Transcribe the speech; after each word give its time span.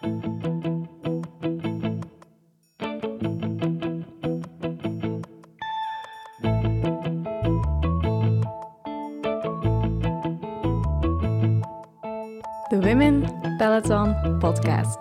De 0.00 0.08
Women 12.70 13.22
Peloton 13.56 14.38
Podcast. 14.38 14.98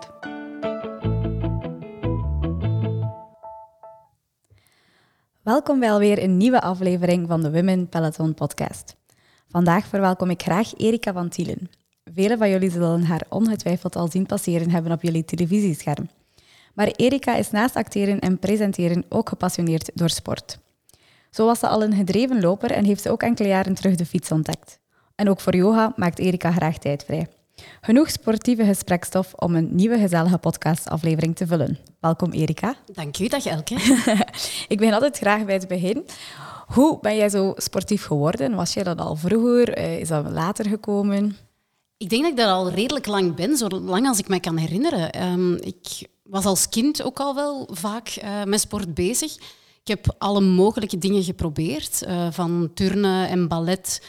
Welkom 5.41 5.79
bij 5.79 5.91
alweer 5.91 6.23
een 6.23 6.38
nieuwe 6.38 6.61
aflevering 6.61 7.27
van 7.27 7.41
de 7.41 7.52
Women 7.52 7.89
Peloton 7.89 8.34
Podcast. 8.34 8.95
Vandaag 9.50 9.88
verwelkom 9.88 10.29
ik 10.29 10.41
graag 10.41 10.77
Erika 10.77 11.14
van 11.14 11.29
Tielen. 11.29 11.70
Velen 12.14 12.38
van 12.38 12.50
jullie 12.50 12.71
zullen 12.71 13.04
haar 13.04 13.24
ongetwijfeld 13.30 13.96
al 13.96 14.07
zien 14.07 14.26
passeren 14.26 14.70
hebben 14.70 14.92
op 14.92 15.02
jullie 15.02 15.26
televisiescherm. 15.26 16.10
Maar 16.74 16.88
Erika 16.88 17.36
is 17.36 17.52
naast 17.52 17.75
acteren 17.75 18.20
en 18.20 18.39
presenteren 18.39 19.06
ook 19.10 19.29
gepassioneerd 19.29 19.92
door 19.93 20.10
sport. 20.10 20.60
Zo 21.29 21.46
was 21.46 21.60
ze 21.60 21.68
al 21.68 21.84
een 21.84 21.93
gedreven 21.93 22.42
loper 22.42 22.71
en 22.71 22.86
heeft 22.86 23.01
ze 23.01 23.10
ook 23.12 23.24
enkele 23.24 23.48
jaren 23.48 23.74
terug 23.74 23.96
de 23.96 24.06
fiets 24.06 24.32
ontdekt. 24.32 24.79
En 25.15 25.29
ook 25.29 25.39
voor 25.39 25.56
yoga 25.56 25.93
maakt 25.96 26.20
Erika 26.20 26.51
graag 26.51 26.78
tijd 26.78 27.04
vrij. 27.04 27.28
Genoeg 27.82 28.10
sportieve 28.10 28.65
gesprekstof 28.65 29.34
om 29.34 29.56
een 29.56 29.76
nieuwe 29.76 30.00
gezellige 30.00 30.37
podcastaflevering 30.37 31.36
te 31.36 31.48
vullen. 31.48 31.78
Welkom 32.00 32.31
Erika. 32.31 32.76
Dank 32.94 33.20
u, 33.20 33.28
dag 33.28 33.45
Elke. 33.45 33.76
ik 34.73 34.78
begin 34.78 34.94
altijd 34.94 35.17
graag 35.17 35.45
bij 35.45 35.56
het 35.56 35.67
begin. 35.67 36.06
Hoe 36.67 37.00
ben 37.02 37.16
jij 37.16 37.30
zo 37.30 37.53
sportief 37.56 38.06
geworden? 38.06 38.56
Was 38.56 38.73
jij 38.73 38.84
dat 38.84 39.00
al 39.00 39.16
vroeger? 39.16 39.73
Eh, 39.73 40.00
is 40.00 40.08
dat 40.08 40.31
later 40.31 40.66
gekomen? 40.70 41.47
Ik 41.97 42.09
denk 42.09 42.22
dat 42.22 42.31
ik 42.31 42.38
dat 42.38 42.47
al 42.47 42.69
redelijk 42.69 43.06
lang 43.06 43.36
ben, 43.36 43.58
zo 43.58 43.67
lang 43.67 44.08
als 44.08 44.19
ik 44.19 44.28
me 44.28 44.39
kan 44.39 44.58
herinneren. 44.58 45.11
Ehm, 45.11 45.53
ik 45.53 46.08
was 46.23 46.45
als 46.45 46.70
kind 46.70 47.03
ook 47.03 47.20
al 47.20 47.36
wel 47.36 47.70
vaak 47.72 48.20
uh, 48.23 48.44
met 48.44 48.59
sport 48.59 48.94
bezig. 48.94 49.36
Ik 49.81 49.88
heb 49.88 50.16
alle 50.18 50.42
mogelijke 50.42 50.98
dingen 50.98 51.23
geprobeerd, 51.23 52.03
uh, 52.08 52.28
van 52.31 52.72
turnen 52.73 53.30
en 53.30 53.48
ballet 53.48 54.02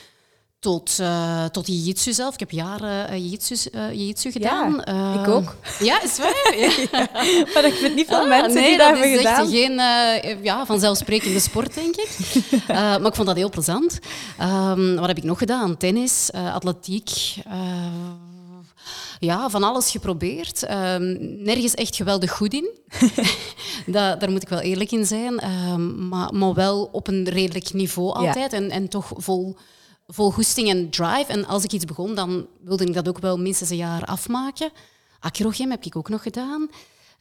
tot, 0.61 0.99
uh, 1.01 1.45
tot 1.45 1.67
jiu-jitsu 1.67 2.13
zelf. 2.13 2.35
Ik 2.35 2.41
heb 2.41 2.51
jaren 2.51 3.13
uh, 3.13 3.19
jiu-jitsu, 3.19 3.55
uh, 3.73 3.93
jiu 3.93 4.33
gedaan. 4.33 4.83
Ja, 4.85 5.21
ik 5.21 5.29
ook. 5.29 5.57
Ja, 5.81 6.03
is 6.03 6.19
waar? 6.19 6.37
Ja. 6.59 7.09
maar 7.55 7.65
ik 7.65 7.75
vind 7.75 7.95
niet 7.95 8.07
van 8.07 8.21
ah, 8.21 8.29
mensen 8.29 8.55
nee, 8.55 8.69
die 8.69 8.79
dat, 8.79 8.87
hebben 8.87 9.17
gedaan. 9.17 9.47
Nee, 9.47 9.47
dat 9.47 9.53
is 9.53 9.61
geen 9.61 10.43
ja, 10.45 10.67
vanzelfsprekende 10.67 11.41
sport, 11.41 11.75
denk 11.75 11.97
ik. 11.97 12.17
maar 12.69 13.07
ik 13.07 13.15
vond 13.15 13.27
dat 13.27 13.37
heel 13.37 13.51
plezant. 13.51 13.99
Um, 14.41 14.97
wat 14.97 15.07
heb 15.07 15.17
ik 15.17 15.25
nog 15.25 15.39
gedaan? 15.39 15.77
Tennis, 15.77 16.31
atletiek 16.33 17.11
ja, 19.19 19.51
van 19.51 19.63
alles 19.63 19.91
geprobeerd. 19.91 20.71
Um, 20.71 21.19
nergens 21.43 21.75
echt 21.75 21.97
geweldig 21.97 22.31
goed 22.31 22.55
in. 22.55 22.71
daar 24.19 24.31
moet 24.31 24.43
ik 24.43 24.49
wel 24.49 24.61
eerlijk 24.61 24.93
in 24.93 25.07
zijn. 25.07 25.51
Um, 25.71 26.09
maar, 26.09 26.35
maar 26.35 26.55
wel 26.55 26.89
op 26.93 27.09
een 27.09 27.29
redelijk 27.29 27.73
niveau 27.73 28.15
altijd. 28.15 28.51
Ja. 28.51 28.59
En, 28.59 28.71
en 28.71 28.89
toch 28.89 29.13
vol 29.17 29.57
vol 30.09 30.31
goesting 30.31 30.69
en 30.69 30.91
drive. 30.91 31.27
En 31.27 31.47
als 31.47 31.65
ik 31.65 31.73
iets 31.73 31.85
begon, 31.85 32.15
dan 32.15 32.47
wilde 32.65 32.85
ik 32.85 32.95
dat 32.95 33.09
ook 33.09 33.19
wel 33.19 33.39
minstens 33.39 33.71
een 33.71 33.77
jaar 33.77 34.05
afmaken. 34.05 34.71
Acrogym 35.21 35.71
heb 35.71 35.85
ik 35.85 35.97
ook 35.97 36.09
nog 36.09 36.23
gedaan. 36.23 36.69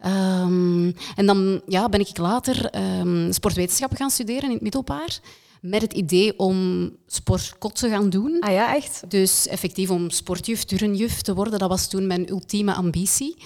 Um, 0.06 0.96
en 1.16 1.26
dan 1.26 1.62
ja, 1.68 1.90
ben 1.90 2.00
ik 2.00 2.18
later 2.18 2.80
um, 3.00 3.34
sportwetenschappen 3.34 3.98
gaan 3.98 4.10
studeren 4.10 4.44
in 4.44 4.52
het 4.52 4.62
middelbaar. 4.62 5.20
Met 5.62 5.82
het 5.82 5.94
idee 5.94 6.40
om 6.40 6.90
sportkot 7.08 7.76
te 7.76 7.90
gaan 7.90 8.10
doen. 8.10 8.40
Ah 8.40 8.54
ja, 8.54 8.76
echt? 8.76 9.04
Dus 9.08 9.48
effectief 9.48 9.90
om 9.90 10.10
sportjuf, 10.10 10.64
turnjuf 10.64 11.22
te 11.22 11.34
worden. 11.34 11.60
Dat 11.60 11.70
was 11.70 11.88
toen 11.88 12.08
mijn 12.08 12.30
ultieme 12.30 12.74
ambitie. 12.74 13.38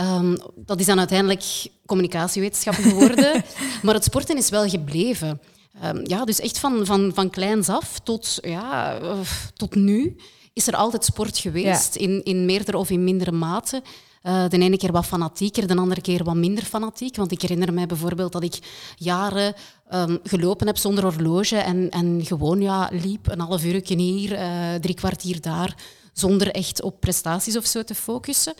Um, 0.00 0.36
dat 0.56 0.80
is 0.80 0.86
dan 0.86 0.98
uiteindelijk 0.98 1.42
communicatiewetenschappen 1.86 2.84
geworden. 2.84 3.44
maar 3.82 3.94
het 3.94 4.04
sporten 4.04 4.36
is 4.36 4.48
wel 4.48 4.68
gebleven. 4.68 5.40
Um, 5.84 6.00
ja, 6.04 6.24
dus 6.24 6.40
echt 6.40 6.58
van, 6.58 6.86
van, 6.86 7.10
van 7.14 7.30
kleins 7.30 7.68
af 7.68 7.98
tot, 7.98 8.38
ja, 8.40 9.00
uh, 9.00 9.18
tot 9.54 9.74
nu 9.74 10.16
is 10.52 10.66
er 10.66 10.76
altijd 10.76 11.04
sport 11.04 11.38
geweest, 11.38 11.94
ja. 11.94 12.00
in, 12.00 12.24
in 12.24 12.44
meerdere 12.44 12.78
of 12.78 12.90
in 12.90 13.04
mindere 13.04 13.32
mate. 13.32 13.82
Uh, 14.22 14.48
de 14.48 14.58
ene 14.58 14.76
keer 14.76 14.92
wat 14.92 15.06
fanatieker, 15.06 15.66
de 15.66 15.76
andere 15.76 16.00
keer 16.00 16.24
wat 16.24 16.34
minder 16.34 16.64
fanatiek. 16.64 17.16
Want 17.16 17.32
ik 17.32 17.42
herinner 17.42 17.72
mij 17.72 17.86
bijvoorbeeld 17.86 18.32
dat 18.32 18.42
ik 18.42 18.58
jaren 18.96 19.54
um, 19.94 20.18
gelopen 20.22 20.66
heb 20.66 20.76
zonder 20.76 21.04
horloge 21.04 21.56
en, 21.56 21.90
en 21.90 22.24
gewoon 22.24 22.60
ja, 22.60 22.88
liep 22.92 23.30
een 23.30 23.40
half 23.40 23.64
uur 23.64 23.82
hier, 23.86 24.32
uh, 24.32 24.74
drie 24.74 24.94
kwartier 24.94 25.40
daar, 25.40 25.76
zonder 26.12 26.50
echt 26.50 26.82
op 26.82 27.00
prestaties 27.00 27.56
of 27.56 27.66
zo 27.66 27.82
te 27.82 27.94
focussen. 27.94 28.54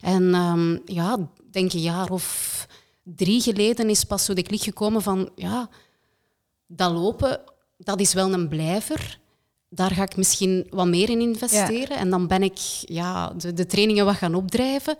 En 0.00 0.34
um, 0.34 0.82
ja, 0.84 1.18
denk 1.50 1.72
een 1.72 1.80
jaar 1.80 2.10
of 2.10 2.66
drie 3.02 3.40
geleden 3.40 3.90
is 3.90 4.04
pas 4.04 4.24
zo 4.24 4.34
de 4.34 4.42
klik 4.42 4.62
gekomen 4.62 5.02
van 5.02 5.30
ja, 5.36 5.68
dat 6.66 6.92
lopen, 6.92 7.40
dat 7.78 8.00
is 8.00 8.12
wel 8.12 8.32
een 8.32 8.48
blijver. 8.48 9.18
Daar 9.68 9.90
ga 9.90 10.02
ik 10.02 10.16
misschien 10.16 10.66
wat 10.70 10.86
meer 10.86 11.10
in 11.10 11.20
investeren. 11.20 11.96
En 11.96 12.10
dan 12.10 12.26
ben 12.26 12.42
ik 12.42 12.58
ja, 12.80 13.28
de, 13.28 13.52
de 13.52 13.66
trainingen 13.66 14.04
wat 14.04 14.16
gaan 14.16 14.34
opdrijven. 14.34 14.96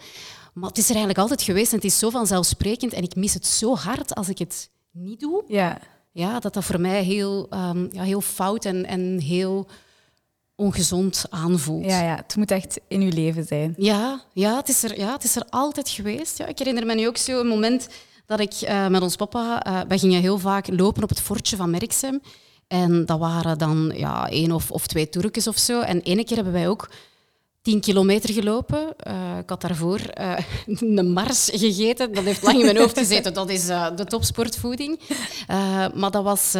Maar 0.54 0.68
het 0.68 0.78
is 0.78 0.84
er 0.84 0.90
eigenlijk 0.90 1.18
altijd 1.18 1.42
geweest 1.42 1.70
en 1.70 1.76
het 1.76 1.86
is 1.86 1.98
zo 1.98 2.10
vanzelfsprekend. 2.10 2.92
En 2.92 3.02
ik 3.02 3.14
mis 3.14 3.34
het 3.34 3.46
zo 3.46 3.76
hard 3.76 4.14
als 4.14 4.28
ik 4.28 4.38
het 4.38 4.70
niet 4.90 5.20
doe. 5.20 5.44
Ja. 5.46 5.78
Ja, 6.12 6.40
dat 6.40 6.54
dat 6.54 6.64
voor 6.64 6.80
mij 6.80 7.02
heel, 7.02 7.46
um, 7.50 7.88
ja, 7.92 8.02
heel 8.02 8.20
fout 8.20 8.64
en, 8.64 8.86
en 8.86 9.18
heel 9.18 9.66
ongezond 10.54 11.24
aanvoelt. 11.30 11.84
Ja, 11.84 12.02
ja, 12.02 12.16
het 12.16 12.36
moet 12.36 12.50
echt 12.50 12.80
in 12.88 13.00
uw 13.00 13.10
leven 13.10 13.44
zijn. 13.44 13.74
Ja, 13.76 14.22
ja, 14.32 14.56
het, 14.56 14.68
is 14.68 14.82
er, 14.82 14.98
ja 14.98 15.12
het 15.12 15.24
is 15.24 15.36
er 15.36 15.44
altijd 15.50 15.88
geweest. 15.88 16.38
Ja, 16.38 16.46
ik 16.46 16.58
herinner 16.58 16.86
me 16.86 16.94
nu 16.94 17.06
ook 17.06 17.16
zo 17.16 17.40
een 17.40 17.46
moment 17.46 17.88
dat 18.26 18.40
ik 18.40 18.54
uh, 18.62 18.86
met 18.86 19.02
ons 19.02 19.16
papa, 19.16 19.66
uh, 19.66 19.80
wij 19.88 19.98
gingen 19.98 20.20
heel 20.20 20.38
vaak 20.38 20.68
lopen 20.68 21.02
op 21.02 21.08
het 21.08 21.20
fortje 21.20 21.56
van 21.56 21.70
Merksem. 21.70 22.20
En 22.68 23.06
dat 23.06 23.18
waren 23.18 23.58
dan 23.58 23.92
ja, 23.96 24.28
één 24.28 24.52
of, 24.52 24.70
of 24.70 24.86
twee 24.86 25.08
toerkes 25.08 25.46
of 25.46 25.58
zo. 25.58 25.80
En 25.80 26.00
ene 26.00 26.24
keer 26.24 26.36
hebben 26.36 26.54
wij 26.54 26.68
ook 26.68 26.90
tien 27.62 27.80
kilometer 27.80 28.32
gelopen. 28.32 28.94
Uh, 29.06 29.38
ik 29.38 29.48
had 29.50 29.60
daarvoor 29.60 30.00
uh, 30.20 30.38
een 30.96 31.12
mars 31.12 31.50
gegeten. 31.52 32.12
Dat 32.12 32.24
heeft 32.24 32.42
lang 32.42 32.58
in 32.58 32.64
mijn 32.64 32.78
hoofd 32.78 32.98
gezeten. 32.98 33.34
Dat 33.34 33.50
is 33.50 33.68
uh, 33.68 33.96
de 33.96 34.04
topsportvoeding. 34.04 35.00
maar 35.94 36.10
dat 36.10 36.24
was, 36.24 36.52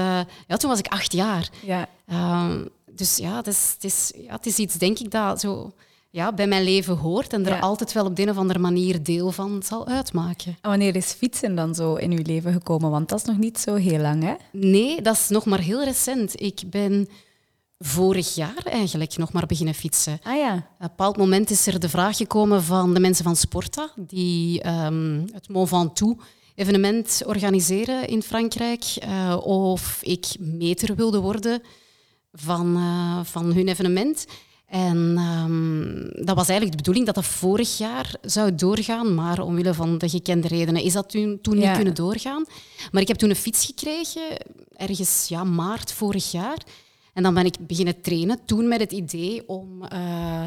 ja, 0.46 0.56
toen 0.56 0.70
was 0.70 0.78
ik 0.78 0.86
acht 0.86 1.12
jaar. 1.12 1.48
Ja. 1.62 1.88
Ehm, 2.06 2.64
dus 2.90 3.16
ja 3.16 3.36
het, 3.36 3.46
is, 3.46 3.70
het, 3.74 3.84
is, 3.84 4.12
ja, 4.16 4.32
het 4.32 4.46
is 4.46 4.56
iets, 4.56 4.74
denk 4.74 4.98
ik, 4.98 5.10
dat 5.10 5.40
zo 5.40 5.72
ja, 6.14 6.32
bij 6.32 6.46
mijn 6.46 6.64
leven 6.64 6.96
hoort 6.96 7.32
en 7.32 7.46
er 7.46 7.52
ja. 7.52 7.58
altijd 7.58 7.92
wel 7.92 8.04
op 8.04 8.16
de 8.16 8.22
een 8.22 8.30
of 8.30 8.36
andere 8.36 8.58
manier 8.58 9.02
deel 9.02 9.32
van 9.32 9.62
zal 9.62 9.86
uitmaken. 9.86 10.56
En 10.60 10.70
wanneer 10.70 10.96
is 10.96 11.12
fietsen 11.12 11.54
dan 11.54 11.74
zo 11.74 11.94
in 11.94 12.10
uw 12.10 12.22
leven 12.22 12.52
gekomen? 12.52 12.90
Want 12.90 13.08
dat 13.08 13.18
is 13.18 13.24
nog 13.24 13.38
niet 13.38 13.58
zo 13.58 13.74
heel 13.74 13.98
lang, 13.98 14.22
hè? 14.22 14.34
Nee, 14.52 15.02
dat 15.02 15.14
is 15.14 15.28
nog 15.28 15.44
maar 15.44 15.58
heel 15.58 15.84
recent. 15.84 16.40
Ik 16.40 16.60
ben 16.66 17.08
vorig 17.78 18.34
jaar 18.34 18.62
eigenlijk 18.64 19.16
nog 19.16 19.32
maar 19.32 19.46
beginnen 19.46 19.74
fietsen. 19.74 20.20
Ah 20.22 20.36
ja. 20.36 20.54
Op 20.54 20.60
een 20.78 20.86
bepaald 20.88 21.16
moment 21.16 21.50
is 21.50 21.66
er 21.66 21.80
de 21.80 21.88
vraag 21.88 22.16
gekomen 22.16 22.62
van 22.62 22.94
de 22.94 23.00
mensen 23.00 23.24
van 23.24 23.36
Sporta, 23.36 23.90
die 23.96 24.66
um, 24.66 25.24
het 25.32 25.48
Mont 25.48 25.68
Ventoux 25.68 26.22
evenement 26.54 27.22
organiseren 27.26 28.08
in 28.08 28.22
Frankrijk, 28.22 28.84
uh, 29.08 29.36
of 29.42 29.98
ik 30.02 30.26
meter 30.38 30.94
wilde 30.94 31.20
worden 31.20 31.62
van, 32.32 32.76
uh, 32.76 33.20
van 33.22 33.52
hun 33.52 33.68
evenement. 33.68 34.26
En 34.66 35.18
um, 35.18 36.24
dat 36.24 36.36
was 36.36 36.48
eigenlijk 36.48 36.70
de 36.70 36.76
bedoeling 36.76 37.06
dat 37.06 37.14
dat 37.14 37.24
vorig 37.24 37.78
jaar 37.78 38.16
zou 38.22 38.54
doorgaan, 38.54 39.14
maar 39.14 39.38
omwille 39.40 39.74
van 39.74 39.98
de 39.98 40.08
gekende 40.08 40.48
redenen 40.48 40.82
is 40.82 40.92
dat 40.92 41.10
toen, 41.10 41.38
toen 41.42 41.58
ja. 41.58 41.66
niet 41.66 41.76
kunnen 41.76 41.94
doorgaan. 41.94 42.44
Maar 42.92 43.02
ik 43.02 43.08
heb 43.08 43.16
toen 43.16 43.30
een 43.30 43.36
fiets 43.36 43.66
gekregen, 43.66 44.22
ergens 44.76 45.28
ja, 45.28 45.44
maart 45.44 45.92
vorig 45.92 46.30
jaar. 46.30 46.58
En 47.12 47.22
dan 47.22 47.34
ben 47.34 47.44
ik 47.44 47.66
beginnen 47.66 48.00
trainen, 48.00 48.44
toen 48.44 48.68
met 48.68 48.80
het 48.80 48.92
idee 48.92 49.48
om 49.48 49.82
uh, 49.92 50.44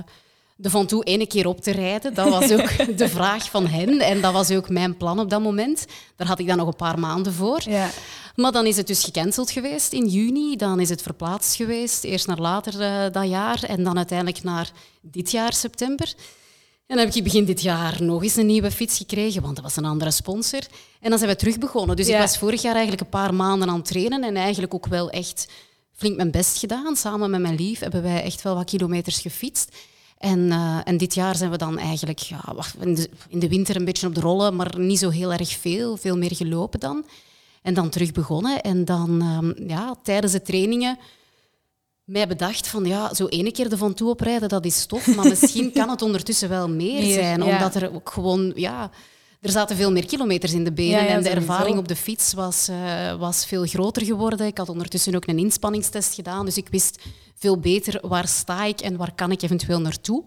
de 0.60 0.70
Van 0.70 0.86
Toe 0.86 1.04
ene 1.04 1.28
keer 1.28 1.48
op 1.48 1.62
te 1.62 1.72
rijden. 1.72 2.14
Dat 2.14 2.30
was 2.30 2.52
ook 2.52 2.70
de 2.98 3.10
vraag 3.10 3.50
van 3.50 3.68
hen 3.68 4.00
en 4.00 4.22
dat 4.22 4.34
was 4.34 4.52
ook 4.52 4.70
mijn 4.70 4.98
plan 4.98 5.20
op 5.20 5.30
dat 5.30 5.42
moment. 5.42 5.86
Daar 6.16 6.28
had 6.28 6.40
ik 6.40 6.48
dan 6.48 6.58
nog 6.58 6.68
een 6.68 6.76
paar 6.76 7.00
maanden 7.00 7.34
voor. 7.34 7.62
Ja. 7.66 7.90
Maar 8.36 8.52
dan 8.52 8.66
is 8.66 8.78
het 8.78 8.88
dus 8.88 9.04
gecanceld 9.04 9.52
geweest 9.52 9.94
in 9.94 10.08
juni. 10.08 10.56
Dan 10.56 10.80
is 10.80 10.90
het 10.90 11.02
verplaatst 11.02 11.56
geweest, 11.56 12.04
eerst 12.04 12.28
naar 12.28 12.40
later 12.40 12.82
uh, 12.82 13.12
dat 13.12 13.30
jaar 13.30 13.64
en 13.64 13.84
dan 13.84 13.98
uiteindelijk 13.98 14.44
naar 14.44 14.72
dit 15.02 15.32
jaar, 15.32 15.54
september. 15.54 16.14
En 16.88 16.96
dan 16.96 17.06
heb 17.06 17.16
ik 17.16 17.24
begin 17.24 17.46
dit 17.46 17.62
jaar 17.62 18.04
nog 18.04 18.24
eens 18.24 18.36
een 18.36 18.46
nieuwe 18.46 18.72
fiets 18.72 18.98
gekregen, 18.98 19.42
want 19.42 19.56
dat 19.56 19.64
was 19.64 19.76
een 19.76 19.86
andere 19.86 20.12
sponsor. 20.12 20.62
En 21.00 21.10
dan 21.10 21.20
zijn 21.20 21.32
we 21.32 21.38
terug 21.38 21.58
begonnen. 21.58 21.96
Dus 21.96 22.08
ja. 22.08 22.16
ik 22.16 22.22
was 22.22 22.38
vorig 22.38 22.62
jaar 22.62 22.74
eigenlijk 22.74 23.02
een 23.02 23.10
paar 23.10 23.34
maanden 23.34 23.70
aan 23.70 23.76
het 23.76 23.86
trainen 23.86 24.24
en 24.24 24.36
eigenlijk 24.36 24.74
ook 24.74 24.88
wel 24.88 25.10
echt 25.10 25.48
flink 25.94 26.16
mijn 26.16 26.32
best 26.32 26.58
gedaan. 26.58 26.96
Samen 26.96 27.30
met 27.30 27.42
mijn 27.42 27.56
lief 27.56 27.80
hebben 27.80 28.04
wij 28.04 28.24
echt 28.24 28.42
wel 28.42 28.56
wat 28.56 28.66
kilometers 28.66 29.20
gefietst. 29.20 29.76
En, 30.18 30.40
uh, 30.40 30.80
en 30.84 30.98
dit 30.98 31.14
jaar 31.14 31.36
zijn 31.36 31.52
we 31.52 31.58
dan 31.58 31.78
eigenlijk 31.78 32.20
ja, 32.20 32.42
in, 32.80 32.96
de, 32.96 33.10
in 33.30 33.40
de 33.40 33.50
winter 33.50 33.76
een 33.76 33.86
beetje 33.86 34.08
op 34.08 34.16
de 34.16 34.22
rollen, 34.22 34.56
maar 34.56 34.80
niet 34.80 35.00
zo 35.00 35.10
heel 35.10 35.34
erg 35.34 35.50
veel. 35.50 35.98
Veel 35.98 36.18
meer 36.18 36.36
gelopen 36.36 36.80
dan. 36.80 37.06
En 37.62 37.74
dan 37.74 37.90
terug 37.90 38.12
begonnen. 38.12 38.62
En 38.62 38.86
dan 38.86 39.22
um, 39.22 39.70
ja, 39.70 39.96
tijdens 40.04 40.32
de 40.32 40.42
trainingen 40.42 40.98
mij 42.08 42.28
bedacht 42.28 42.68
van 42.68 42.86
ja, 42.86 43.14
zo 43.14 43.28
ene 43.28 43.52
keer 43.52 43.70
de 43.70 43.78
Van 43.78 43.94
Toe 43.94 44.10
oprijden, 44.10 44.50
dat 44.50 44.66
is 44.66 44.86
tof, 44.86 45.16
maar 45.16 45.28
misschien 45.36 45.72
kan 45.72 45.90
het 45.90 46.02
ondertussen 46.02 46.50
wel 46.50 46.70
meer, 46.70 47.02
Meer, 47.02 47.14
zijn, 47.14 47.44
ja. 47.44 47.54
omdat 47.54 47.76
er 47.76 47.94
ook 47.94 48.10
gewoon, 48.10 48.52
ja, 48.56 48.92
er 49.42 49.50
zaten 49.50 49.76
veel 49.76 49.92
meer 49.92 50.06
kilometers 50.06 50.54
in 50.54 50.64
de 50.64 50.72
benen 50.72 51.00
Ja, 51.00 51.04
ja, 51.04 51.10
en 51.10 51.24
de 51.24 51.30
ervaring 51.30 51.78
op 51.78 51.88
de 51.88 51.96
fiets 51.96 52.34
was, 52.34 52.68
eh, 52.68 53.16
was 53.16 53.46
veel 53.46 53.66
groter 53.66 54.06
geworden. 54.06 54.48
Ik 54.48 54.58
had 54.58 54.70
ondertussen 54.70 55.16
ook 55.16 55.28
een 55.28 55.40
inspanningstest 55.40 56.14
gedaan, 56.14 56.46
dus 56.46 56.58
ik 56.58 56.68
wist 56.70 57.02
veel 57.36 57.60
beter 57.60 58.08
waar 58.08 58.28
sta 58.28 58.64
ik 58.64 58.80
en 58.82 58.98
waar 58.98 59.16
kan 59.16 59.32
ik 59.32 59.42
eventueel 59.42 59.82
naartoe. 59.82 60.24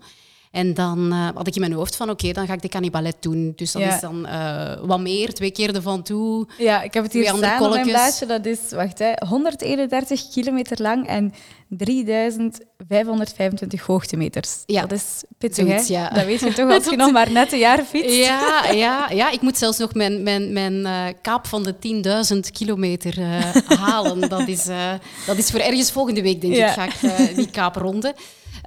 En 0.51 0.75
dan 0.75 1.13
eh, 1.13 1.29
had 1.35 1.47
ik 1.47 1.55
in 1.55 1.61
mijn 1.61 1.73
hoofd 1.73 1.97
van 1.97 2.11
oké, 2.11 2.33
dan 2.33 2.47
ga 2.47 2.53
ik 2.53 2.63
de 2.63 2.69
cannibalet 2.69 3.17
doen. 3.21 3.53
Dus 3.57 3.73
dat 3.73 3.83
Ja. 3.83 3.95
is 3.95 4.01
dan 4.01 4.27
eh, 4.27 4.73
wat 4.83 5.01
meer, 5.01 5.33
twee 5.35 5.51
keer 5.51 5.73
de 5.73 5.83
Van 5.83 6.03
Toe. 6.03 6.47
Ja, 6.59 6.83
ik 6.83 6.95
heb 6.95 7.03
het 7.03 7.13
hier 7.13 7.25
staan 7.37 7.63
op 7.63 7.71
mijn 7.73 7.87
blaadje. 7.87 8.27
Dat 8.27 8.47
is, 8.47 8.59
wacht, 8.71 8.99
hè, 8.99 9.13
131 9.29 10.29
kilometer 10.29 10.83
lang 10.83 11.07
en 11.07 11.33
3525 11.69 13.87
hoogtemeters. 13.87 14.63
Ja, 14.67 14.81
Dat 14.81 14.93
is 14.99 15.23
pittig, 15.39 15.67
hè? 15.67 15.81
ja. 15.95 16.09
Dat 16.09 16.25
weet 16.25 16.41
je 16.41 16.53
toch 16.63 16.71
als 16.73 16.85
je 16.85 16.97
nog 16.97 17.13
maar 17.13 17.31
net 17.33 17.53
een 17.53 17.59
jaar 17.59 17.85
fietst. 17.85 18.17
Ja, 18.17 18.71
ja, 18.73 19.11
ja, 19.11 19.31
ik 19.31 19.41
moet 19.41 19.59
zelfs 19.59 19.79
nog 19.79 19.95
mijn, 19.95 20.23
mijn, 20.23 20.53
mijn 20.53 20.87
eh, 20.87 21.05
kaap 21.23 21.47
van 21.47 21.63
de 21.63 21.75
10.000 22.35 22.39
kilometer 22.53 23.19
halen. 23.79 24.29
Dat 24.29 24.49
is, 24.49 24.65
dat 25.27 25.37
is 25.37 25.51
voor 25.51 25.61
ergens 25.61 25.91
volgende 25.91 26.23
week, 26.23 26.41
denk 26.41 26.55
Ja. 26.55 26.67
ik, 26.67 26.73
ga 26.93 27.17
ik 27.17 27.37
die 27.37 27.51
kaap 27.51 27.77
ronden. 27.77 28.15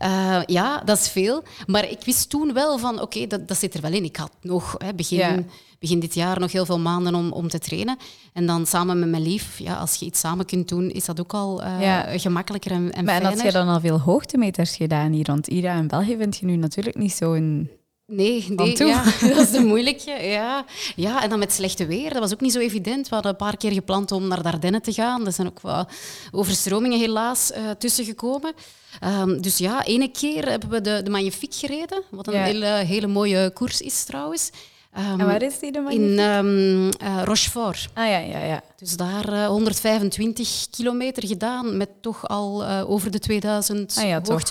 Eh, 0.03 0.39
ja, 0.45 0.81
dat 0.85 0.97
is 0.97 1.07
veel. 1.09 1.43
Maar 1.67 1.89
ik 1.89 1.99
wist 2.05 2.29
toen 2.29 2.53
wel 2.53 2.77
van, 2.77 3.01
oké, 3.01 3.27
dat, 3.27 3.47
dat 3.47 3.57
zit 3.57 3.73
er 3.73 3.81
wel 3.81 3.91
in. 3.93 4.03
Ik 4.03 4.15
had 4.15 4.31
nog 4.41 4.75
hè, 4.77 4.93
begin, 4.93 5.17
Ja. 5.17 5.39
begin 5.79 5.99
dit 5.99 6.13
jaar 6.13 6.39
nog 6.39 6.51
heel 6.51 6.65
veel 6.65 6.79
maanden 6.79 7.15
om, 7.15 7.31
om 7.31 7.47
te 7.47 7.59
trainen. 7.59 7.97
En 8.33 8.45
dan 8.45 8.65
samen 8.65 8.99
met 8.99 9.09
mijn 9.09 9.23
lief, 9.23 9.57
ja, 9.59 9.75
als 9.75 9.95
je 9.95 10.05
iets 10.05 10.19
samen 10.19 10.45
kunt 10.45 10.67
doen, 10.69 10.89
is 10.89 11.05
dat 11.05 11.19
ook 11.19 11.33
al 11.33 11.63
eh, 11.63 11.81
Ja. 11.81 12.17
gemakkelijker 12.17 12.71
en, 12.71 12.91
en 12.91 13.05
Maar 13.05 13.21
en 13.21 13.25
had 13.25 13.41
je 13.41 13.51
dan 13.51 13.67
al 13.67 13.79
veel 13.79 13.99
hoogtemeters 13.99 14.75
gedaan 14.75 15.11
hier? 15.11 15.25
Want 15.25 15.45
hier 15.45 15.75
in 15.75 15.87
België 15.87 16.17
vind 16.17 16.37
je 16.37 16.45
nu 16.45 16.55
natuurlijk 16.55 16.97
niet 16.97 17.13
zo'n... 17.13 17.69
Nee, 18.07 18.45
nee 18.49 18.77
ja, 18.87 19.03
dat 19.27 19.37
is 19.37 19.51
de 19.51 19.59
moeilijke. 19.63 20.11
Ja. 20.11 20.65
ja, 20.95 21.23
en 21.23 21.29
dan 21.29 21.39
met 21.39 21.51
slechte 21.53 21.85
weer. 21.85 22.09
Dat 22.13 22.19
was 22.21 22.33
ook 22.33 22.41
niet 22.41 22.51
zo 22.51 22.59
evident. 22.59 23.07
We 23.09 23.13
hadden 23.13 23.31
een 23.31 23.37
paar 23.37 23.57
keer 23.57 23.71
gepland 23.71 24.11
om 24.11 24.27
naar 24.27 24.41
de 24.43 24.47
Ardennen 24.51 24.81
te 24.81 24.93
gaan. 24.93 25.25
Er 25.25 25.31
zijn 25.31 25.47
ook 25.47 25.61
wat 25.61 25.89
overstromingen 26.31 26.99
helaas 26.99 27.51
eh 27.51 27.69
tussen 27.77 28.05
gekomen. 28.05 28.53
Ehm, 28.99 29.41
dus 29.41 29.57
ja, 29.57 29.83
ene 29.85 30.07
keer 30.11 30.49
hebben 30.49 30.69
we 30.69 30.81
de, 30.81 31.01
de 31.03 31.09
Magnifique 31.09 31.57
gereden. 31.57 32.03
Wat 32.11 32.27
een 32.27 32.33
Ja. 32.33 32.43
hele, 32.43 32.65
hele 32.65 33.07
mooie 33.07 33.51
koers 33.53 33.81
is 33.81 34.03
trouwens. 34.03 34.49
Ehm, 34.93 35.19
En 35.19 35.25
waar 35.25 35.41
is 35.41 35.59
die 35.59 35.71
dan? 35.71 35.91
in 35.91 36.19
ehm, 36.19 36.89
eh, 36.89 37.23
Rochefort. 37.23 37.89
Ah 37.93 38.07
ja, 38.09 38.17
ja, 38.17 38.43
ja. 38.43 38.61
Dus 38.77 38.97
daar 38.97 39.33
eh, 39.33 39.47
125 39.47 40.67
kilometer 40.69 41.27
gedaan 41.27 41.77
met 41.77 41.89
toch 42.01 42.27
al 42.27 42.65
over 42.65 43.11
de 43.11 43.19
2000 43.19 43.95
Ah 43.99 44.07
ja, 44.07 44.21
toch. 44.21 44.41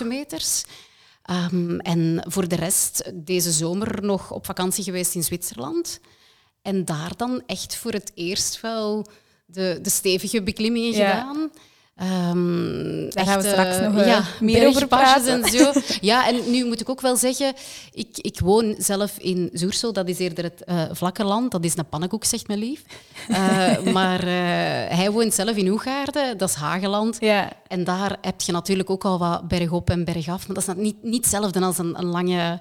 Ehm, 1.23 1.77
en 1.79 2.23
voor 2.27 2.47
de 2.47 2.55
rest 2.55 3.11
deze 3.13 3.51
zomer 3.51 4.03
nog 4.03 4.31
op 4.31 4.45
vakantie 4.45 4.83
geweest 4.83 5.15
in 5.15 5.23
Zwitserland. 5.23 5.99
En 6.61 6.85
daar 6.85 7.11
dan 7.17 7.43
echt 7.45 7.75
voor 7.75 7.91
het 7.91 8.11
eerst 8.15 8.61
wel 8.61 9.05
de, 9.45 9.79
de 9.81 9.89
stevige 9.89 10.43
beklimmingen 10.43 10.91
Ja. 10.91 11.09
gedaan. 11.09 11.51
Ehm, 11.95 13.09
Daar 13.09 13.25
gaan 13.25 13.41
we 13.41 13.47
straks 13.47 13.77
eh, 13.77 13.87
nog, 13.87 14.01
eh, 14.01 14.07
ja, 14.07 14.23
meer 14.39 14.67
over 14.67 14.87
praten. 14.87 15.43
En 15.43 15.49
zo. 15.49 15.71
Ja, 16.01 16.27
en 16.27 16.51
nu 16.51 16.65
moet 16.65 16.81
ik 16.81 16.89
ook 16.89 17.01
wel 17.01 17.15
zeggen, 17.15 17.53
ik, 17.91 18.17
ik 18.17 18.39
woon 18.39 18.75
zelf 18.77 19.17
in 19.17 19.49
Zoersel, 19.53 19.93
dat 19.93 20.07
is 20.07 20.19
eerder 20.19 20.43
het 20.43 20.63
eh, 20.63 20.83
vlakke 20.91 21.23
land. 21.23 21.51
Dat 21.51 21.63
is 21.63 21.77
een 21.77 21.85
pannenkoek, 21.89 22.23
zegt 22.23 22.47
mijn 22.47 22.59
lief. 22.59 22.83
Eh, 23.29 23.79
maar 23.97 24.19
eh, 24.19 24.97
hij 24.97 25.11
woont 25.11 25.33
zelf 25.33 25.55
in 25.55 25.67
Hoegaarden, 25.67 26.37
dat 26.37 26.49
is 26.49 26.55
Hageland. 26.55 27.17
Ja, 27.19 27.51
En 27.67 27.83
daar 27.83 28.17
heb 28.21 28.41
je 28.41 28.51
natuurlijk 28.51 28.89
ook 28.89 29.05
al 29.05 29.19
wat 29.19 29.47
bergop 29.47 29.89
en 29.89 30.03
bergaf. 30.03 30.47
Maar 30.47 30.55
dat 30.55 30.67
is 30.67 30.83
niet, 30.83 31.03
niet 31.03 31.21
hetzelfde 31.25 31.59
als 31.59 31.77
een, 31.77 31.99
een 31.99 32.05
lange 32.05 32.59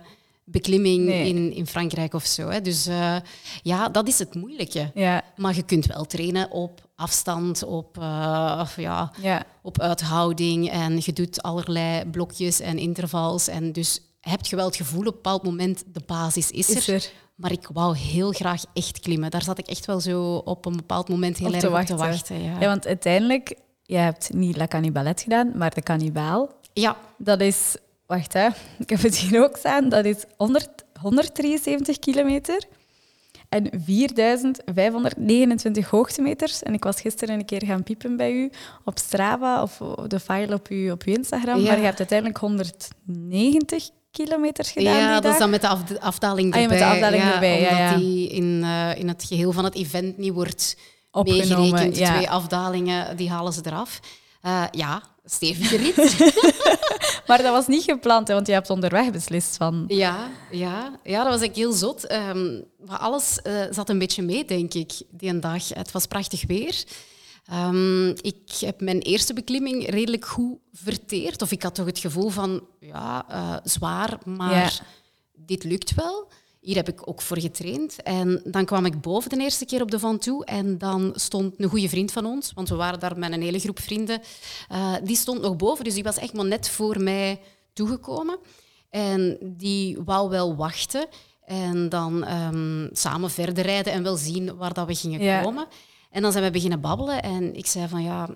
beklimming 0.53 1.05
Nee. 1.05 1.29
in, 1.29 1.53
in 1.53 1.67
Frankrijk 1.67 2.15
of 2.15 2.25
zo. 2.25 2.49
Hè. 2.49 2.61
Dus 2.61 2.87
eh, 2.87 3.17
ja, 3.63 3.89
dat 3.89 4.09
is 4.09 4.19
het 4.19 4.35
moeilijke. 4.35 4.91
ja, 4.95 5.23
Maar 5.37 5.55
je 5.55 5.63
kunt 5.63 5.87
wel 5.87 6.05
trainen 6.05 6.51
op 6.51 6.89
afstand, 6.97 7.65
op, 7.65 7.99
eh, 7.99 8.69
ja, 8.77 9.13
ja. 9.21 9.45
op 9.63 9.81
uithouding. 9.81 10.71
En 10.71 10.97
je 11.01 11.13
doet 11.13 11.43
allerlei 11.43 12.05
blokjes 12.05 12.61
en 12.61 12.79
intervals. 12.79 13.49
En 13.49 13.73
dus 13.73 14.01
heb 14.21 14.47
je 14.47 14.57
wel 14.57 14.67
het 14.67 14.77
gevoel 14.77 15.01
op 15.01 15.07
een 15.07 15.13
bepaald 15.13 15.43
moment, 15.43 15.85
de 15.87 16.03
basis 16.07 16.51
is 16.51 16.71
er. 16.71 16.77
Is 16.77 16.89
er. 16.89 17.11
Maar 17.35 17.53
ik 17.53 17.69
wou 17.73 17.97
heel 17.97 18.33
graag 18.33 18.63
echt 18.73 19.01
klimmen. 19.01 19.31
Daar 19.31 19.43
zat 19.43 19.59
ik 19.59 19.67
echt 19.67 19.87
wel 19.87 20.01
zo 20.01 20.35
op 20.35 20.67
een 20.67 20.77
bepaald 20.77 21.09
moment 21.09 21.37
heel 21.39 21.47
Op 21.47 21.53
erg 21.53 21.63
te 21.63 21.69
op 21.71 21.75
te 21.75 21.97
wachten. 21.97 22.09
wachten. 22.11 22.43
Ja. 22.43 22.61
Ja, 22.61 22.67
want 22.67 22.87
uiteindelijk, 22.87 23.55
je 23.83 23.97
hebt 23.97 24.33
niet 24.33 24.57
La 24.57 24.67
Cannibalet 24.67 25.21
gedaan, 25.21 25.53
maar 25.55 25.75
de 25.75 25.83
Cannibaal, 25.83 26.51
ja. 26.73 26.97
dat 27.19 27.41
is, 27.41 27.77
wacht 28.12 28.32
hè, 28.32 28.49
ik 28.79 28.91
heb 28.91 29.03
het 29.03 29.17
hier 29.17 29.43
ook 29.43 29.56
staan, 29.56 29.88
dat 29.88 30.05
is 30.05 30.17
100, 30.37 30.69
173 31.00 31.99
kilometer 31.99 32.64
en 33.49 33.70
4529 33.85 35.91
hoogtemeters. 35.91 36.62
En 36.62 36.75
ik 36.75 36.85
was 36.85 37.00
gisteren 37.00 37.38
een 37.38 37.44
keer 37.44 37.64
gaan 37.64 37.82
piepen 37.82 38.17
bij 38.17 38.32
u 38.32 38.50
op 38.85 38.99
Strava 38.99 39.62
of 39.62 39.81
de 40.06 40.20
file 40.20 40.55
op 40.55 40.69
uw, 40.69 40.93
op 40.93 41.03
uw 41.03 41.14
Instagram, 41.14 41.59
Ja. 41.61 41.67
maar 41.69 41.79
je 41.79 41.85
hebt 41.85 41.99
uiteindelijk 41.99 42.38
190 42.38 43.88
kilometers 44.11 44.70
gedaan 44.70 44.97
Ja, 44.97 45.20
dat 45.20 45.32
is 45.32 45.38
dan 45.38 45.50
met 45.50 45.61
de 45.61 45.69
afd- 45.69 46.00
afdaling 46.00 46.55
Ah, 46.55 46.61
ja, 46.61 46.62
erbij. 46.62 46.79
met 46.79 46.87
de 46.88 46.94
afdaling 46.94 47.23
erbij, 47.32 47.56
Omdat 47.58 47.79
ja. 47.79 47.97
die 47.97 48.29
in, 48.29 48.61
eh, 48.65 48.99
in 48.99 49.08
het 49.08 49.25
geheel 49.25 49.53
van 49.53 49.65
het 49.65 49.75
event 49.75 50.19
niet 50.19 50.32
wordt 50.32 50.76
Opgenomen, 51.11 51.58
meegerekend. 51.58 51.97
ja. 51.99 52.12
Twee 52.15 52.31
afdalingen, 52.31 53.17
die 53.17 53.31
halen 53.31 53.53
ze 53.53 53.61
eraf. 53.65 54.00
Eh, 54.43 54.65
ja, 54.70 55.03
stevige 55.25 55.77
rit. 55.77 55.97
Maar 57.27 57.43
dat 57.43 57.53
was 57.53 57.67
niet 57.67 57.83
gepland, 57.83 58.29
hè, 58.29 58.35
want 58.35 58.47
je 58.47 58.53
hebt 58.53 58.71
onderweg 58.71 59.11
beslist 59.11 59.57
van... 59.57 59.85
ja, 59.89 60.31
ja, 60.51 60.99
ja, 61.03 61.17
dat 61.25 61.33
was 61.33 61.41
eigenlijk 61.41 61.57
heel 61.57 61.73
zot. 61.73 62.07
Ehm, 62.07 62.61
maar 62.87 62.99
alles 62.99 63.43
eh, 63.43 63.63
zat 63.71 63.89
een 63.89 63.99
beetje 63.99 64.23
mee, 64.23 64.45
denk 64.45 64.75
ik, 64.75 64.93
die 65.11 65.29
een 65.31 65.41
dag. 65.41 65.69
Het 65.69 65.93
was 65.93 66.07
prachtig 66.07 66.47
weer. 66.47 66.85
Ehm, 67.47 68.09
ik 68.09 68.51
heb 68.61 68.81
mijn 68.81 68.99
eerste 69.01 69.35
beklimming 69.35 69.91
redelijk 69.91 70.25
goed 70.27 70.59
verteerd. 70.73 71.43
Of 71.43 71.51
ik 71.53 71.63
had 71.63 71.75
toch 71.75 71.87
het 71.87 71.99
gevoel 71.99 72.29
van, 72.29 72.67
ja, 72.81 73.25
eh, 73.29 73.57
zwaar, 73.65 74.19
maar 74.25 74.51
Ja. 74.57 74.71
dit 75.33 75.65
lukt 75.65 75.95
wel. 75.95 76.29
Hier 76.62 76.76
heb 76.76 76.88
ik 76.88 77.09
ook 77.09 77.23
voor 77.23 77.38
getraind. 77.41 78.03
En 78.03 78.41
dan 78.44 78.64
kwam 78.64 78.85
ik 78.87 79.00
boven 79.00 79.31
de 79.31 79.37
eerste 79.41 79.64
keer 79.64 79.82
op 79.82 79.91
de 79.91 79.99
Van 79.99 80.19
toe. 80.19 80.44
En 80.44 80.79
dan 80.79 81.12
stond 81.14 81.55
een 81.59 81.69
goede 81.69 81.88
vriend 81.88 82.12
van 82.12 82.26
ons, 82.26 82.53
want 82.55 82.69
we 82.69 82.75
waren 82.75 83.00
daar 83.00 83.19
met 83.19 83.32
een 83.32 83.43
hele 83.43 83.59
groep 83.59 83.81
vrienden, 83.81 84.20
eh, 84.69 84.94
die 85.05 85.17
stond 85.17 85.41
nog 85.41 85.56
boven. 85.56 85.85
Dus 85.85 85.94
die 85.94 86.03
was 86.03 86.17
echt 86.19 86.32
maar 86.32 86.44
net 86.44 86.69
voor 86.69 87.00
mij 87.00 87.41
toegekomen. 87.73 88.38
En 88.91 89.38
die 89.56 89.99
wou 90.05 90.31
wel 90.31 90.56
wachten 90.56 91.06
en 91.44 91.88
dan 91.88 92.25
ehm, 92.25 92.88
samen 92.93 93.31
verder 93.31 93.65
rijden 93.65 93.93
en 93.93 94.03
wel 94.03 94.17
zien 94.17 94.56
waar 94.56 94.72
dat 94.75 94.87
we 94.87 94.94
gingen 94.94 95.22
Ja. 95.22 95.43
komen. 95.43 95.67
En 96.10 96.22
dan 96.22 96.32
zijn 96.32 96.44
we 96.44 96.51
beginnen 96.51 96.81
babbelen 96.81 97.22
en 97.22 97.55
ik 97.55 97.67
zei 97.67 97.89
van 97.89 98.03
ja, 98.03 98.29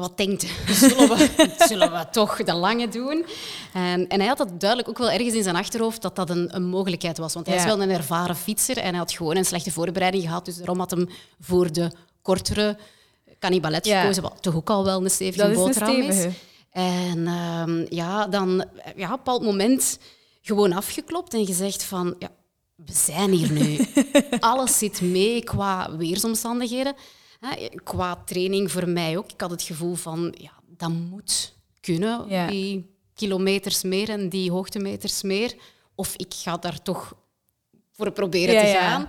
wat 0.00 0.16
denkt? 0.16 0.46
Zullen 0.68 1.08
we, 1.08 1.28
zullen 1.68 1.92
we 1.92 2.06
toch 2.10 2.44
de 2.44 2.54
lange 2.54 2.88
doen? 2.88 3.24
En, 3.72 4.08
en 4.08 4.18
hij 4.18 4.28
had 4.28 4.38
dat 4.38 4.60
duidelijk 4.60 4.88
ook 4.88 4.98
wel 4.98 5.10
ergens 5.10 5.34
in 5.34 5.42
zijn 5.42 5.56
achterhoofd 5.56 6.02
dat 6.02 6.16
dat 6.16 6.30
een, 6.30 6.54
een 6.56 6.64
mogelijkheid 6.66 7.18
was. 7.18 7.34
Want 7.34 7.46
hij 7.46 7.54
Ja. 7.54 7.60
is 7.60 7.66
wel 7.68 7.82
een 7.82 7.90
ervaren 7.90 8.36
fietser 8.36 8.76
en 8.78 8.88
hij 8.88 8.98
had 8.98 9.12
gewoon 9.12 9.36
een 9.36 9.44
slechte 9.44 9.70
voorbereiding 9.70 10.22
gehad. 10.22 10.44
Dus 10.44 10.56
daarom 10.56 10.78
had 10.78 10.90
hem 10.90 11.08
voor 11.40 11.72
de 11.72 11.90
kortere 12.22 12.76
cannibalet 13.38 13.86
Ja. 13.86 14.00
gekozen, 14.00 14.22
wat 14.22 14.42
toch 14.42 14.54
ook 14.54 14.70
al 14.70 14.84
wel 14.84 15.04
een 15.04 15.10
stevige 15.10 15.38
Dat 15.42 15.50
is 15.50 15.56
een 15.56 15.62
boterham 15.64 16.00
is. 16.00 16.26
En 16.70 17.26
ehm, 17.26 17.86
ja, 17.88 18.26
dan 18.26 18.64
ja, 18.96 19.04
op 19.04 19.10
een 19.10 19.16
bepaald 19.16 19.42
moment 19.42 19.98
gewoon 20.42 20.72
afgeklopt 20.72 21.34
en 21.34 21.46
gezegd 21.46 21.82
van... 21.84 22.14
Ja, 22.18 22.28
we 22.74 22.92
zijn 22.92 23.30
hier 23.30 23.52
nu. 23.52 23.78
Alles 24.40 24.78
zit 24.78 25.00
mee 25.00 25.44
qua 25.44 25.96
weersomstandigheden. 25.96 26.94
Hè, 27.38 27.68
qua 27.84 28.22
training 28.24 28.70
voor 28.70 28.88
mij 28.88 29.16
ook. 29.16 29.32
Ik 29.32 29.40
had 29.40 29.50
het 29.50 29.62
gevoel 29.62 29.94
van, 29.94 30.34
ja, 30.38 30.52
dat 30.76 30.90
moet 30.90 31.54
kunnen. 31.80 32.28
Ja. 32.28 32.46
Die 32.46 32.96
kilometers 33.14 33.82
meer 33.82 34.08
en 34.08 34.28
die 34.28 34.50
hoogtemeters 34.50 35.22
meer. 35.22 35.54
Of 35.94 36.14
ik 36.16 36.34
ga 36.34 36.56
daar 36.56 36.82
toch 36.82 37.16
voor 37.92 38.10
proberen 38.10 38.54
Ja, 38.54 38.60
te 38.60 38.78
gaan. 38.78 39.08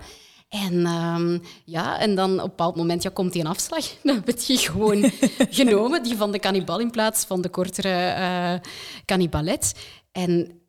En, 0.50 0.86
ehm, 0.86 1.40
ja, 1.66 2.00
en 2.00 2.16
dan 2.16 2.34
op 2.34 2.40
een 2.40 2.50
bepaald 2.50 2.76
moment 2.76 3.04
ja, 3.04 3.10
komt 3.10 3.34
die 3.34 3.42
een 3.42 3.48
afslag. 3.48 3.86
Dan 4.04 4.16
heb 4.16 4.30
ik 4.30 4.46
die 4.46 4.58
gewoon 4.58 5.12
genomen, 5.50 6.04
die 6.04 6.18
van 6.18 6.32
de 6.32 6.40
cannibal 6.40 6.80
in 6.80 6.92
plaats 6.92 7.26
van 7.26 7.42
de 7.42 7.50
kortere 7.50 7.90
eh 7.90 8.70
cannibalet. 9.06 9.74
En 10.12 10.60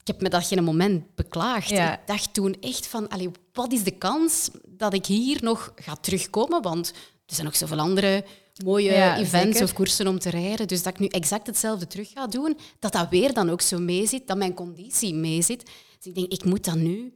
ik 0.00 0.06
heb 0.06 0.20
me 0.20 0.28
dat 0.28 0.46
geen 0.46 0.64
moment 0.64 1.14
beklaagd. 1.14 1.68
Ja. 1.68 1.92
Ik 1.92 2.06
dacht 2.06 2.34
toen 2.34 2.56
echt 2.60 2.86
van, 2.86 3.08
allee, 3.08 3.30
wat 3.62 3.72
is 3.72 3.82
de 3.84 3.90
kans 3.98 4.48
dat 4.68 4.94
ik 4.94 5.06
hier 5.06 5.38
nog 5.42 5.72
ga 5.76 5.94
terugkomen? 5.94 6.62
Want 6.62 6.88
er 7.26 7.34
zijn 7.34 7.46
nog 7.46 7.56
zoveel 7.56 7.78
andere 7.78 8.24
mooie 8.64 8.92
Ja, 8.92 9.16
events 9.18 9.46
zeker. 9.52 9.62
of 9.62 9.72
koersen 9.72 10.06
om 10.06 10.18
te 10.18 10.30
rijden. 10.30 10.68
Dus 10.68 10.82
dat 10.82 10.92
ik 10.92 10.98
nu 11.00 11.06
exact 11.06 11.46
hetzelfde 11.46 11.86
terug 11.86 12.10
ga 12.10 12.26
doen, 12.26 12.58
dat 12.78 12.92
dat 12.92 13.08
weer 13.10 13.32
dan 13.32 13.50
ook 13.50 13.60
zo 13.60 13.78
meezit, 13.78 14.26
dat 14.26 14.36
mijn 14.36 14.54
conditie 14.54 15.14
meezit. 15.14 15.64
Dus 15.96 16.06
ik 16.06 16.14
denk, 16.14 16.32
ik 16.32 16.44
moet 16.44 16.64
dat 16.64 16.74
nu 16.74 17.12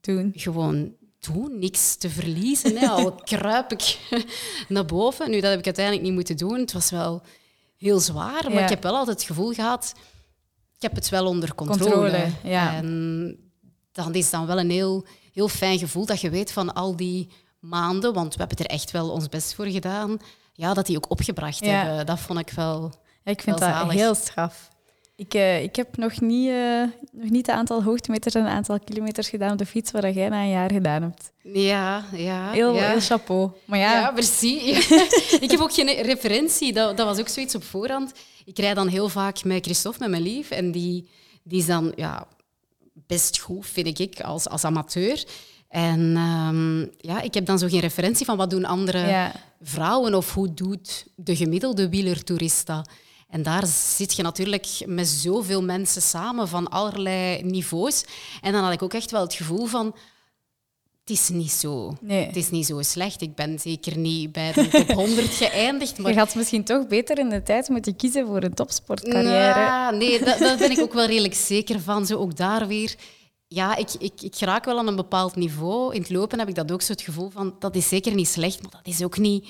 Toen. 0.00 0.32
gewoon 0.36 0.92
doen, 1.20 1.58
niks 1.58 1.96
te 1.96 2.10
verliezen. 2.10 2.76
Hè. 2.76 2.88
Al 2.88 3.12
kruip 3.32 3.72
ik 3.72 3.98
naar 4.68 4.84
boven. 4.84 5.30
Nu, 5.30 5.40
dat 5.40 5.50
heb 5.50 5.58
ik 5.58 5.64
uiteindelijk 5.64 6.04
niet 6.04 6.14
moeten 6.14 6.36
doen. 6.36 6.58
Het 6.58 6.72
was 6.72 6.90
wel 6.90 7.22
heel 7.76 8.00
zwaar. 8.00 8.42
Maar 8.44 8.52
Ja. 8.52 8.62
ik 8.62 8.68
heb 8.68 8.82
wel 8.82 8.96
altijd 8.96 9.16
het 9.18 9.26
gevoel 9.26 9.52
gehad, 9.52 9.92
ik 10.76 10.82
heb 10.82 10.94
het 10.94 11.08
wel 11.08 11.26
onder 11.26 11.54
controle. 11.54 11.90
Controle, 11.90 12.30
ja. 12.44 12.74
En 12.74 13.36
dat 13.92 14.14
is 14.14 14.30
dan 14.30 14.46
wel 14.46 14.58
een 14.58 14.70
heel, 14.70 15.06
heel 15.32 15.48
fijn 15.48 15.78
gevoel 15.78 16.06
dat 16.06 16.20
je 16.20 16.30
weet 16.30 16.52
van 16.52 16.74
al 16.74 16.96
die 16.96 17.28
maanden, 17.60 18.12
want 18.14 18.34
we 18.34 18.40
hebben 18.40 18.58
er 18.58 18.70
echt 18.72 18.90
wel 18.90 19.10
ons 19.10 19.28
best 19.28 19.54
voor 19.54 19.66
gedaan, 19.66 20.18
ja, 20.52 20.74
dat 20.74 20.86
die 20.86 20.96
ook 20.96 21.10
opgebracht 21.10 21.64
Ja. 21.64 21.70
hebben. 21.70 22.06
Dat 22.06 22.20
vond 22.20 22.38
ik 22.38 22.50
wel... 22.50 22.92
Ja, 23.24 23.30
ik 23.30 23.40
vind 23.42 23.58
Wel 23.58 23.68
dat 23.68 23.78
zalig. 23.78 23.92
heel 23.94 24.14
straf. 24.14 24.70
Ik, 25.16 25.34
eh, 25.34 25.62
ik 25.62 25.76
heb 25.76 25.96
nog 25.96 26.20
niet, 26.20 26.48
eh, 26.48 26.82
nog 27.12 27.30
niet 27.30 27.46
het 27.46 27.56
aantal 27.56 27.82
hoogtemeters 27.82 28.34
en 28.34 28.44
het 28.44 28.52
aantal 28.52 28.78
kilometers 28.80 29.28
gedaan 29.28 29.52
op 29.52 29.58
de 29.58 29.66
fiets 29.66 29.90
wat 29.90 30.14
jij 30.14 30.28
na 30.28 30.42
een 30.42 30.50
jaar 30.50 30.72
gedaan 30.72 31.02
hebt. 31.02 31.32
Ja, 31.42 32.04
ja. 32.12 32.50
Heel, 32.50 32.74
ja. 32.74 32.88
heel 32.90 33.00
chapeau. 33.00 33.50
Maar 33.64 33.78
ja, 33.78 33.92
Ja, 34.00 34.10
precies. 34.12 34.88
ik 35.40 35.50
heb 35.50 35.60
ook 35.60 35.72
geen 35.74 36.02
referentie. 36.02 36.72
Dat, 36.72 36.96
dat 36.96 37.06
was 37.06 37.18
ook 37.18 37.28
zoiets 37.28 37.54
op 37.54 37.64
voorhand. 37.64 38.12
Ik 38.44 38.58
rijd 38.58 38.76
dan 38.76 38.88
heel 38.88 39.08
vaak 39.08 39.44
met 39.44 39.64
Christophe, 39.64 39.98
met 40.00 40.10
mijn 40.10 40.22
lief. 40.22 40.50
En 40.50 40.72
die, 40.72 41.08
die 41.42 41.58
is 41.58 41.66
dan 41.66 41.92
ja, 41.96 42.26
best 43.12 43.38
goed, 43.38 43.66
vind 43.66 43.98
ik, 43.98 44.20
als, 44.20 44.48
als 44.48 44.64
amateur. 44.64 45.24
En 45.68 46.16
ehm, 46.16 46.80
ja, 46.80 47.20
ik 47.20 47.34
heb 47.34 47.46
dan 47.46 47.58
zo 47.58 47.68
geen 47.68 47.80
referentie 47.80 48.26
van 48.26 48.36
wat 48.36 48.50
doen 48.50 48.64
andere 48.64 48.98
ja, 48.98 49.32
vrouwen 49.62 50.14
of 50.14 50.34
hoe 50.34 50.54
doet 50.54 51.06
de 51.16 51.36
gemiddelde 51.36 51.88
wielertoerista. 51.88 52.84
En 53.28 53.42
daar 53.42 53.66
zit 53.66 54.14
je 54.14 54.22
natuurlijk 54.22 54.82
met 54.86 55.08
zoveel 55.08 55.62
mensen 55.62 56.02
samen 56.02 56.48
van 56.48 56.68
allerlei 56.68 57.42
niveaus. 57.42 58.04
En 58.40 58.52
dan 58.52 58.62
had 58.64 58.72
ik 58.72 58.82
ook 58.82 58.94
echt 58.94 59.10
wel 59.10 59.22
het 59.22 59.34
gevoel 59.34 59.66
van... 59.66 59.94
Het 61.04 61.10
is 61.10 61.28
niet 61.28 61.50
zo. 61.50 61.96
nee. 62.00 62.26
Het 62.26 62.36
is 62.36 62.50
niet 62.50 62.66
zo 62.66 62.82
slecht. 62.82 63.20
Ik 63.20 63.34
ben 63.34 63.58
zeker 63.58 63.98
niet 63.98 64.32
bij 64.32 64.52
de 64.52 64.68
top 64.68 64.90
100 65.04 65.34
geëindigd. 65.34 65.98
Maar 65.98 66.12
Je 66.12 66.18
had 66.18 66.34
misschien 66.34 66.64
toch 66.64 66.86
beter 66.86 67.18
in 67.18 67.28
de 67.28 67.42
tijd 67.42 67.68
moeten 67.68 67.96
kiezen 67.96 68.26
voor 68.26 68.42
een 68.42 68.54
topsportcarrière. 68.54 69.54
Nou, 69.64 69.96
nee, 69.96 70.18
da- 70.24 70.36
daar 70.38 70.58
ben 70.58 70.70
ik 70.70 70.80
ook 70.80 70.92
wel 70.92 71.06
redelijk 71.12 71.34
zeker 71.34 71.80
van. 71.80 72.06
Zo 72.06 72.18
ook 72.18 72.36
daar 72.36 72.66
weer. 72.66 72.94
Ja, 73.48 73.76
ik, 73.76 73.88
ik, 73.98 74.22
ik 74.22 74.34
raak 74.38 74.64
wel 74.64 74.78
aan 74.78 74.86
een 74.86 74.96
bepaald 74.96 75.36
niveau. 75.36 75.94
In 75.94 76.00
het 76.00 76.10
lopen 76.10 76.38
heb 76.38 76.48
ik 76.48 76.54
dat 76.54 76.72
ook 76.72 76.82
zo 76.82 76.92
het 76.92 77.02
gevoel 77.02 77.30
van, 77.30 77.54
dat 77.58 77.76
is 77.76 77.88
zeker 77.88 78.14
niet 78.14 78.28
slecht, 78.28 78.62
maar 78.62 78.70
dat 78.70 78.86
is 78.94 79.02
ook 79.02 79.18
niet... 79.18 79.44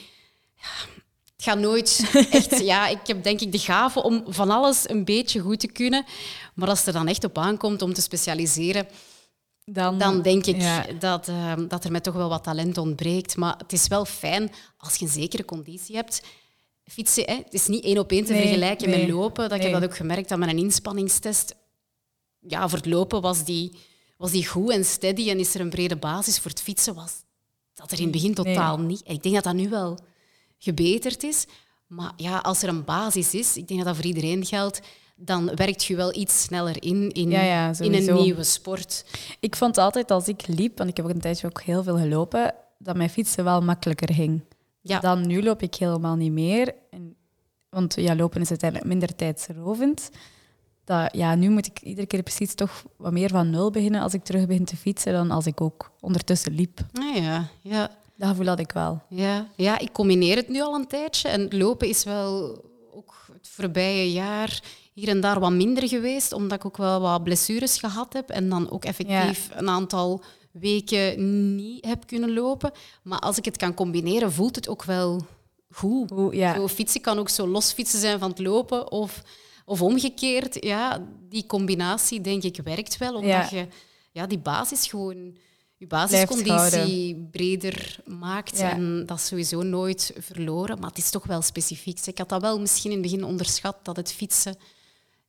Ja, 0.57 0.69
het 1.37 1.45
gaat 1.45 1.59
nooit 1.59 2.11
echt... 2.31 2.59
Ja, 2.61 2.87
ik 2.89 2.99
heb 3.07 3.23
denk 3.23 3.41
ik 3.41 3.53
de 3.53 3.59
gave 3.59 4.03
om 4.03 4.25
van 4.29 4.51
alles 4.51 4.89
een 4.89 5.05
beetje 5.05 5.41
goed 5.41 5.61
te 5.61 5.67
kunnen. 5.73 6.05
Maar 6.55 6.69
als 6.69 6.79
het 6.79 6.87
er 6.87 6.93
dan 6.93 7.09
echt 7.09 7.25
op 7.25 7.39
aankomt 7.39 7.83
om 7.83 7.93
te 7.93 8.01
specialiseren, 8.03 8.87
Dan, 9.65 9.99
dan 9.99 10.23
denk 10.23 10.47
ik 10.47 10.61
ja. 10.61 10.87
dat, 10.99 11.29
eh, 11.29 11.53
dat 11.69 11.85
er 11.85 11.91
mij 11.91 12.01
toch 12.01 12.15
wel 12.15 12.29
wat 12.29 12.45
talent 12.45 12.79
ontbreekt. 12.79 13.37
Maar 13.37 13.55
het 13.59 13.73
is 13.73 13.89
wel 13.89 14.05
fijn 14.05 14.53
als 14.77 14.97
je 14.97 15.05
een 15.05 15.11
zekere 15.11 15.45
conditie 15.45 15.97
hebt. 15.97 16.23
Fietsen, 16.85 17.25
hè, 17.25 17.35
het 17.35 17.55
is 17.55 17.67
niet 17.67 17.85
één 17.85 17.99
op 17.99 18.11
één 18.11 18.25
te 18.25 18.33
Nee, 18.33 18.43
vergelijken 18.43 18.91
nee, 18.91 19.07
met 19.07 19.15
lopen. 19.15 19.49
Dat 19.49 19.59
Ik 19.59 19.65
heb 19.65 19.73
dat 19.73 19.85
ook 19.85 19.97
gemerkt 19.97 20.31
aan 20.31 20.39
mijn 20.39 20.59
inspanningstest. 20.59 21.55
Ja, 22.39 22.69
voor 22.69 22.79
het 22.79 22.87
lopen 22.87 23.21
was 23.21 23.45
die, 23.45 23.73
was 24.17 24.31
die 24.31 24.47
goed 24.47 24.71
en 24.71 24.85
steady 24.85 25.31
en 25.31 25.39
is 25.39 25.55
er 25.55 25.61
een 25.61 25.71
brede 25.71 25.97
basis. 25.97 26.39
Voor 26.39 26.51
het 26.51 26.63
fietsen 26.63 26.95
was 26.95 27.13
dat 27.75 27.91
er 27.91 27.99
in 27.99 28.03
het 28.03 28.13
begin 28.13 28.35
totaal 28.35 28.79
niet. 28.79 29.03
En 29.03 29.15
ik 29.15 29.23
denk 29.23 29.35
dat 29.35 29.45
dat 29.45 29.55
nu 29.55 29.69
wel 29.69 29.99
gebeterd 30.59 31.23
is. 31.23 31.47
Maar 31.87 32.13
ja, 32.17 32.39
als 32.39 32.63
er 32.63 32.69
een 32.69 32.85
basis 32.85 33.35
is, 33.35 33.57
ik 33.57 33.69
denk 33.69 33.79
dat 33.81 33.89
dat 33.89 33.97
voor 33.97 34.15
iedereen 34.15 34.47
geldt, 34.47 34.81
dan 35.17 35.55
werkt 35.55 35.85
je 35.85 35.97
wel 35.97 36.15
iets 36.17 36.43
sneller 36.43 36.83
in, 36.83 37.11
in, 37.11 37.31
Ja, 37.31 37.43
ja, 37.43 37.73
in 37.79 37.95
een 37.95 38.15
nieuwe 38.15 38.45
sport. 38.45 39.05
Ik 39.41 39.57
vond 39.57 39.79
altijd 39.79 40.11
als 40.11 40.29
ik 40.29 40.47
liep, 40.47 40.79
want 40.79 40.91
ik 40.91 40.97
heb 40.97 41.07
ook 41.07 41.13
een 41.13 41.21
tijdje 41.21 41.47
ook 41.47 41.63
heel 41.63 41.83
veel 41.83 41.99
gelopen, 41.99 42.55
dat 42.79 42.97
mijn 42.97 43.11
fietsen 43.11 43.45
wel 43.45 43.61
makkelijker 43.61 44.15
ging. 44.15 44.45
Ja. 44.81 45.01
Dan 45.01 45.27
nu 45.27 45.43
loop 45.43 45.63
ik 45.63 45.75
helemaal 45.75 46.17
niet 46.17 46.33
meer. 46.33 46.75
En, 46.91 47.17
want 47.69 47.95
ja, 47.95 48.17
lopen 48.17 48.41
is 48.41 48.51
uiteindelijk 48.51 48.91
minder 48.91 49.17
tijdsrovend. 49.17 50.11
Dat, 50.85 51.15
ja, 51.15 51.35
nu 51.35 51.51
moet 51.51 51.67
ik 51.67 51.81
iedere 51.81 52.07
keer 52.07 52.23
precies 52.23 52.55
toch 52.55 52.85
wat 52.97 53.13
meer 53.13 53.29
van 53.29 53.51
nul 53.51 53.71
beginnen 53.71 54.01
als 54.01 54.15
ik 54.15 54.25
terug 54.25 54.47
begin 54.47 54.65
te 54.65 54.77
fietsen 54.77 55.13
dan 55.13 55.31
als 55.31 55.47
ik 55.47 55.61
ook 55.61 55.93
ondertussen 56.01 56.55
liep. 56.55 56.81
Ah 56.93 57.17
ja, 57.17 57.49
ja. 57.61 57.91
Dat 58.17 58.29
gevoel 58.29 58.47
had 58.47 58.59
ik 58.59 58.73
wel. 58.73 59.03
Ja, 59.09 59.49
ja, 59.57 59.79
ik 59.79 59.93
combineer 59.93 60.37
het 60.37 60.49
nu 60.49 60.61
al 60.61 60.75
een 60.75 60.87
tijdje. 60.87 61.29
En 61.29 61.59
lopen 61.59 61.89
is 61.89 62.05
wel 62.05 62.61
ook 62.95 63.27
het 63.33 63.49
voorbije 63.49 64.13
jaar 64.13 64.63
hier 64.93 65.09
en 65.09 65.21
daar 65.21 65.41
wat 65.41 65.53
minder 65.53 65.89
geweest, 65.89 66.33
omdat 66.33 66.59
ik 66.59 66.65
ook 66.65 66.77
wel 66.77 67.01
wat 67.01 67.25
blessures 67.25 67.79
gehad 67.79 68.13
heb 68.13 68.29
en 68.29 68.49
dan 68.49 68.71
ook 68.71 68.85
effectief 68.85 69.49
een 69.53 69.69
aantal 69.69 70.23
weken 70.51 71.55
niet 71.57 71.85
heb 71.85 72.07
kunnen 72.07 72.33
lopen. 72.33 72.73
Maar 73.03 73.19
als 73.19 73.39
ik 73.39 73.45
het 73.45 73.57
kan 73.57 73.75
combineren, 73.75 74.33
voelt 74.33 74.57
het 74.57 74.69
ook 74.69 74.85
wel 74.85 75.21
goed. 75.71 76.11
Hoe, 76.11 76.35
ja. 76.37 76.55
Zo 76.55 76.69
fietsen 76.69 77.01
kan 77.01 77.19
ook 77.19 77.29
zo 77.29 77.47
los 77.47 77.73
fietsen 77.73 78.01
zijn 78.01 78.19
van 78.19 78.31
het 78.31 78.39
lopen 78.39 78.91
of, 78.91 79.23
of 79.65 79.83
omgekeerd. 79.83 80.65
Ja, 80.65 81.07
die 81.29 81.47
combinatie, 81.47 82.21
denk 82.21 82.43
ik, 82.43 82.61
werkt 82.65 82.99
wel, 82.99 83.15
omdat 83.15 83.31
Ja. 83.31 83.49
je 83.51 83.67
ja, 84.13 84.27
die 84.27 84.39
basis 84.39 84.87
gewoon... 84.87 85.37
Je 85.77 85.89
basisconditie 85.89 87.29
breder 87.31 87.99
maakt. 88.07 88.59
Ja. 88.59 88.71
En 88.71 89.07
dat 89.07 89.19
is 89.19 89.27
sowieso 89.27 89.63
nooit 89.63 90.13
verloren. 90.19 90.79
Maar 90.79 90.89
het 90.89 90.99
is 90.99 91.11
toch 91.11 91.27
wel 91.27 91.43
specifiek. 91.43 92.07
Ik 92.07 92.19
had 92.19 92.29
dat 92.29 92.41
wel 92.41 92.61
misschien 92.61 92.91
in 92.91 93.03
het 93.03 93.11
begin 93.11 93.25
onderschat, 93.25 93.77
dat 93.83 93.97
het 93.97 94.13
fietsen 94.13 94.57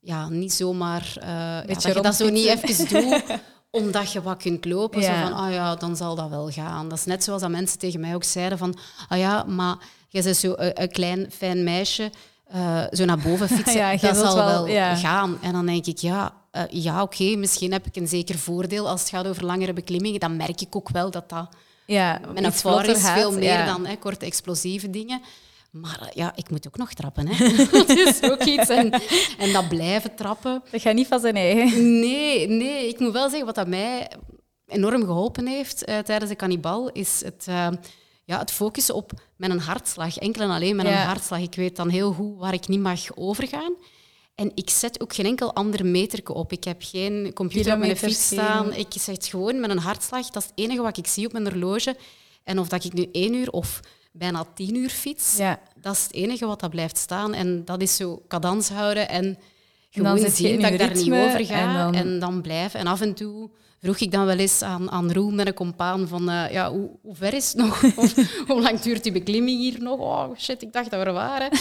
ja, 0.04 0.30
niet 0.30 0.54
zomaar... 0.54 1.16
ja, 1.22 1.62
dat 1.62 1.84
je 1.84 2.02
dat 2.02 2.16
zo 2.16 2.30
niet 2.30 2.46
even 2.46 2.88
doet, 2.88 3.24
omdat 3.82 4.12
je 4.12 4.22
wat 4.22 4.38
kunt 4.42 4.66
lopen. 4.66 5.02
Ja. 5.02 5.22
Zo 5.22 5.28
van, 5.30 5.38
ah 5.38 5.52
ja, 5.52 5.76
dan 5.76 5.96
zal 5.96 6.16
dat 6.16 6.30
wel 6.30 6.50
gaan. 6.50 6.90
Dat 6.90 6.98
is 6.98 7.06
net 7.06 7.24
zoals 7.24 7.42
dat 7.42 7.50
mensen 7.52 7.80
tegen 7.80 8.00
mij 8.00 8.16
ook 8.16 8.24
zeiden 8.24 8.58
van, 8.58 8.76
ah 9.08 9.18
ja, 9.18 9.44
maar 9.44 9.76
jij 10.10 10.24
bent 10.24 10.38
zo 10.38 10.54
een, 10.58 10.82
een 10.82 10.92
klein, 10.92 11.32
fijn 11.32 11.64
meisje, 11.64 12.12
eh, 12.48 12.84
zo 12.92 13.06
naar 13.06 13.18
boven 13.18 13.48
fietsen, 13.56 13.78
Ja, 13.78 13.96
dat 13.96 14.16
zal 14.18 14.36
wel- 14.36 14.46
wel 14.46 14.68
ja. 14.68 14.96
gaan. 14.96 15.38
En 15.42 15.52
dan 15.54 15.66
denk 15.66 15.86
ik, 15.86 15.98
ja, 15.98 16.34
eh, 16.52 16.64
ja 16.70 17.02
oké, 17.02 17.36
misschien 17.36 17.72
heb 17.72 17.86
ik 17.86 17.96
een 17.96 18.08
zeker 18.08 18.38
voordeel 18.38 18.90
als 18.90 19.00
het 19.00 19.10
gaat 19.10 19.28
over 19.28 19.46
langere 19.46 19.74
beklimmingen. 19.74 20.20
Dan 20.20 20.36
merk 20.38 20.62
ik 20.62 20.76
ook 20.76 20.90
wel 20.90 21.12
dat 21.12 21.30
dat 21.30 21.48
ja, 21.86 22.20
mijn 22.34 22.46
ervaring 22.46 22.56
vlotter 22.56 22.96
is 22.96 23.22
veel 23.22 23.32
meer 23.32 23.66
dan 23.66 23.86
hè, 23.86 23.96
korte 23.96 24.26
explosieve 24.26 24.90
dingen. 24.90 25.22
Maar 25.74 26.00
eh, 26.02 26.08
ja, 26.14 26.32
ik 26.36 26.50
moet 26.50 26.68
ook 26.68 26.78
nog 26.78 26.94
trappen. 26.94 27.28
Hè. 27.28 27.48
dat 27.72 27.90
is 27.90 28.22
ook 28.24 28.44
iets. 28.44 28.70
En, 28.70 28.92
en 29.44 29.54
dat 29.54 29.68
blijven 29.70 30.16
trappen. 30.16 30.64
Dat 30.72 30.82
gaat 30.82 30.94
niet 30.96 31.08
van 31.08 31.20
zijn 31.20 31.36
eigen. 31.36 32.00
Nee, 32.00 32.48
nee, 32.48 32.88
ik 32.88 33.00
moet 33.00 33.12
wel 33.14 33.28
zeggen 33.30 33.46
wat 33.46 33.56
dat 33.56 33.68
mij 33.68 34.12
enorm 34.68 35.04
geholpen 35.06 35.48
heeft 35.48 35.84
eh, 35.86 35.98
tijdens 36.00 36.30
de 36.32 36.36
kannibal, 36.38 36.90
is 36.90 37.22
het, 37.26 37.46
eh, 37.48 37.68
ja, 38.26 38.40
het 38.40 38.52
focussen 38.52 38.96
op 38.96 39.12
mijn 39.36 39.60
hartslag. 39.60 40.18
Enkel 40.18 40.42
en 40.42 40.50
alleen 40.50 40.76
met 40.76 40.86
Ja. 40.86 40.92
een 41.02 41.08
hartslag. 41.08 41.40
Ik 41.40 41.56
weet 41.56 41.76
dan 41.76 41.90
heel 41.90 42.12
goed 42.14 42.40
waar 42.40 42.54
ik 42.54 42.68
niet 42.68 42.80
mag 42.80 43.16
overgaan. 43.16 43.74
En 44.36 44.52
ik 44.56 44.70
zet 44.70 45.02
ook 45.02 45.14
geen 45.16 45.26
enkel 45.26 45.54
ander 45.54 45.86
meterke 45.86 46.34
op. 46.34 46.52
Ik 46.52 46.64
heb 46.64 46.82
geen 46.86 47.32
computer 47.34 47.74
op 47.74 47.80
mijn 47.80 47.98
fiets 47.98 48.26
staan. 48.26 48.72
geen- 48.72 48.80
Ik 48.80 48.94
zet 49.00 49.26
gewoon 49.28 49.60
met 49.60 49.70
een 49.70 49.78
hartslag. 49.78 50.30
Dat 50.30 50.44
is 50.44 50.50
het 50.50 50.60
enige 50.60 50.82
wat 50.82 50.98
ik 50.98 51.08
zie 51.08 51.26
op 51.26 51.32
mijn 51.32 51.48
horloge. 51.52 51.96
En 52.44 52.60
of 52.60 52.68
dat 52.68 52.84
ik 52.84 52.94
nu 52.94 53.10
één 53.12 53.34
uur 53.34 53.52
of 53.52 53.80
bijna 54.14 54.46
tien 54.54 54.76
uur 54.76 54.90
fiets, 54.90 55.38
Ja. 55.38 55.60
dat 55.82 55.94
is 55.96 56.04
het 56.04 56.14
enige 56.14 56.46
wat 56.46 56.60
dat 56.60 56.70
blijft 56.70 56.98
staan. 56.98 57.34
En 57.34 57.66
dat 57.66 57.82
is 57.82 57.96
zo 57.96 58.22
cadans 58.28 58.70
houden 58.70 59.10
en 59.10 59.38
gewoon 59.90 60.20
je 60.20 60.30
zien 60.30 60.62
dat 60.62 60.72
ik 60.72 60.80
daar 60.80 60.96
niet 60.96 61.12
over 61.12 61.46
ga 61.46 61.88
en 61.88 61.94
en 61.96 62.20
dan- 62.20 62.42
blijven. 62.42 62.80
En 62.80 62.88
af 62.88 63.02
en 63.02 63.14
toe 63.14 63.50
vroeg 63.82 63.98
ik 63.98 64.12
dan 64.12 64.26
wel 64.26 64.38
eens 64.38 64.62
aan, 64.62 64.92
aan 64.92 65.12
Roel 65.12 65.32
met 65.32 65.48
een 65.48 65.54
compaan 65.54 66.08
van 66.08 66.30
eh, 66.30 66.52
ja, 66.52 66.72
hoe, 66.72 66.90
hoe 67.02 67.16
ver 67.16 67.34
is 67.34 67.48
het 67.48 67.56
nog? 67.66 67.84
Of 67.96 68.14
hoe 68.48 68.62
lang 68.62 68.80
duurt 68.80 69.04
die 69.04 69.12
beklimming 69.12 69.60
hier 69.60 69.82
nog? 69.82 70.00
Oh 70.00 70.38
shit, 70.38 70.62
ik 70.62 70.74
dacht 70.74 70.90
dat 70.92 71.00
we 71.00 71.06
er 71.06 71.14
waren. 71.14 71.50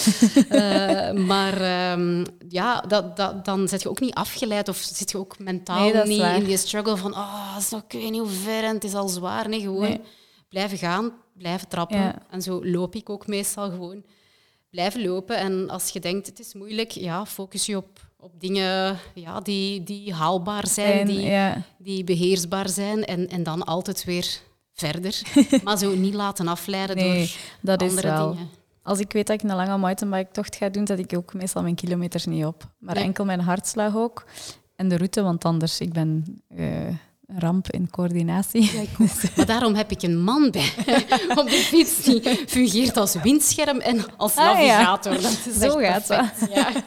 Eh, 0.49 1.13
maar 1.27 1.61
ehm, 1.61 2.25
ja, 2.49 2.81
dat, 2.81 3.17
dat, 3.17 3.45
dan 3.45 3.69
zit 3.69 3.83
je 3.83 3.89
ook 3.89 4.01
niet 4.01 4.15
afgeleid 4.15 4.69
of 4.69 4.77
zit 4.77 5.11
je 5.11 5.19
ook 5.19 5.39
mentaal 5.39 5.91
Nee, 5.93 6.05
niet 6.05 6.21
waar. 6.21 6.37
in 6.37 6.45
die 6.45 6.57
struggle 6.57 6.97
van 6.97 7.13
oh, 7.15 7.55
is 7.59 7.71
nog, 7.71 7.83
ik 7.89 7.93
weet 8.01 8.11
niet 8.11 8.21
hoe 8.21 8.31
ver 8.31 8.65
en 8.65 8.75
het 8.75 8.85
is 8.85 8.95
al 8.95 9.09
zwaar. 9.09 9.49
Nee, 9.49 9.61
gewoon 9.61 9.81
Nee. 9.81 10.01
blijven 10.49 10.79
gaan, 10.79 11.13
blijven 11.43 11.69
trappen. 11.69 11.99
Ja. 11.99 12.19
En 12.31 12.43
zo 12.43 12.65
loop 12.65 12.95
ik 12.95 13.11
ook 13.11 13.27
meestal 13.27 13.71
gewoon 13.71 14.05
blijven 14.71 15.03
lopen. 15.03 15.37
En 15.37 15.69
als 15.71 15.89
je 15.89 16.01
denkt, 16.01 16.27
het 16.27 16.39
is 16.39 16.55
moeilijk, 16.55 16.91
ja, 16.91 17.27
focus 17.27 17.67
je 17.67 17.77
op, 17.77 18.11
op 18.19 18.41
dingen 18.41 18.99
ja, 19.15 19.41
die, 19.41 19.83
die 19.83 20.15
haalbaar 20.15 20.67
zijn, 20.67 21.01
En, 21.01 21.07
die, 21.07 21.21
ja. 21.21 21.63
die 21.79 22.05
beheersbaar 22.05 22.69
zijn. 22.69 23.05
En, 23.05 23.29
en 23.29 23.43
dan 23.43 23.65
altijd 23.65 24.05
weer 24.05 24.41
verder. 24.73 25.23
maar 25.65 25.79
zo 25.79 25.95
niet 25.95 26.15
laten 26.15 26.49
afleiden 26.49 26.97
Nee, 26.97 27.27
door 27.27 27.37
dat 27.61 27.83
is 27.83 27.89
andere 27.89 28.09
wel. 28.09 28.33
dingen. 28.33 28.49
Als 28.83 28.99
ik 28.99 29.13
weet 29.13 29.27
dat 29.27 29.43
ik 29.43 29.51
een 29.51 29.57
lange 29.57 29.79
mountainbike-tocht 29.79 30.57
ga 30.57 30.69
doen, 30.69 30.87
zet 30.87 30.99
ik 30.99 31.17
ook 31.17 31.35
meestal 31.35 31.63
mijn 31.63 31.75
kilometers 31.75 32.27
niet 32.27 32.45
op. 32.45 32.69
Maar 32.79 32.95
Nee. 32.95 33.05
enkel 33.05 33.25
mijn 33.25 33.41
hartslag 33.41 33.97
ook. 33.97 34.25
En 34.77 34.89
de 34.89 34.97
route, 34.97 35.23
want 35.23 35.45
anders, 35.45 35.81
ik 35.81 35.93
ben 35.93 36.41
een 36.49 36.99
ramp 37.39 37.71
in 37.71 37.91
coördinatie. 37.91 38.71
Maar 39.37 39.47
daarom 39.47 39.75
heb 39.75 39.91
ik 39.91 40.03
een 40.03 40.23
man 40.23 40.51
bij 40.51 40.73
op 41.41 41.49
de 41.51 41.65
fiets 41.67 42.03
die 42.03 42.23
fungeert 42.47 42.97
als 42.97 43.15
windscherm 43.23 43.79
en 43.81 44.17
als 44.17 44.35
Ah, 44.37 44.45
ja. 44.45 44.67
navigator. 44.67 45.13
Dat 45.23 45.39
is 45.51 45.59
Zo 45.59 45.77
gaat 45.77 46.07
perfect. 46.07 46.53
Ja. 46.55 46.69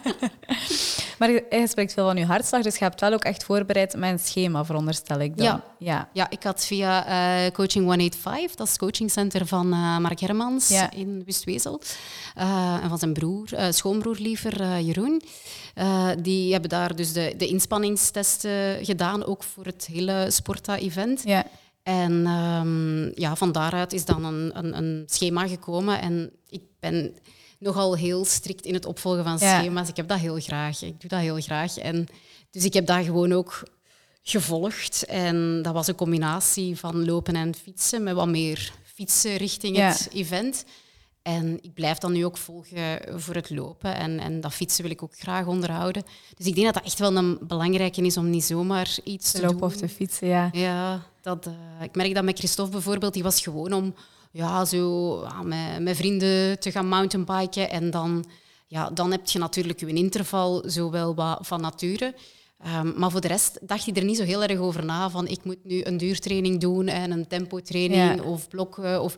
Maar 1.18 1.32
je, 1.32 1.64
spreekt 1.68 1.94
veel 1.94 2.06
van 2.06 2.18
je 2.18 2.26
hartslag, 2.26 2.62
dus 2.62 2.78
je 2.78 2.84
hebt 2.84 3.00
wel 3.02 3.14
ook 3.14 3.24
echt 3.24 3.44
voorbereid 3.44 3.96
met 3.96 4.12
een 4.12 4.20
schema, 4.20 4.66
veronderstel 4.66 5.20
ik 5.20 5.38
dan. 5.38 5.46
Ja. 5.46 5.64
ja. 5.78 6.10
Ja, 6.14 6.30
ik 6.30 6.44
had 6.44 6.66
via 6.66 7.06
eh, 7.46 7.52
Coaching 7.52 7.86
185, 7.86 8.56
dat 8.56 8.66
is 8.66 8.72
het 8.72 8.82
coachingcenter 8.82 9.46
van 9.48 9.74
eh, 9.74 9.98
Mark 9.98 10.20
Hermans 10.20 10.68
Ja. 10.68 10.92
in 10.92 11.22
Wustwezel. 11.26 11.82
Eh, 12.36 12.78
en 12.84 12.90
van 12.90 12.98
zijn 12.98 13.14
broer, 13.14 13.48
schoonbroer 13.70 14.16
liever, 14.20 14.80
Jeroen. 14.80 15.22
Die 16.22 16.52
hebben 16.52 16.70
daar 16.70 16.96
dus 16.96 17.14
de, 17.14 17.34
de 17.38 17.48
inspanningstesten 17.48 18.86
gedaan, 18.86 19.26
ook 19.26 19.44
voor 19.44 19.66
het 19.66 19.88
hele 19.92 20.26
Sporta-event. 20.36 21.22
Ja. 21.26 21.46
En 21.84 22.26
ehm, 22.26 23.20
ja, 23.22 23.36
van 23.36 23.52
daaruit 23.52 23.94
is 23.94 24.06
dan 24.06 24.26
een, 24.26 24.52
een, 24.58 24.78
een 24.78 25.04
schema 25.06 25.48
gekomen. 25.48 26.02
En 26.02 26.32
ik 26.50 26.62
ben 26.80 27.16
nogal 27.60 27.96
heel 27.96 28.26
strikt 28.26 28.66
in 28.66 28.74
het 28.74 28.86
opvolgen 28.86 29.24
van 29.24 29.38
Ja. 29.40 29.60
schema's. 29.60 29.90
Ik 29.90 29.96
heb 29.96 30.08
dat 30.08 30.20
heel 30.20 30.40
graag. 30.40 30.82
Ik 30.82 31.00
doe 31.02 31.10
dat 31.10 31.20
heel 31.20 31.42
graag. 31.42 31.78
En 31.78 32.08
dus 32.52 32.64
ik 32.64 32.74
heb 32.74 32.86
dat 32.86 33.06
gewoon 33.06 33.32
ook 33.34 33.64
gevolgd. 34.24 35.06
En 35.06 35.62
dat 35.62 35.74
was 35.74 35.88
een 35.88 35.96
combinatie 35.96 36.76
van 36.78 37.06
lopen 37.06 37.36
en 37.36 37.56
fietsen, 37.56 38.04
met 38.04 38.14
wat 38.16 38.28
meer 38.28 38.72
fietsen 38.96 39.36
richting 39.38 39.78
Ja. 39.78 39.88
het 39.88 40.10
event. 40.14 40.66
En 41.26 41.58
ik 41.62 41.74
blijf 41.74 41.98
dat 41.98 42.12
nu 42.12 42.26
ook 42.26 42.38
volgen 42.38 43.02
voor 43.22 43.36
het 43.36 43.50
lopen. 43.50 43.96
En, 43.96 44.20
en 44.20 44.42
dat 44.42 44.54
fietsen 44.54 44.84
wil 44.84 44.92
ik 44.92 45.04
ook 45.04 45.18
graag 45.18 45.46
onderhouden. 45.46 46.04
Dus 46.38 46.46
ik 46.46 46.54
denk 46.56 46.66
dat 46.66 46.76
dat 46.76 46.84
echt 46.86 47.00
wel 47.00 47.16
een 47.16 47.38
belangrijke 47.42 48.02
is 48.02 48.18
om 48.18 48.30
niet 48.30 48.44
zomaar 48.44 48.98
iets 49.04 49.32
Te 49.32 49.38
te, 49.40 49.44
lopen 49.44 49.60
doen. 49.60 49.68
of 49.68 49.76
te 49.76 49.90
fietsen, 49.90 50.28
ja. 50.28 50.50
Ja, 50.52 51.02
dat, 51.22 51.46
eh, 51.46 51.54
ik 51.84 51.96
merk 51.96 52.14
dat 52.14 52.24
met 52.24 52.38
Christophe 52.38 52.72
bijvoorbeeld, 52.72 53.14
die 53.14 53.24
was 53.24 53.42
gewoon 53.42 53.74
om 53.74 53.94
ja, 54.32 54.66
zo, 54.66 55.20
ja, 55.24 55.42
met, 55.44 55.80
met 55.80 55.96
vrienden 55.96 56.60
te 56.60 56.72
gaan 56.72 56.88
mountainbiken. 56.88 57.70
En 57.70 57.92
dan, 57.92 58.26
ja, 58.68 58.90
dan 58.90 59.12
heb 59.12 59.28
je 59.28 59.40
natuurlijk 59.40 59.80
je 59.80 59.88
interval, 59.94 60.64
zowel 60.66 61.16
wat 61.16 61.40
van 61.42 61.62
nature. 61.62 62.14
Ehm, 62.60 62.92
maar 63.00 63.12
voor 63.12 63.22
de 63.22 63.28
rest 63.28 63.60
dacht 63.62 63.86
hij 63.86 63.94
er 63.94 64.04
niet 64.04 64.18
zo 64.18 64.24
heel 64.24 64.44
erg 64.44 64.60
over 64.60 64.86
na 64.86 65.10
van 65.10 65.28
ik 65.28 65.44
moet 65.44 65.64
nu 65.64 65.84
een 65.84 65.98
duurtraining 65.98 66.60
doen 66.60 66.88
en 66.88 67.12
een 67.12 67.28
tempotraining 67.28 68.16
Ja. 68.16 68.24
of 68.24 68.48
blokken. 68.48 69.02
Of... 69.02 69.16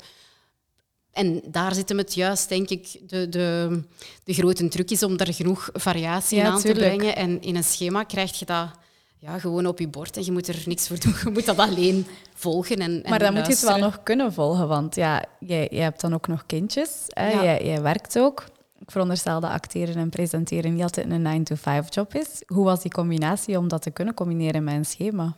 En 1.17 1.41
daar 1.45 1.73
zit 1.73 1.89
hem 1.89 1.97
het 1.97 2.13
juist, 2.13 2.49
denk 2.49 2.69
ik, 2.69 2.99
de, 3.07 3.29
de, 3.29 3.79
de 4.23 4.33
grote 4.33 4.67
truc 4.67 4.91
is 4.91 5.03
om 5.03 5.17
daar 5.17 5.33
genoeg 5.33 5.69
variatie 5.73 6.37
Ja, 6.37 6.45
in 6.45 6.51
aan 6.51 6.61
te 6.61 6.71
brengen. 6.71 7.15
En 7.15 7.41
in 7.41 7.55
een 7.55 7.63
schema 7.63 8.03
krijg 8.03 8.39
je 8.39 8.45
dat 8.45 8.69
ja, 9.17 9.39
gewoon 9.39 9.65
op 9.65 9.79
je 9.79 9.87
bord 9.87 10.17
en 10.17 10.25
je 10.25 10.31
moet 10.31 10.47
er 10.47 10.63
niks 10.65 10.87
voor 10.87 10.99
doen. 10.99 11.15
Je 11.23 11.29
moet 11.29 11.45
dat 11.45 11.57
alleen 11.57 12.05
volgen 12.33 12.77
en, 12.77 13.03
en 13.03 13.09
Maar 13.09 13.19
dan 13.19 13.33
moet 13.33 13.45
je 13.45 13.51
het 13.51 13.61
wel 13.61 13.77
nog 13.77 14.03
kunnen 14.03 14.33
volgen, 14.33 14.67
want 14.67 14.95
ja, 14.95 15.25
jij, 15.39 15.67
jij 15.71 15.83
hebt 15.83 16.01
dan 16.01 16.13
ook 16.13 16.27
nog 16.27 16.45
kindjes. 16.45 16.89
Hè? 17.07 17.29
Ja. 17.31 17.43
Jij, 17.43 17.65
jij 17.65 17.81
werkt 17.81 18.19
ook. 18.19 18.45
Ik 18.79 18.91
veronderstel 18.91 19.39
dat 19.39 19.51
acteren 19.51 19.95
en 19.95 20.09
presenteren 20.09 20.73
niet 20.73 20.83
altijd 20.83 21.09
een 21.09 21.45
9-to-5-job 21.45 22.15
is. 22.15 22.41
Hoe 22.47 22.63
was 22.63 22.81
die 22.81 22.91
combinatie 22.91 23.57
om 23.57 23.67
dat 23.67 23.81
te 23.81 23.91
kunnen 23.91 24.13
combineren 24.13 24.63
met 24.63 24.73
een 24.73 24.85
schema? 24.85 25.35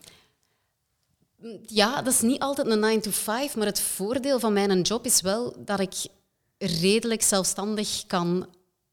Ja, 1.65 2.01
dat 2.01 2.13
is 2.13 2.22
niet 2.22 2.39
altijd 2.39 2.67
een 2.67 2.79
9 2.79 3.01
to 3.01 3.12
5, 3.12 3.55
maar 3.55 3.65
het 3.65 3.79
voordeel 3.81 4.39
van 4.39 4.53
mijn 4.53 4.81
job 4.81 5.05
is 5.05 5.22
wel 5.22 5.55
dat 5.65 5.79
ik 5.79 5.93
redelijk 6.58 7.22
zelfstandig 7.22 8.03
kan 8.08 8.48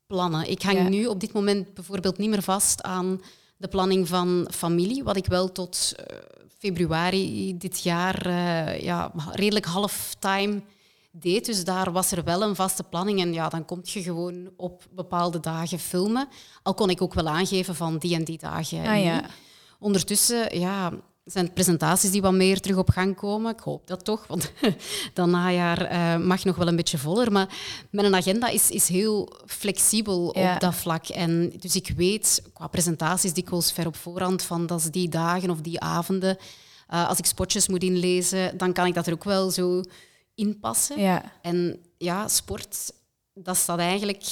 plannen. 0.07 0.51
Ik 0.51 0.63
hang 0.63 0.79
Ja. 0.79 0.89
nu 0.89 1.07
op 1.07 1.21
dit 1.21 1.33
moment 1.33 1.75
bijvoorbeeld 1.75 2.19
niet 2.19 2.31
meer 2.31 2.43
vast 2.43 2.83
aan 2.83 3.21
de 3.57 3.69
planning 3.69 4.09
van 4.09 4.49
familie, 4.55 5.05
wat 5.05 5.17
ik 5.17 5.27
wel 5.27 5.53
tot 5.53 5.93
eh, 5.97 6.17
februari 6.59 7.57
dit 7.59 7.83
jaar 7.83 8.27
eh, 8.27 8.81
ja, 8.81 9.13
redelijk 9.33 9.65
halftime 9.67 10.63
deed. 11.11 11.45
Dus 11.47 11.65
daar 11.65 11.93
was 11.93 12.11
er 12.13 12.25
wel 12.25 12.43
een 12.43 12.55
vaste 12.57 12.83
planning 12.83 13.21
en 13.21 13.33
ja, 13.33 13.49
dan 13.49 13.65
kom 13.65 13.81
je 13.83 14.03
gewoon 14.03 14.51
op 14.57 14.85
bepaalde 14.91 15.41
dagen 15.41 15.79
filmen. 15.79 16.29
Al 16.63 16.75
kon 16.75 16.91
ik 16.91 17.03
ook 17.03 17.15
wel 17.15 17.29
aangeven 17.29 17.75
van 17.75 17.99
die 17.99 18.15
en 18.15 18.25
die 18.25 18.39
dagen. 18.39 18.87
Ah, 18.87 19.03
ja. 19.03 19.25
Ondertussen 19.79 20.59
ja, 20.59 20.93
zijn 21.27 21.53
presentaties 21.53 22.11
die 22.11 22.23
wat 22.23 22.33
meer 22.33 22.61
terug 22.61 22.77
op 22.77 22.91
gang 22.91 23.17
komen. 23.17 23.53
Ik 23.53 23.61
hoop 23.61 23.87
dat 23.87 24.05
toch, 24.05 24.27
want 24.27 24.53
dat 25.15 25.27
najaar 25.27 25.81
eh, 25.85 26.17
mag 26.17 26.45
nog 26.45 26.57
wel 26.57 26.69
een 26.69 26.77
beetje 26.77 26.99
voller. 26.99 27.33
Maar 27.33 27.49
mijn 27.91 28.15
agenda 28.15 28.49
is, 28.49 28.71
is 28.71 28.89
heel 28.89 29.33
flexibel 29.47 30.39
Ja. 30.39 30.55
op 30.55 30.61
dat 30.61 30.75
vlak. 30.75 31.07
En 31.09 31.53
dus 31.59 31.77
ik 31.77 31.93
weet 31.97 32.43
qua 32.53 32.67
presentaties 32.67 33.33
dikwijls 33.33 33.73
ver 33.73 33.87
op 33.87 33.97
voorhand 33.97 34.43
van 34.43 34.67
dat 34.67 34.79
is 34.81 34.91
die 34.91 35.09
dagen 35.09 35.51
of 35.51 35.61
die 35.61 35.81
avonden. 35.81 36.37
Eh, 36.89 37.09
als 37.09 37.19
ik 37.19 37.27
spotjes 37.27 37.69
moet 37.69 37.83
inlezen, 37.83 38.57
dan 38.59 38.73
kan 38.73 38.87
ik 38.87 38.95
dat 38.95 39.07
er 39.07 39.13
ook 39.13 39.25
wel 39.25 39.51
zo 39.51 39.83
inpassen. 40.35 41.01
Ja, 41.01 41.33
En 41.43 41.79
ja, 41.99 42.29
sport, 42.29 42.93
dat 43.35 43.57
staat 43.57 43.79
eigenlijk 43.79 44.25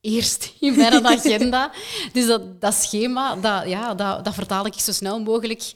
eerst 0.00 0.52
in 0.60 0.76
mijn 0.76 1.06
agenda. 1.06 1.70
Dus 2.12 2.26
dat, 2.26 2.60
dat 2.60 2.74
schema, 2.74 3.36
dat, 3.36 3.68
ja, 3.68 3.94
dat, 3.94 4.24
dat 4.24 4.34
vertaal 4.34 4.66
ik 4.66 4.74
zo 4.74 4.92
snel 4.92 5.20
mogelijk 5.20 5.72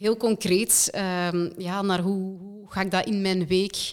heel 0.00 0.16
concreet 0.16 0.88
ehm, 0.92 1.50
ja, 1.58 1.82
naar 1.82 2.00
hoe, 2.00 2.38
hoe 2.38 2.64
ga 2.70 2.80
ik 2.80 2.90
dat 2.90 3.06
in 3.06 3.20
mijn 3.22 3.46
week 3.46 3.92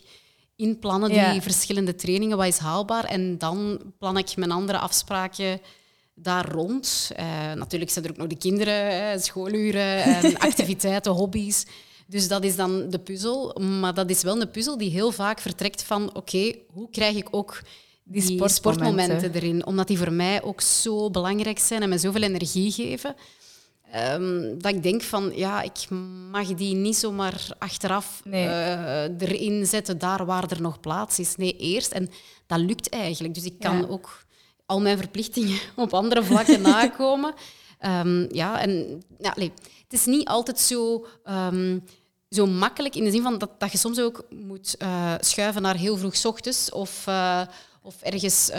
inplannen, 0.56 1.10
die 1.10 1.18
Ja. 1.18 1.42
verschillende 1.42 1.96
trainingen, 1.96 2.38
wat 2.38 2.48
is 2.48 2.58
haalbaar. 2.58 3.04
En 3.06 3.38
dan 3.38 3.80
plan 4.00 4.18
ik 4.18 4.36
mijn 4.36 4.52
andere 4.52 4.78
afspraken 4.78 5.60
daar 6.16 6.52
rond. 6.52 7.12
Eh, 7.16 7.26
natuurlijk 7.54 7.92
zijn 7.92 8.06
er 8.06 8.12
ook 8.12 8.18
nog 8.18 8.28
de 8.28 8.38
kinderen, 8.38 9.20
schooluren, 9.22 10.04
en 10.16 10.38
activiteiten, 10.38 11.12
hobby's. 11.12 11.66
Dus 12.08 12.28
dat 12.28 12.44
is 12.44 12.56
dan 12.56 12.90
de 12.90 13.00
puzzel. 13.00 13.54
Maar 13.80 13.94
dat 13.94 14.10
is 14.10 14.22
wel 14.22 14.42
een 14.42 14.52
puzzel 14.52 14.78
die 14.78 14.90
heel 14.90 15.12
vaak 15.12 15.40
vertrekt 15.40 15.84
van 15.84 16.16
oké, 16.16 16.54
hoe 16.74 16.90
krijg 16.90 17.16
ik 17.16 17.28
ook 17.32 17.62
Die 18.04 18.22
die, 18.22 18.22
sportmomenten. 18.22 18.56
sportmomenten 18.56 19.34
erin? 19.34 19.66
Omdat 19.66 19.88
die 19.88 19.98
voor 19.98 20.12
mij 20.14 20.44
ook 20.44 20.62
zo 20.62 21.10
belangrijk 21.10 21.60
zijn 21.60 21.82
en 21.82 21.90
me 21.90 21.98
zoveel 21.98 22.22
energie 22.22 22.72
geven. 22.72 23.16
Ehm, 23.92 24.58
dat 24.58 24.74
ik 24.74 24.84
denk 24.84 25.02
van, 25.02 25.32
ja, 25.36 25.62
ik 25.62 25.90
mag 26.32 26.48
die 26.54 26.76
niet 26.76 26.96
zomaar 26.96 27.48
achteraf 27.58 28.22
Nee. 28.24 28.48
eh, 28.48 29.04
erin 29.04 29.66
zetten, 29.66 29.98
daar 29.98 30.26
waar 30.26 30.52
er 30.52 30.62
nog 30.62 30.80
plaats 30.80 31.20
is. 31.20 31.36
Nee, 31.36 31.58
eerst. 31.58 31.92
En 31.92 32.10
dat 32.48 32.60
lukt 32.60 32.90
eigenlijk. 32.90 33.34
Dus 33.34 33.44
ik 33.46 33.60
kan 33.60 33.78
Ja. 33.78 33.86
ook 33.88 34.26
al 34.66 34.82
mijn 34.82 34.98
verplichtingen 34.98 35.60
op 35.76 35.94
andere 35.94 36.24
vlakken 36.24 36.62
nakomen. 36.72 37.34
Ehm, 37.80 38.36
ja, 38.36 38.60
en 38.62 39.04
ja, 39.20 39.30
allee, 39.30 39.52
het 39.84 39.94
is 39.94 40.06
niet 40.06 40.28
altijd 40.28 40.60
zo, 40.60 41.06
ehm, 41.24 41.80
zo 42.30 42.46
makkelijk 42.46 42.96
in 42.96 43.04
de 43.04 43.12
zin 43.12 43.22
van 43.22 43.38
dat, 43.38 43.50
dat 43.60 43.72
je 43.72 43.78
soms 43.78 44.00
ook 44.00 44.26
moet 44.30 44.76
eh, 44.78 45.14
schuiven 45.20 45.62
naar 45.62 45.76
heel 45.76 45.98
vroeg 45.98 46.26
ochtends 46.26 46.72
of, 46.72 47.08
eh, 47.08 47.42
of 47.82 48.02
ergens 48.02 48.50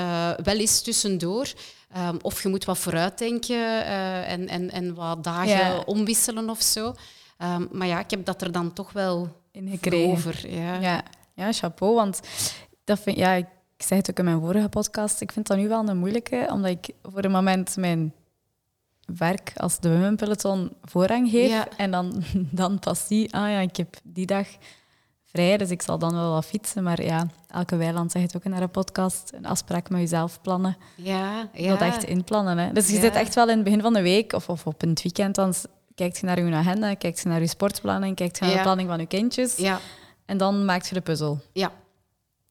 wel 0.42 0.56
eens 0.56 0.82
tussendoor. 0.82 1.52
Ehm, 1.92 2.16
of 2.22 2.42
je 2.42 2.48
moet 2.48 2.64
wat 2.64 2.78
vooruitdenken 2.78 3.84
eh, 3.86 4.32
en, 4.32 4.48
en, 4.48 4.70
en 4.70 4.94
wat 4.94 5.24
dagen 5.24 5.48
Ja. 5.48 5.82
omwisselen 5.86 6.50
of 6.50 6.62
zo. 6.62 6.94
Ehm, 7.38 7.66
maar 7.72 7.86
ja, 7.86 7.98
ik 7.98 8.10
heb 8.10 8.24
dat 8.24 8.42
er 8.42 8.52
dan 8.52 8.72
toch 8.72 8.92
wel 8.92 9.28
ingekregen. 9.52 10.10
over. 10.10 10.50
Ja. 10.50 10.74
Ja, 10.80 11.02
ja 11.34 11.52
chapeau. 11.52 11.94
Want 11.94 12.20
dat 12.84 12.98
vind, 13.00 13.16
ja, 13.16 13.32
ik 13.32 13.46
zei 13.76 14.00
het 14.00 14.10
ook 14.10 14.18
in 14.18 14.24
mijn 14.24 14.40
vorige 14.40 14.68
podcast. 14.68 15.20
Ik 15.20 15.32
vind 15.32 15.46
dat 15.46 15.56
nu 15.56 15.68
wel 15.68 15.88
een 15.88 15.98
moeilijke, 15.98 16.48
omdat 16.52 16.70
ik 16.70 16.90
voor 17.02 17.24
een 17.24 17.30
moment 17.30 17.76
mijn 17.76 18.12
werk 19.18 19.52
als 19.56 19.80
de 19.80 19.88
Women 19.88 20.16
Peloton 20.16 20.72
voorrang 20.82 21.30
geef. 21.30 21.48
Ja. 21.50 21.68
En 21.76 21.90
dan, 21.90 22.22
dan 22.50 22.78
pas 22.78 23.06
zie, 23.06 23.34
ah 23.34 23.50
ja, 23.50 23.58
ik 23.58 23.76
heb 23.76 23.96
die 24.02 24.26
dag 24.26 24.46
vrij, 25.38 25.56
dus 25.56 25.70
ik 25.70 25.82
zal 25.82 25.98
dan 25.98 26.12
wel 26.14 26.32
wat 26.32 26.44
fietsen. 26.44 26.82
Maar 26.82 27.02
ja, 27.02 27.26
elke 27.48 27.76
weiland 27.76 28.12
zegt 28.12 28.24
het 28.24 28.36
ook 28.36 28.44
in 28.44 28.52
haar 28.52 28.68
podcast, 28.68 29.30
een 29.34 29.46
afspraak 29.46 29.90
met 29.90 30.00
jezelf 30.00 30.40
plannen. 30.40 30.76
Ja, 30.96 31.48
ja. 31.52 31.66
wilt 31.66 31.80
echt 31.80 32.04
inplannen. 32.04 32.58
Hè? 32.58 32.72
Dus 32.72 32.86
je 32.88 32.94
Ja. 32.94 33.00
zit 33.00 33.14
echt 33.14 33.34
wel 33.34 33.48
in 33.48 33.54
het 33.54 33.64
begin 33.64 33.80
van 33.80 33.92
de 33.92 34.02
week 34.02 34.32
of, 34.32 34.48
of 34.48 34.66
op 34.66 34.82
een 34.82 34.96
weekend, 35.02 35.34
dan 35.34 35.54
kijkt 35.94 36.18
je 36.18 36.26
naar 36.26 36.40
je 36.44 36.54
agenda, 36.54 36.94
kijkt 36.94 37.20
je 37.20 37.28
naar 37.28 37.40
je 37.40 37.46
sportplanning, 37.46 38.16
kijkt 38.16 38.38
je 38.38 38.44
naar 38.44 38.50
Ja. 38.52 38.56
de 38.56 38.62
planning 38.62 38.88
van 38.88 38.98
je 38.98 39.06
kindjes. 39.06 39.56
Ja, 39.56 39.78
En 40.26 40.36
dan 40.36 40.64
maakt 40.64 40.88
je 40.88 40.94
de 40.94 41.00
puzzel. 41.00 41.40
ja. 41.52 41.72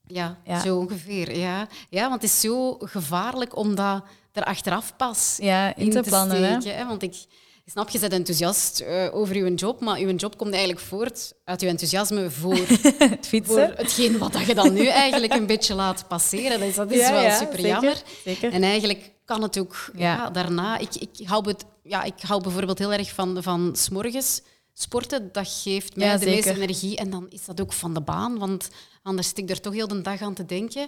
Ja, 0.10 0.38
zo 0.63 0.78
ongeveer. 0.78 1.38
Ja. 1.38 1.67
ja, 1.89 2.02
want 2.10 2.13
het 2.21 2.23
is 2.23 2.39
zo 2.39 2.73
gevaarlijk 2.80 3.56
om 3.56 3.76
dat 3.76 4.04
er 4.32 4.43
achteraf 4.43 4.93
pas 4.97 5.38
Ja, 5.41 5.76
in, 5.76 5.89
te 5.91 6.02
plannen. 6.02 6.62
Steken. 6.62 6.78
Hè? 6.80 6.88
Want 6.88 7.04
ik 7.04 7.26
snap, 7.71 7.89
je 7.89 7.99
bent 7.99 8.13
enthousiast 8.13 8.80
eh, 8.80 9.08
over 9.15 9.36
je 9.38 9.53
job, 9.53 9.80
maar 9.82 9.99
je 9.99 10.15
job 10.15 10.38
komt 10.38 10.51
eigenlijk 10.51 10.82
voort 10.82 11.34
uit 11.43 11.62
je 11.62 11.67
enthousiasme 11.67 12.30
voor, 12.32 12.56
Het 12.97 13.27
fietsen. 13.27 13.43
voor 13.67 13.73
hetgeen 13.77 14.17
wat 14.17 14.34
dat 14.34 14.45
je 14.45 14.56
dan 14.56 14.73
nu 14.73 14.86
eigenlijk 14.88 15.34
een 15.34 15.45
beetje 15.45 15.73
laat 15.73 16.08
passeren. 16.08 16.60
Dus 16.60 16.75
dat 16.75 16.91
is 16.91 16.99
Ja, 16.99 17.12
wel 17.12 17.21
ja, 17.21 17.38
super 17.38 17.56
zeker, 17.56 17.69
jammer. 17.69 18.01
zeker. 18.25 18.51
En 18.53 18.63
eigenlijk 18.63 19.12
kan 19.25 19.41
het 19.41 19.60
ook 19.60 19.91
Ja. 19.95 20.30
daarna. 20.30 20.77
Ik, 20.77 20.95
ik, 20.95 21.27
hou 21.27 21.47
het, 21.47 21.65
ja, 21.84 22.03
ik 22.03 22.13
hou 22.21 22.41
bijvoorbeeld 22.41 22.80
heel 22.80 22.93
erg 22.93 23.12
van, 23.13 23.43
van 23.43 23.69
's 23.75 23.89
morgens 23.89 24.41
sporten. 24.73 25.30
Dat 25.32 25.62
geeft 25.63 25.95
mij 25.95 26.08
Ja, 26.08 26.17
de 26.17 26.25
meeste 26.25 26.62
energie. 26.62 26.97
En 26.97 27.10
dan 27.10 27.25
is 27.30 27.45
dat 27.45 27.62
ook 27.62 27.73
van 27.73 27.93
de 27.93 28.01
baan, 28.01 28.38
want 28.38 28.69
anders 29.03 29.27
zit 29.27 29.38
ik 29.38 29.49
er 29.49 29.62
toch 29.62 29.73
heel 29.73 29.88
de 29.88 30.01
dag 30.01 30.21
aan 30.21 30.34
te 30.34 30.45
denken. 30.45 30.88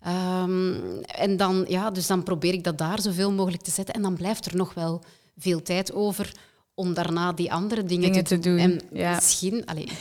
Ehm, 0.00 0.74
en 1.06 1.36
dan, 1.36 1.64
ja, 1.68 1.90
dus 1.90 2.06
dan 2.06 2.22
probeer 2.22 2.52
ik 2.52 2.64
dat 2.64 2.78
daar 2.78 3.00
zoveel 3.00 3.30
mogelijk 3.32 3.62
te 3.62 3.70
zetten. 3.70 3.94
En 3.94 4.02
dan 4.02 4.14
blijft 4.16 4.46
er 4.46 4.56
nog 4.56 4.74
wel 4.74 5.02
veel 5.36 5.62
tijd 5.62 5.92
over 5.92 6.32
om 6.74 6.94
daarna 6.94 7.32
die 7.32 7.52
andere 7.52 7.84
dingen, 7.84 8.08
Dingen 8.10 8.24
te, 8.24 8.38
te 8.38 8.48
doen, 8.48 8.58
En 8.58 8.80
ja. 8.92 9.14
misschien, 9.14 9.66
allee, 9.66 9.84
ik 9.84 9.98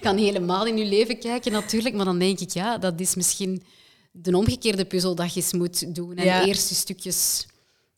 kan, 0.00 0.16
helemaal 0.16 0.66
in 0.66 0.76
je 0.76 0.84
leven 0.84 1.18
kijken 1.18 1.52
natuurlijk, 1.52 1.94
maar 1.94 2.04
dan 2.04 2.18
denk 2.18 2.40
ik, 2.40 2.50
ja, 2.50 2.78
dat 2.78 3.00
is 3.00 3.14
misschien 3.14 3.62
de 4.10 4.36
omgekeerde 4.36 4.84
puzzel 4.84 5.14
dat 5.14 5.34
je 5.34 5.40
eens 5.40 5.52
moet 5.52 5.94
doen. 5.94 6.16
En 6.16 6.24
Ja. 6.24 6.44
eerst 6.46 6.68
je 6.68 6.74
stukjes 6.74 7.46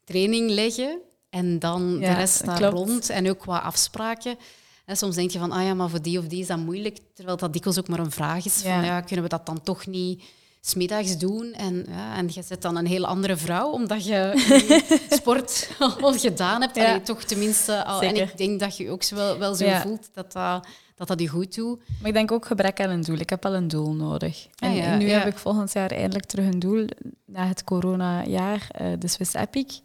training 0.05 0.51
leggen 0.51 0.99
en 1.31 1.59
dan 1.59 1.97
Ja, 2.01 2.11
de 2.13 2.15
rest 2.21 2.45
daar 2.45 2.57
klopt. 2.57 2.75
rond 2.75 3.09
en 3.11 3.29
ook 3.31 3.39
qua 3.39 3.59
afspraken. 3.59 4.37
En 4.85 4.97
soms 4.97 5.15
denk 5.15 5.31
je 5.31 5.39
van, 5.39 5.53
ah 5.53 5.63
ja, 5.65 5.75
maar 5.75 5.91
voor 5.91 6.03
die 6.03 6.19
of 6.19 6.25
die 6.27 6.41
is 6.41 6.47
dat 6.47 6.59
moeilijk, 6.59 6.99
terwijl 7.15 7.37
dat 7.37 7.53
dikwijls 7.53 7.79
ook 7.79 7.89
maar 7.89 7.99
een 7.99 8.11
vraag 8.11 8.45
is 8.45 8.53
van, 8.63 8.85
ja, 8.85 9.01
kunnen 9.01 9.25
we 9.25 9.31
dat 9.31 9.47
dan 9.47 9.63
toch 9.63 9.87
niet 9.87 10.23
smiddags 10.61 11.19
doen? 11.19 11.53
En, 11.53 11.87
ja, 11.89 12.17
en 12.17 12.29
je 12.33 12.43
zet 12.43 12.63
dan 12.63 12.77
een 12.77 12.87
heel 12.87 13.07
andere 13.07 13.37
vrouw, 13.37 13.71
omdat 13.71 14.05
je 14.07 14.33
sport 15.19 15.71
al 15.79 16.13
gedaan 16.13 16.61
hebt. 16.61 16.77
Ja. 16.77 16.87
Allee, 16.89 17.03
toch 17.03 17.23
tenminste 17.23 17.85
al. 17.85 18.03
En 18.03 18.17
ik 18.17 18.37
denk 18.37 18.61
dat 18.61 18.77
je 18.77 18.91
ook 18.91 19.03
zo 19.03 19.15
wel, 19.17 19.39
wel 19.39 19.55
zo 19.55 19.65
Ja. 19.65 19.81
voelt 19.81 20.09
dat 20.13 20.33
dat, 20.33 20.67
dat 20.97 21.09
dat 21.09 21.21
je 21.21 21.29
goed 21.29 21.55
doet. 21.55 21.79
Maar 22.01 22.09
ik 22.09 22.15
denk 22.15 22.33
ook 22.33 22.47
gebrek 22.47 22.81
aan 22.81 22.91
een 22.91 23.03
doel. 23.03 23.19
Ik 23.19 23.31
heb 23.31 23.43
wel 23.43 23.55
een 23.55 23.69
doel 23.69 23.93
nodig. 23.95 24.47
En 24.59 24.71
Ah 24.71 24.77
ja, 24.77 24.97
nu 24.97 25.09
heb 25.11 25.27
ik 25.27 25.39
volgend 25.39 25.73
jaar 25.73 25.91
eindelijk 25.91 26.27
terug 26.27 26.47
een 26.47 26.59
doel 26.59 26.87
na 27.27 27.47
het 27.47 27.65
coronajaar, 27.65 28.67
eh 28.71 28.87
de 28.99 29.09
Swiss 29.09 29.35
Epic. 29.35 29.81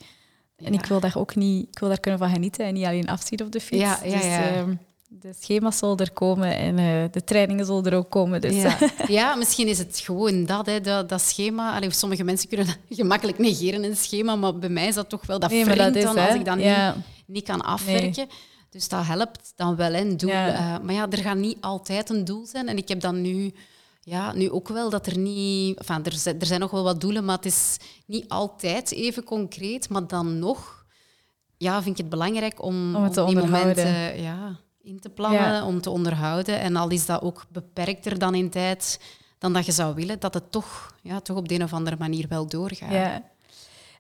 En 0.58 0.74
ik 0.74 0.86
wil 0.86 1.00
daar 1.00 1.18
ook 1.18 1.36
niet, 1.36 1.68
ik 1.72 1.80
wil 1.80 1.90
daar 1.90 2.00
kunnen 2.00 2.20
van 2.20 2.30
genieten 2.30 2.66
en 2.66 2.74
niet 2.74 2.86
alleen 2.86 3.10
afzien 3.10 3.42
op 3.42 3.52
de 3.52 3.60
fiets. 3.62 4.02
Dus, 4.02 4.24
ja. 4.26 4.66
De 5.20 5.34
schema's 5.40 5.78
zullen 5.78 5.98
er 5.98 6.12
komen 6.12 6.58
en 6.58 6.78
eh, 6.78 7.04
de 7.12 7.24
trainingen 7.24 7.66
zullen 7.66 7.84
er 7.86 7.96
ook 7.98 8.10
komen. 8.10 8.42
Dus 8.42 8.54
Ja. 8.56 8.78
ja, 9.08 9.36
misschien 9.36 9.68
is 9.68 9.78
het 9.78 10.00
gewoon 10.00 10.46
dat, 10.46 10.66
hè, 10.66 10.82
dat, 10.82 11.10
dat 11.10 11.22
schema. 11.22 11.76
Allee, 11.76 11.92
sommige 11.92 12.24
mensen 12.24 12.50
kunnen 12.50 12.66
dat 12.68 12.78
gemakkelijk 12.98 13.38
negeren, 13.38 13.84
een 13.84 13.96
schema, 13.96 14.36
maar 14.36 14.58
bij 14.58 14.70
mij 14.70 14.88
is 14.88 14.96
dat 14.96 15.10
toch 15.10 15.26
wel 15.26 15.40
dat 15.40 15.50
Nee, 15.52 15.66
dat 15.76 15.96
is, 15.96 16.04
dan 16.04 16.18
hè. 16.18 16.26
als 16.28 16.36
ik 16.36 16.46
dat 16.46 16.60
Ja. 16.60 16.94
niet, 16.96 17.04
niet 17.26 17.44
kan 17.46 17.62
afwerken. 17.62 18.28
Dus 18.70 18.88
dat 18.90 19.06
helpt 19.06 19.54
dan 19.56 19.76
wel, 19.76 19.94
een 19.94 20.18
doel. 20.18 20.30
Ja. 20.30 20.54
Eh, 20.54 20.84
maar 20.86 20.94
ja, 20.94 21.08
er 21.10 21.18
gaat 21.18 21.38
niet 21.38 21.58
altijd 21.62 22.10
een 22.10 22.26
doel 22.26 22.46
zijn. 22.46 22.68
En 22.68 22.78
ik 22.78 22.88
heb 22.88 23.00
dan 23.00 23.22
nu, 23.22 23.54
ja, 24.02 24.34
nu 24.34 24.50
ook 24.52 24.68
wel 24.68 24.90
dat 24.90 25.06
er 25.08 25.18
niet... 25.18 25.78
Enfin, 25.78 26.04
er, 26.04 26.12
zijn, 26.14 26.40
er 26.40 26.46
zijn 26.46 26.60
nog 26.60 26.72
wel 26.72 26.84
wat 26.84 27.02
doelen, 27.02 27.26
maar 27.26 27.36
het 27.36 27.46
is 27.46 27.78
niet 28.06 28.30
altijd 28.30 28.92
even 28.92 29.24
concreet. 29.24 29.90
Maar 29.90 30.08
dan 30.08 30.40
nog 30.40 30.86
ja, 31.58 31.74
vind 31.82 31.98
ik 31.98 32.02
het 32.02 32.10
belangrijk 32.10 32.64
om, 32.64 32.96
Om 32.96 33.04
het 33.04 33.14
te 33.14 33.26
die 33.26 33.36
onderhouden. 33.36 33.84
momenten 33.86 34.22
ja, 34.22 34.60
in 34.84 35.00
te 35.00 35.10
plannen, 35.10 35.42
Ja. 35.42 35.66
om 35.66 35.82
te 35.82 35.90
onderhouden. 35.90 36.60
En 36.60 36.76
al 36.76 36.90
is 36.90 37.06
dat 37.06 37.22
ook 37.22 37.46
beperkter 37.52 38.20
dan 38.20 38.36
in 38.36 38.50
tijd 38.50 39.00
dan 39.38 39.54
dat 39.54 39.66
je 39.66 39.72
zou 39.72 39.96
willen, 39.96 40.20
dat 40.20 40.34
het 40.34 40.52
toch, 40.52 40.96
ja, 41.02 41.20
toch 41.20 41.38
op 41.38 41.48
de 41.48 41.56
een 41.56 41.64
of 41.64 41.74
andere 41.74 41.96
manier 42.00 42.26
wel 42.30 42.48
doorgaat. 42.48 42.92
Ja. 42.92 43.24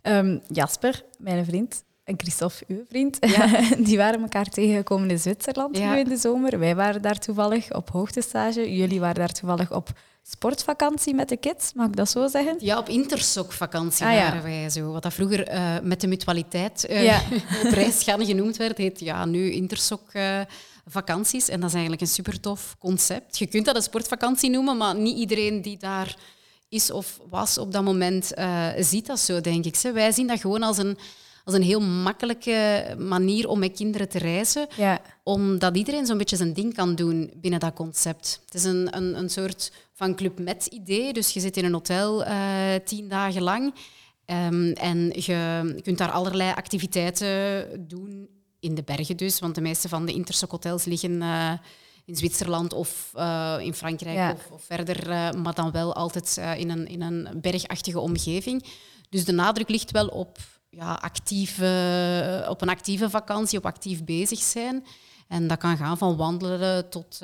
Ehm, 0.02 0.38
Jasper, 0.48 1.04
mijn 1.19 1.46
vriend, 1.46 1.84
en 2.04 2.15
Christophe, 2.17 2.63
uw 2.67 2.84
vriend, 2.89 3.19
die 3.88 3.98
waren 3.98 4.22
elkaar 4.22 4.46
tegengekomen 4.50 5.10
in 5.10 5.19
Zwitserland 5.19 5.78
Ja. 5.78 5.93
nu 5.93 6.00
in 6.00 6.10
de 6.10 6.17
zomer. 6.17 6.60
Wij 6.60 6.76
waren 6.76 7.02
daar 7.02 7.19
toevallig 7.19 7.74
op 7.74 7.89
hoogtestage. 7.89 8.76
Jullie 8.76 9.00
waren 9.00 9.15
daar 9.15 9.32
toevallig 9.34 9.72
op 9.72 9.89
sportvakantie 10.24 11.13
met 11.15 11.30
de 11.30 11.38
kids, 11.38 11.74
mag 11.74 11.88
ik 11.88 11.96
dat 11.96 12.10
zo 12.10 12.28
zeggen? 12.28 12.56
Ja, 12.60 12.78
op 12.78 12.89
Intersoc-vakantie 12.89 14.06
Ah, 14.06 14.13
ja. 14.13 14.19
waren 14.28 14.43
wij 14.43 14.69
zo. 14.69 14.91
Wat 14.91 15.04
dat 15.04 15.13
vroeger 15.13 15.48
eh, 15.48 15.76
met 15.82 16.02
de 16.02 16.08
mutualiteit 16.08 16.86
eh, 16.86 17.04
Ja. 17.04 17.22
op 17.65 17.72
reis 17.72 18.04
gaan 18.04 18.26
genoemd 18.26 18.58
werd, 18.58 18.78
heet 18.78 19.00
ja, 19.00 19.26
nu 19.26 19.52
Intersoc-vakanties. 20.86 21.50
en 21.50 21.60
dat 21.60 21.69
is 21.69 21.74
eigenlijk 21.76 22.02
een 22.02 22.08
super 22.08 22.39
tof 22.39 22.76
concept. 22.80 23.38
Je 23.38 23.48
kunt 23.48 23.65
dat 23.65 23.76
een 23.76 23.82
sportvakantie 23.82 24.50
noemen, 24.50 24.78
maar 24.78 24.96
niet 24.96 25.17
iedereen 25.17 25.62
die 25.62 25.78
daar 25.78 26.15
is 26.69 26.91
of 26.91 27.19
was 27.30 27.58
op 27.58 27.72
dat 27.72 27.84
moment 27.84 28.34
eh, 28.34 28.67
ziet 28.78 29.06
dat 29.06 29.19
zo, 29.19 29.41
denk 29.41 29.65
ik. 29.65 29.78
Wij 29.93 30.12
zien 30.12 30.28
dat 30.28 30.39
gewoon 30.39 30.63
als 30.63 30.78
een, 30.78 30.98
als 31.46 31.56
een 31.56 31.62
heel 31.63 31.82
makkelijke 31.82 32.86
manier 32.98 33.48
om 33.48 33.60
met 33.60 33.76
kinderen 33.76 34.10
te 34.10 34.17
reizen 34.17 34.67
Ja. 34.78 35.02
omdat 35.24 35.78
iedereen 35.78 36.06
zo'n 36.06 36.17
beetje 36.17 36.36
zijn 36.36 36.54
ding 36.54 36.74
kan 36.74 36.96
doen 36.96 37.32
binnen 37.36 37.60
dat 37.60 37.74
concept. 37.74 38.41
Het 38.46 38.54
is 38.54 38.63
een, 38.63 38.96
een, 38.98 39.17
een 39.17 39.30
soort 39.30 39.72
van 39.93 40.15
Club 40.15 40.39
Med 40.39 40.65
idee. 40.65 41.13
Dus 41.13 41.30
je 41.34 41.39
zit 41.39 41.58
in 41.58 41.65
een 41.65 41.74
hotel 41.74 42.24
eh, 42.24 42.36
tien 42.86 43.08
dagen 43.08 43.41
lang. 43.41 43.74
Ehm, 44.26 44.72
en 44.72 45.12
je 45.15 45.80
kunt 45.84 45.98
daar 45.98 46.12
allerlei 46.12 46.52
activiteiten 46.56 47.65
doen, 47.88 48.28
in 48.63 48.76
de 48.76 48.84
bergen 48.84 49.17
dus. 49.17 49.39
Want 49.39 49.56
de 49.56 49.62
meeste 49.62 49.89
van 49.89 50.06
de 50.06 50.13
Intersoc 50.13 50.52
hotels 50.52 50.86
liggen 50.86 51.21
eh, 51.21 51.52
in 52.06 52.15
Zwitserland 52.15 52.73
of 52.73 53.12
eh, 53.15 53.56
in 53.60 53.73
Frankrijk 53.73 54.15
Ja. 54.15 54.32
of, 54.32 54.52
of 54.52 54.63
verder. 54.63 55.10
eh, 55.10 55.32
maar 55.32 55.54
dan 55.54 55.71
wel 55.71 55.95
altijd 55.95 56.41
in, 56.58 56.69
een, 56.69 56.88
in 56.88 57.02
een 57.02 57.28
bergachtige 57.41 57.99
omgeving. 57.99 58.65
Dus 59.10 59.26
de 59.26 59.32
nadruk 59.32 59.69
ligt 59.69 59.91
wel 59.91 60.08
op, 60.08 60.38
ja, 60.69 60.93
actieve, 60.93 62.45
op 62.49 62.62
een 62.62 62.69
actieve 62.69 63.10
vakantie, 63.10 63.58
op 63.58 63.65
actief 63.65 64.04
bezig 64.04 64.39
zijn. 64.39 64.86
En 65.28 65.47
dat 65.47 65.58
kan 65.58 65.78
gaan 65.78 65.97
van 65.97 66.15
wandelen 66.15 66.89
tot 66.89 67.17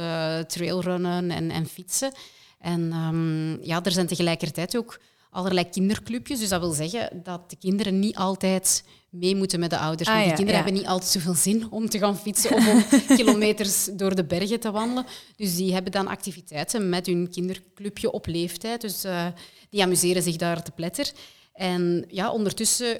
trailrunnen 0.47 1.31
en, 1.31 1.51
en 1.51 1.65
fietsen. 1.65 2.11
En 2.59 2.91
ehm, 2.91 3.63
ja, 3.67 3.83
er 3.83 3.91
zijn 3.91 4.07
tegelijkertijd 4.07 4.77
ook 4.77 4.99
allerlei 5.29 5.69
kinderclubjes. 5.69 6.39
Dus 6.39 6.49
dat 6.49 6.59
wil 6.61 6.71
zeggen 6.71 7.21
dat 7.23 7.49
de 7.49 7.55
kinderen 7.55 7.99
niet 7.99 8.15
altijd 8.15 8.83
mee 9.09 9.35
moeten 9.35 9.59
met 9.59 9.69
de 9.69 9.77
ouders. 9.77 10.09
Ah, 10.09 10.15
Want 10.15 10.27
die 10.27 10.31
ja, 10.31 10.37
kinderen 10.37 10.59
ja. 10.59 10.65
hebben 10.65 10.81
niet 10.83 10.91
altijd 10.91 11.11
zoveel 11.11 11.33
zin 11.33 11.67
om 11.71 11.89
te 11.89 11.97
gaan 11.97 12.17
fietsen 12.17 12.55
of 12.55 12.67
om 12.67 12.83
kilometers 13.17 13.89
door 13.93 14.15
de 14.15 14.23
bergen 14.25 14.59
te 14.59 14.71
wandelen. 14.71 15.05
Dus 15.35 15.55
die 15.55 15.73
hebben 15.73 15.91
dan 15.91 16.07
activiteiten 16.07 16.89
met 16.89 17.05
hun 17.05 17.29
kinderclubje 17.31 18.11
op 18.11 18.25
leeftijd. 18.25 18.81
Dus 18.81 19.03
eh, 19.03 19.25
die 19.69 19.83
amuseren 19.83 20.23
zich 20.23 20.35
daar 20.35 20.63
te 20.63 20.71
pletter. 20.71 21.11
En 21.53 22.05
ja, 22.07 22.31
ondertussen 22.31 22.97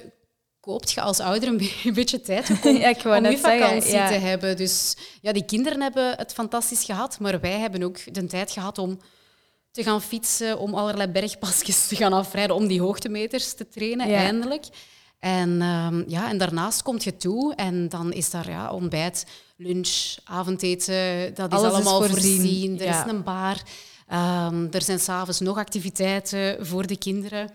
koopt 0.60 0.92
je 0.92 1.00
als 1.00 1.20
ouder 1.20 1.48
een 1.48 1.56
be- 1.56 1.80
een 1.84 1.94
beetje 1.94 2.20
tijd 2.20 2.50
om, 2.50 2.56
Ja, 2.76 2.94
om 3.18 3.30
je 3.30 3.38
vakantie 3.38 3.90
te 3.90 3.96
hebben. 3.98 4.56
Dus 4.56 4.96
ja, 5.20 5.32
die 5.32 5.44
kinderen 5.44 5.80
hebben 5.80 6.16
het 6.16 6.32
fantastisch 6.32 6.84
gehad, 6.84 7.18
maar 7.20 7.40
wij 7.40 7.58
hebben 7.58 7.82
ook 7.82 8.14
de 8.14 8.26
tijd 8.26 8.50
gehad 8.50 8.78
om 8.78 8.98
te 9.70 9.82
gaan 9.82 10.02
fietsen, 10.02 10.58
om 10.58 10.74
allerlei 10.74 11.10
bergpasjes 11.10 11.86
te 11.86 11.96
gaan 11.96 12.12
afrijden, 12.12 12.56
om 12.56 12.66
die 12.66 12.80
hoogtemeters 12.80 13.54
te 13.54 13.68
trainen, 13.68 14.08
eindelijk. 14.14 14.64
En, 15.20 15.62
ehm, 15.62 16.02
ja, 16.06 16.28
en 16.28 16.38
daarnaast 16.38 16.82
komt 16.82 17.04
je 17.04 17.16
toe 17.16 17.54
en 17.54 17.88
dan 17.88 18.12
is 18.12 18.30
daar 18.30 18.50
ja, 18.50 18.70
ontbijt, 18.72 19.26
lunch, 19.56 20.16
avondeten, 20.24 21.34
dat 21.34 21.52
is 21.52 21.58
Alles 21.58 21.68
is 21.70 21.74
allemaal 21.74 22.08
voorzien, 22.08 22.36
voorzien. 22.40 22.78
Er 22.78 22.84
ja. 22.84 23.04
is 23.04 23.10
een 23.12 23.22
bar, 23.22 23.62
Ehm, 24.06 24.66
er 24.70 24.82
zijn 24.82 24.98
s'avonds 25.00 25.40
nog 25.40 25.56
activiteiten 25.58 26.66
voor 26.66 26.86
de 26.86 26.96
kinderen. 26.96 27.50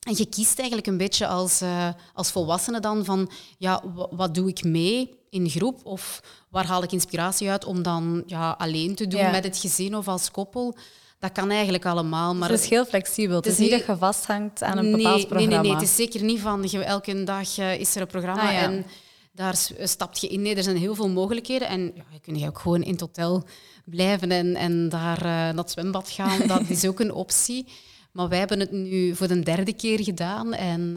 En 0.00 0.14
je 0.16 0.26
kiest 0.26 0.58
eigenlijk 0.58 0.86
een 0.88 0.96
beetje 0.96 1.26
als, 1.26 1.60
eh, 1.60 1.88
als 2.14 2.30
volwassene 2.30 2.80
dan 2.80 3.04
van 3.04 3.30
ja, 3.58 3.82
wa- 3.94 4.08
wat 4.10 4.34
doe 4.34 4.48
ik 4.48 4.64
mee 4.64 5.18
in 5.30 5.48
groep 5.48 5.80
of 5.86 6.22
waar 6.50 6.66
haal 6.66 6.82
ik 6.82 6.92
inspiratie 6.92 7.50
uit 7.50 7.64
om 7.64 7.82
dan 7.82 8.22
ja, 8.26 8.50
alleen 8.58 8.94
te 8.94 9.06
doen 9.06 9.20
Ja. 9.20 9.30
met 9.30 9.44
het 9.44 9.58
gezin 9.58 9.96
of 9.96 10.08
als 10.08 10.30
koppel. 10.30 10.76
Dat 11.20 11.32
kan 11.32 11.50
eigenlijk 11.50 11.86
allemaal. 11.86 12.34
Maar 12.34 12.50
het 12.50 12.60
is 12.60 12.68
heel 12.68 12.84
flexibel. 12.84 13.36
Het 13.36 13.46
is, 13.46 13.52
is 13.52 13.58
niet 13.58 13.70
dat 13.70 13.86
je 13.86 13.96
vasthangt 13.96 14.62
aan 14.62 14.78
een 14.78 14.84
nee, 14.84 14.96
bepaald 14.96 15.16
nee, 15.16 15.26
programma. 15.26 15.54
nee, 15.54 15.64
nee, 15.70 15.72
het 15.80 15.82
is 15.88 15.96
zeker 15.96 16.22
niet 16.24 16.40
van 16.40 16.64
je, 16.70 16.84
elke 16.84 17.24
dag 17.24 17.58
eh, 17.58 17.80
is 17.80 17.94
er 17.94 18.00
een 18.00 18.06
programma 18.06 18.46
Ah, 18.46 18.52
ja. 18.52 18.60
en 18.62 18.86
daar 19.32 19.56
s- 19.56 19.72
stapt 19.82 20.20
je 20.20 20.28
in. 20.28 20.42
Nee, 20.42 20.54
er 20.54 20.62
zijn 20.62 20.76
heel 20.76 20.94
veel 20.94 21.08
mogelijkheden. 21.08 21.68
En 21.68 21.80
ja, 21.94 22.02
je 22.12 22.20
kunt 22.20 22.46
ook 22.46 22.58
gewoon 22.58 22.82
in 22.82 22.92
het 22.92 23.00
hotel 23.00 23.44
blijven 23.84 24.30
en, 24.30 24.54
en 24.56 24.88
daar 24.88 25.16
eh, 25.18 25.24
naar 25.24 25.54
het 25.56 25.70
zwembad 25.70 26.10
gaan. 26.10 26.46
Dat 26.46 26.68
is 26.68 26.86
ook 26.86 27.00
een 27.00 27.12
optie. 27.12 27.66
Maar 28.12 28.28
wij 28.28 28.38
hebben 28.38 28.60
het 28.60 28.72
nu 28.72 29.14
voor 29.16 29.28
de 29.28 29.40
derde 29.40 29.72
keer 29.72 30.02
gedaan. 30.02 30.52
En 30.54 30.94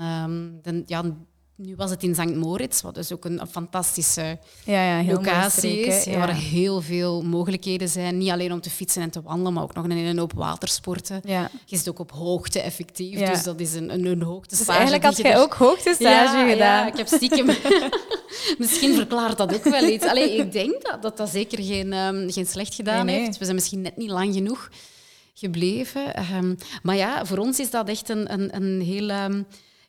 de- 0.62 0.84
ja, 0.86 1.04
nu 1.56 1.76
was 1.76 1.89
het 1.89 2.04
in 2.04 2.16
St. 2.16 2.36
Moritz, 2.36 2.82
wat 2.82 2.96
dus 2.96 3.12
ook 3.12 3.26
een, 3.26 3.42
een 3.42 3.48
fantastische 3.48 4.39
ja, 4.66 5.00
ja, 5.00 5.12
locatie 5.12 5.84
streek, 5.84 5.86
is. 5.86 6.06
Waar 6.06 6.28
Ja. 6.28 6.34
heel 6.36 6.82
veel 6.82 7.22
mogelijkheden 7.24 7.89
zijn. 7.89 8.18
Niet 8.18 8.30
alleen 8.30 8.52
om 8.54 8.62
te 8.62 8.70
fietsen 8.70 9.02
en 9.02 9.10
te 9.10 9.22
wandelen, 9.22 9.54
maar 9.54 9.63
ook 9.63 9.74
nog 9.74 9.84
een 9.84 9.92
hele 9.92 10.20
hoop 10.20 10.34
watersporten. 10.34 11.22
Ja. 11.26 11.50
Je 11.66 11.78
zit 11.78 11.89
ook 11.89 12.00
op 12.00 12.12
hoogte 12.12 12.60
effectief, 12.62 13.20
dus 13.20 13.44
dat 13.44 13.60
is 13.60 13.74
een, 13.74 13.94
een, 13.94 14.06
een 14.06 14.22
hoogte. 14.22 14.58
Dus 14.58 14.68
eigenlijk 14.68 15.04
had 15.04 15.18
jij 15.18 15.38
ook 15.38 15.54
hoogtestage 15.54 16.38
ja, 16.38 16.50
gedaan. 16.50 16.86
Ja, 16.86 16.88
ik 16.88 16.98
heb 16.98 17.08
stiekem... 17.08 17.46
misschien 18.58 18.96
verklaart 18.96 19.38
dat 19.38 19.54
ook 19.54 19.63
wel 19.63 19.84
iets. 19.84 20.06
Allee, 20.06 20.36
ik 20.36 20.52
denk 20.52 20.82
dat 20.84 21.02
dat, 21.02 21.18
dat 21.18 21.30
zeker 21.30 21.63
geen, 21.63 21.94
ehm, 21.94 22.30
geen 22.30 22.46
slecht 22.46 22.76
gedaan 22.76 23.06
Nee, 23.06 23.16
nee. 23.16 23.26
heeft. 23.26 23.38
We 23.38 23.44
zijn 23.44 23.56
misschien 23.56 23.82
net 23.82 23.98
niet 23.98 24.10
lang 24.10 24.34
genoeg 24.34 24.70
gebleven. 25.34 26.16
Ehm, 26.16 26.56
maar 26.84 26.96
ja, 26.96 27.26
voor 27.26 27.38
ons 27.38 27.60
is 27.60 27.70
dat 27.70 27.89
echt 27.89 28.10
een, 28.10 28.34
een, 28.34 28.56
een 28.56 28.82
heel, 28.82 29.10
ehm, 29.10 29.42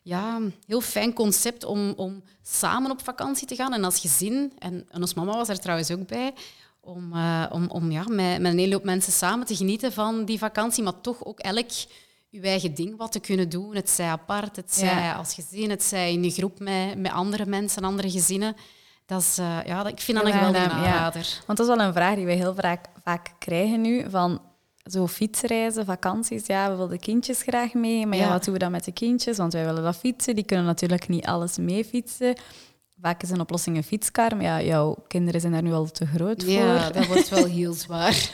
ja, 0.05 0.39
heel 0.67 0.81
fijn 0.81 1.13
concept 1.13 1.63
om, 1.63 1.93
om 1.95 2.23
samen 2.41 2.91
op 2.91 3.03
vakantie 3.03 3.47
te 3.47 3.55
gaan. 3.55 3.73
En 3.73 3.83
als 3.83 3.99
gezin, 3.99 4.53
en, 4.59 4.85
en 4.91 5.01
ons 5.01 5.13
mama 5.13 5.31
was 5.31 5.49
er 5.49 5.59
trouwens 5.59 5.91
ook 5.91 6.07
bij, 6.07 6.33
om, 6.79 7.13
eh, 7.13 7.45
om, 7.51 7.69
om 7.69 7.91
ja, 7.91 8.03
met, 8.07 8.41
met 8.41 8.51
een 8.51 8.57
hele 8.57 8.73
hoop 8.73 8.83
mensen 8.83 9.13
samen 9.13 9.45
te 9.45 9.55
genieten 9.55 9.91
van 9.93 10.25
die 10.25 10.37
vakantie, 10.37 10.83
maar 10.83 11.01
toch 11.01 11.25
ook 11.25 11.39
elk 11.39 11.69
je 12.29 12.41
eigen 12.41 12.73
ding 12.73 12.97
wat 12.97 13.11
te 13.11 13.19
kunnen 13.19 13.49
doen. 13.49 13.75
Het 13.75 13.89
zij 13.89 14.07
apart, 14.07 14.55
het 14.55 14.73
zij 14.73 15.03
Ja. 15.03 15.13
als 15.13 15.33
gezin, 15.33 15.69
het 15.69 15.83
zij 15.83 16.11
in 16.11 16.23
een 16.23 16.31
groep 16.31 16.59
met, 16.59 16.97
met 16.97 17.11
andere 17.11 17.45
mensen, 17.45 17.83
andere 17.83 18.11
gezinnen. 18.11 18.55
Dat 19.05 19.21
is, 19.21 19.37
eh, 19.37 19.57
ja, 19.65 19.87
ik 19.87 20.01
vind 20.01 20.17
dat 20.17 20.27
een 20.27 20.33
geweldige 20.33 20.63
ja. 20.63 20.71
aanrader. 20.71 21.41
Want 21.45 21.57
dat 21.57 21.69
is 21.69 21.75
wel 21.75 21.85
een 21.85 21.93
vraag 21.93 22.15
die 22.15 22.25
wij 22.25 22.35
heel 22.35 22.55
vaak, 22.55 22.85
vaak 23.03 23.33
krijgen 23.39 23.81
nu. 23.81 24.09
Van 24.09 24.41
zo 24.91 25.07
fietsreizen, 25.07 25.85
vakanties. 25.85 26.45
Ja, 26.45 26.69
we 26.69 26.75
willen 26.75 26.89
de 26.89 26.99
kindjes 26.99 27.41
graag 27.41 27.73
mee. 27.73 28.05
Maar 28.07 28.17
ja. 28.17 28.23
Ja. 28.23 28.29
wat 28.29 28.43
doen 28.43 28.53
we 28.53 28.59
dan 28.59 28.71
met 28.71 28.83
de 28.83 28.91
kindjes? 28.91 29.37
Want 29.37 29.53
wij 29.53 29.65
willen 29.65 29.83
dat 29.83 29.95
fietsen. 29.95 30.35
Die 30.35 30.45
kunnen 30.45 30.65
natuurlijk 30.65 31.07
niet 31.07 31.25
alles 31.25 31.57
mee 31.57 31.85
fietsen. 31.85 32.35
vaak 33.01 33.23
is 33.23 33.29
een 33.29 33.39
oplossing 33.39 33.77
een 33.77 33.83
fietskar, 33.83 34.35
maar 34.35 34.45
ja, 34.45 34.61
jouw 34.61 34.95
kinderen 35.07 35.41
zijn 35.41 35.53
daar 35.53 35.61
nu 35.61 35.73
al 35.73 35.91
te 35.91 36.05
groot 36.05 36.43
voor. 36.43 36.53
Ja, 36.53 36.89
dat 36.89 37.07
wordt 37.07 37.29
wel 37.29 37.45
heel 37.45 37.73
zwaar. 37.85 38.31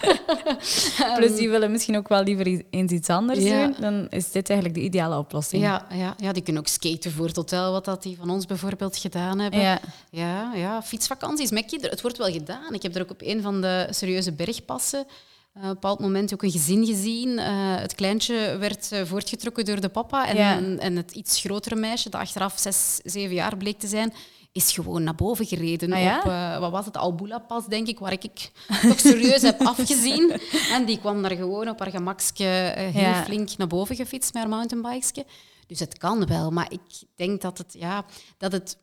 Plus 1.16 1.36
die 1.36 1.50
willen 1.50 1.72
misschien 1.72 1.98
ook 1.98 2.08
wel 2.08 2.24
liever 2.24 2.64
eens 2.70 2.92
iets 2.92 3.10
anders 3.10 3.40
doen. 3.44 3.76
Dan 3.80 4.08
is 4.10 4.32
dit 4.32 4.50
eigenlijk 4.50 4.80
de 4.80 4.86
ideale 4.86 5.18
oplossing. 5.18 5.64
Ja, 5.64 5.86
ja, 5.94 6.16
ja, 6.18 6.32
die 6.32 6.44
kunnen 6.44 6.62
ook 6.62 6.68
skaten 6.68 7.12
voor 7.12 7.28
het 7.28 7.36
hotel, 7.36 7.72
wat 7.72 7.86
dat 7.86 8.04
die 8.04 8.18
van 8.18 8.30
ons 8.30 8.46
bijvoorbeeld 8.46 8.98
gedaan 8.98 9.40
hebben. 9.40 9.60
Ja. 9.60 9.80
Ja, 10.10 10.54
ja, 10.54 10.82
fietsvakanties 10.82 11.52
met 11.52 11.66
kinderen. 11.66 11.92
Het 11.92 12.02
wordt 12.02 12.18
wel 12.18 12.32
gedaan. 12.32 12.74
Ik 12.74 12.84
heb 12.84 12.96
er 12.96 13.02
ook 13.02 13.12
op 13.12 13.22
een 13.22 13.42
van 13.42 13.62
de 13.62 13.88
serieuze 13.90 14.32
bergpassen 14.32 15.06
op 15.54 15.62
een 15.62 15.70
bepaald 15.70 16.00
moment 16.00 16.34
ook 16.34 16.44
een 16.44 16.52
gezin 16.52 16.86
gezien. 16.86 17.30
Uh, 17.30 17.76
het 17.76 17.96
kleintje 17.96 18.58
werd 18.60 18.90
uh, 18.94 19.02
voortgetrokken 19.06 19.66
door 19.66 19.82
de 19.82 19.90
papa. 19.90 20.28
En, 20.28 20.36
Ja. 20.36 20.56
en, 20.56 20.80
en 20.80 20.96
het 20.96 21.12
iets 21.12 21.40
grotere 21.40 21.76
meisje, 21.76 22.10
dat 22.10 22.22
achteraf 22.22 22.60
zes, 22.60 23.00
zeven 23.04 23.36
jaar 23.36 23.58
bleek 23.58 23.80
te 23.80 23.88
zijn, 23.88 24.14
is 24.52 24.72
gewoon 24.72 25.04
naar 25.04 25.16
boven 25.16 25.46
gereden. 25.46 25.94
Ah, 25.94 26.02
ja? 26.02 26.18
Op, 26.20 26.26
eh, 26.26 26.60
wat 26.60 26.72
was 26.72 26.86
het, 26.86 26.98
Albula-pas, 26.98 27.66
denk 27.68 27.88
ik, 27.88 28.00
waar 28.00 28.12
ik 28.12 28.52
toch 28.82 29.00
serieus 29.00 29.42
heb 29.42 29.62
afgezien. 29.76 30.40
En 30.72 30.86
die 30.86 31.00
kwam 31.00 31.22
daar 31.22 31.36
gewoon 31.36 31.70
op 31.70 31.80
haar 31.80 31.90
gemakske 31.92 32.46
eh, 32.46 32.94
heel 32.94 33.02
Ja. 33.02 33.24
flink 33.24 33.58
naar 33.58 33.68
boven 33.68 33.96
gefietst 33.96 34.34
met 34.34 34.42
haar 34.44 34.52
mountainbikeske. 34.52 35.26
Dus 35.68 35.80
het 35.80 35.98
kan 35.98 36.26
wel, 36.28 36.52
maar 36.52 36.72
ik 36.72 36.82
denk 37.16 37.42
dat 37.42 37.58
het, 37.58 37.76
ja, 37.78 38.06
dat 38.38 38.52
het 38.52 38.78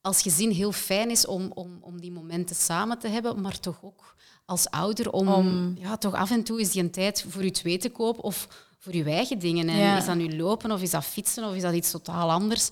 als 0.00 0.22
gezin 0.22 0.50
heel 0.50 0.72
fijn 0.72 1.10
is 1.10 1.26
om, 1.26 1.50
om, 1.54 1.78
om 1.80 2.00
die 2.00 2.12
momenten 2.12 2.56
samen 2.56 2.98
te 2.98 3.08
hebben, 3.08 3.40
maar 3.40 3.60
toch 3.60 3.78
ook 3.82 4.14
als 4.46 4.70
ouder 4.70 5.12
om, 5.12 5.28
Om- 5.28 5.76
ja, 5.78 5.96
toch 5.96 6.14
af 6.14 6.30
en 6.30 6.42
toe 6.42 6.58
eens 6.58 6.70
die 6.72 6.82
een 6.82 6.90
tijd 6.90 7.24
voor 7.28 7.44
je 7.44 7.50
twee 7.50 7.78
te 7.78 7.90
kopen 7.90 8.22
of 8.22 8.48
voor 8.78 8.94
je 8.94 9.04
eigen 9.04 9.38
dingen. 9.38 9.68
En 9.68 9.76
Ja. 9.76 9.96
is 9.96 10.06
dat 10.06 10.16
nu 10.16 10.36
lopen 10.36 10.70
of 10.70 10.82
is 10.82 10.90
dat 10.90 11.04
fietsen 11.04 11.44
of 11.44 11.54
is 11.54 11.62
dat 11.62 11.74
iets 11.74 11.90
totaal 11.90 12.30
anders? 12.30 12.70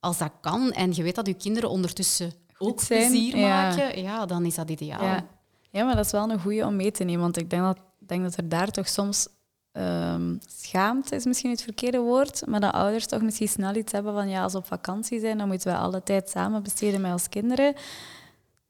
Als 0.00 0.18
dat 0.18 0.30
kan 0.40 0.72
en 0.72 0.92
je 0.94 1.02
weet 1.02 1.14
dat 1.14 1.26
je 1.26 1.34
kinderen 1.34 1.70
ondertussen 1.70 2.32
ook 2.58 2.80
zijn, 2.80 3.10
plezier 3.10 3.36
ja. 3.36 3.48
maken, 3.48 4.02
ja, 4.02 4.26
dan 4.26 4.44
is 4.44 4.54
dat 4.54 4.70
ideaal. 4.70 5.04
Ja. 5.04 5.26
ja, 5.70 5.84
maar 5.84 5.96
dat 5.96 6.04
is 6.04 6.10
wel 6.12 6.30
een 6.30 6.40
goede 6.40 6.66
om 6.66 6.76
mee 6.76 6.90
te 6.90 7.04
nemen. 7.04 7.20
Want 7.20 7.36
ik 7.36 7.50
denk 7.50 7.62
dat, 7.62 7.78
denk 7.98 8.22
dat 8.22 8.36
er 8.36 8.48
daar 8.48 8.70
toch 8.70 8.88
soms 8.88 9.26
ehm, 9.72 10.36
schaamte 10.60 11.14
is 11.14 11.24
misschien 11.24 11.50
het 11.50 11.62
verkeerde 11.62 11.98
woord, 11.98 12.46
maar 12.46 12.60
dat 12.60 12.72
ouders 12.72 13.06
toch 13.06 13.22
misschien 13.22 13.48
snel 13.48 13.74
iets 13.74 13.92
hebben 13.92 14.12
van 14.14 14.28
ja, 14.28 14.42
als 14.42 14.52
we 14.52 14.58
op 14.58 14.66
vakantie 14.66 15.20
zijn, 15.20 15.38
dan 15.38 15.48
moeten 15.48 15.72
we 15.72 15.78
alle 15.78 16.02
tijd 16.02 16.30
samen 16.30 16.62
besteden 16.62 17.00
met 17.00 17.12
ons 17.12 17.28
kinderen. 17.28 17.74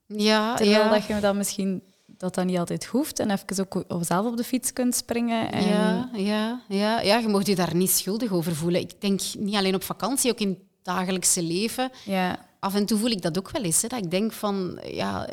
Ja, 0.06 0.54
Terwijl 0.54 0.84
ja. 0.84 0.90
dat 0.90 1.06
je 1.06 1.20
dat 1.20 1.34
misschien 1.34 1.82
dat 2.24 2.34
dat 2.34 2.44
niet 2.44 2.58
altijd 2.58 2.84
hoeft 2.84 3.18
en 3.18 3.30
even 3.30 3.66
ook 3.70 3.84
zelf 4.00 4.26
op 4.26 4.36
de 4.36 4.44
fiets 4.44 4.72
kunt 4.72 4.94
springen. 4.94 5.52
En, 5.52 5.68
Ja, 5.68 6.10
ja, 6.12 6.62
ja, 6.68 7.00
ja, 7.00 7.18
je 7.18 7.28
mag 7.28 7.46
je 7.46 7.54
daar 7.54 7.74
niet 7.74 7.90
schuldig 7.90 8.32
over 8.32 8.56
voelen. 8.56 8.80
Ik 8.80 9.00
denk 9.00 9.20
niet 9.38 9.54
alleen 9.54 9.74
op 9.74 9.82
vakantie, 9.82 10.30
ook 10.30 10.38
in 10.38 10.48
het 10.48 10.58
dagelijkse 10.82 11.42
leven. 11.42 11.90
ja, 12.04 12.46
Af 12.60 12.74
en 12.74 12.86
toe 12.86 12.98
voel 12.98 13.10
ik 13.10 13.22
dat 13.22 13.38
ook 13.38 13.50
wel 13.50 13.62
eens. 13.62 13.82
Hè, 13.82 13.88
dat 13.88 14.04
ik 14.04 14.10
denk 14.10 14.32
van, 14.32 14.80
ja, 14.84 15.28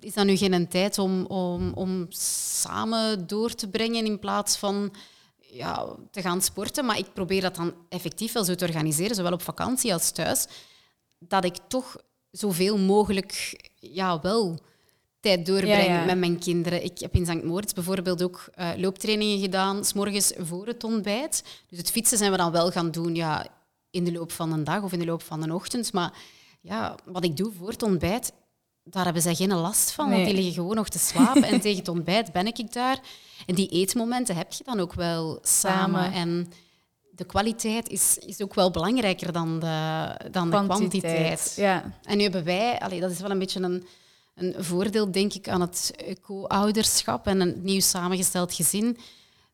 is 0.00 0.14
dat 0.14 0.26
nu 0.26 0.36
geen 0.36 0.68
tijd 0.68 0.98
om, 0.98 1.24
om, 1.24 1.72
om 1.72 2.06
samen 2.08 3.26
door 3.26 3.54
te 3.54 3.68
brengen 3.68 4.06
in 4.06 4.18
plaats 4.18 4.56
van 4.56 4.92
ja, 5.36 5.86
te 6.10 6.20
gaan 6.20 6.42
sporten? 6.42 6.84
Maar 6.84 6.98
ik 6.98 7.12
probeer 7.12 7.40
dat 7.40 7.56
dan 7.56 7.74
effectief 7.88 8.32
wel 8.32 8.44
zo 8.44 8.54
te 8.54 8.64
organiseren, 8.64 9.16
zowel 9.16 9.32
op 9.32 9.42
vakantie 9.42 9.92
als 9.92 10.10
thuis, 10.10 10.46
dat 11.18 11.44
ik 11.44 11.56
toch 11.68 11.96
zoveel 12.30 12.78
mogelijk 12.78 13.60
ja, 13.74 14.20
wel 14.20 14.58
tijd 15.26 15.46
doorbreng 15.46 15.86
Ja, 15.86 15.94
ja. 15.94 16.04
met 16.04 16.18
mijn 16.18 16.38
kinderen. 16.38 16.84
Ik 16.84 16.98
heb 16.98 17.14
in 17.14 17.26
St. 17.26 17.42
Moritz 17.42 17.72
bijvoorbeeld 17.72 18.22
ook 18.22 18.48
eh, 18.54 18.70
looptrainingen 18.76 19.38
gedaan, 19.38 19.84
s 19.84 19.92
morgens 19.92 20.32
voor 20.38 20.66
het 20.66 20.84
ontbijt. 20.84 21.44
Dus 21.68 21.78
het 21.78 21.90
fietsen 21.90 22.18
zijn 22.18 22.30
we 22.30 22.36
dan 22.36 22.52
wel 22.52 22.70
gaan 22.70 22.90
doen 22.90 23.14
ja, 23.14 23.46
in 23.90 24.04
de 24.04 24.12
loop 24.12 24.32
van 24.32 24.52
een 24.52 24.64
dag 24.64 24.82
of 24.82 24.92
in 24.92 24.98
de 24.98 25.04
loop 25.04 25.22
van 25.22 25.42
een 25.42 25.52
ochtend. 25.52 25.92
Maar 25.92 26.12
ja, 26.60 26.94
wat 27.04 27.24
ik 27.24 27.36
doe 27.36 27.52
voor 27.58 27.68
het 27.68 27.82
ontbijt, 27.82 28.32
daar 28.82 29.04
hebben 29.04 29.22
zij 29.22 29.34
geen 29.34 29.54
last 29.54 29.90
van, 29.90 30.10
want 30.10 30.24
die 30.24 30.34
liggen 30.34 30.52
gewoon 30.52 30.74
nog 30.74 30.88
te 30.88 30.98
slapen. 30.98 31.42
en 31.42 31.60
tegen 31.60 31.78
het 31.78 31.88
ontbijt 31.88 32.32
ben 32.32 32.46
ik 32.46 32.72
daar. 32.72 32.98
En 33.46 33.54
die 33.54 33.68
eetmomenten 33.68 34.36
heb 34.36 34.52
je 34.52 34.64
dan 34.64 34.80
ook 34.80 34.94
wel 34.94 35.38
samen. 35.42 36.02
Samen. 36.02 36.12
En 36.12 36.52
de 37.10 37.24
kwaliteit 37.24 37.88
is, 37.88 38.18
is 38.18 38.42
ook 38.42 38.54
wel 38.54 38.70
belangrijker 38.70 39.32
dan 39.32 39.58
de, 39.58 40.08
dan 40.30 40.50
de 40.50 40.64
kwantiteit. 40.64 41.52
Ja. 41.56 41.92
En 42.02 42.16
nu 42.16 42.22
hebben 42.22 42.44
wij, 42.44 42.78
allee, 42.78 43.00
dat 43.00 43.10
is 43.10 43.20
wel 43.20 43.30
een 43.30 43.38
beetje 43.38 43.60
een, 43.60 43.86
een 44.36 44.54
voordeel, 44.64 45.10
denk 45.10 45.32
ik, 45.34 45.48
aan 45.48 45.60
het 45.60 45.92
co-ouderschap 46.22 47.26
en 47.26 47.40
een 47.40 47.54
nieuw 47.62 47.80
samengesteld 47.80 48.54
gezin. 48.54 48.96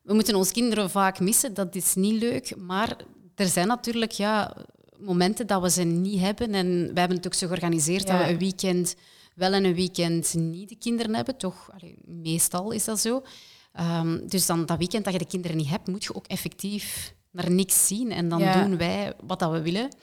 We 0.01 0.13
moeten 0.13 0.35
ons 0.35 0.51
kinderen 0.51 0.89
vaak 0.89 1.19
missen, 1.19 1.53
dat 1.53 1.75
is 1.75 1.93
niet 1.95 2.21
leuk. 2.21 2.55
Maar 2.57 2.97
er 3.35 3.47
zijn 3.47 3.67
natuurlijk 3.67 4.11
ja, 4.11 4.55
momenten 4.99 5.47
dat 5.47 5.61
we 5.61 5.69
ze 5.69 5.83
niet 5.83 6.19
hebben. 6.19 6.53
En 6.53 6.67
we 6.93 6.99
hebben 6.99 7.17
het 7.17 7.25
ook 7.25 7.33
zo 7.33 7.47
georganiseerd 7.47 8.07
Ja. 8.07 8.17
dat 8.17 8.25
we 8.25 8.31
een 8.31 8.39
weekend 8.39 8.95
wel 9.35 9.53
en 9.53 9.63
een 9.63 9.75
weekend 9.75 10.33
niet 10.33 10.69
de 10.69 10.75
kinderen 10.75 11.15
hebben. 11.15 11.37
Toch, 11.37 11.69
allee, 11.73 11.97
meestal 12.05 12.71
is 12.71 12.83
dat 12.85 12.99
zo. 12.99 13.23
Ehm, 13.73 14.27
dus 14.27 14.45
dan 14.45 14.65
dat 14.65 14.77
weekend 14.77 15.03
dat 15.03 15.13
je 15.13 15.19
de 15.19 15.25
kinderen 15.27 15.57
niet 15.57 15.69
hebt, 15.69 15.87
moet 15.87 16.03
je 16.03 16.15
ook 16.15 16.27
effectief 16.27 17.13
naar 17.31 17.51
niks 17.51 17.87
zien. 17.87 18.11
En 18.11 18.29
dan 18.29 18.39
Ja. 18.39 18.63
doen 18.63 18.77
wij 18.77 19.13
wat 19.25 19.39
dat 19.39 19.51
we 19.51 19.61
willen. 19.61 19.95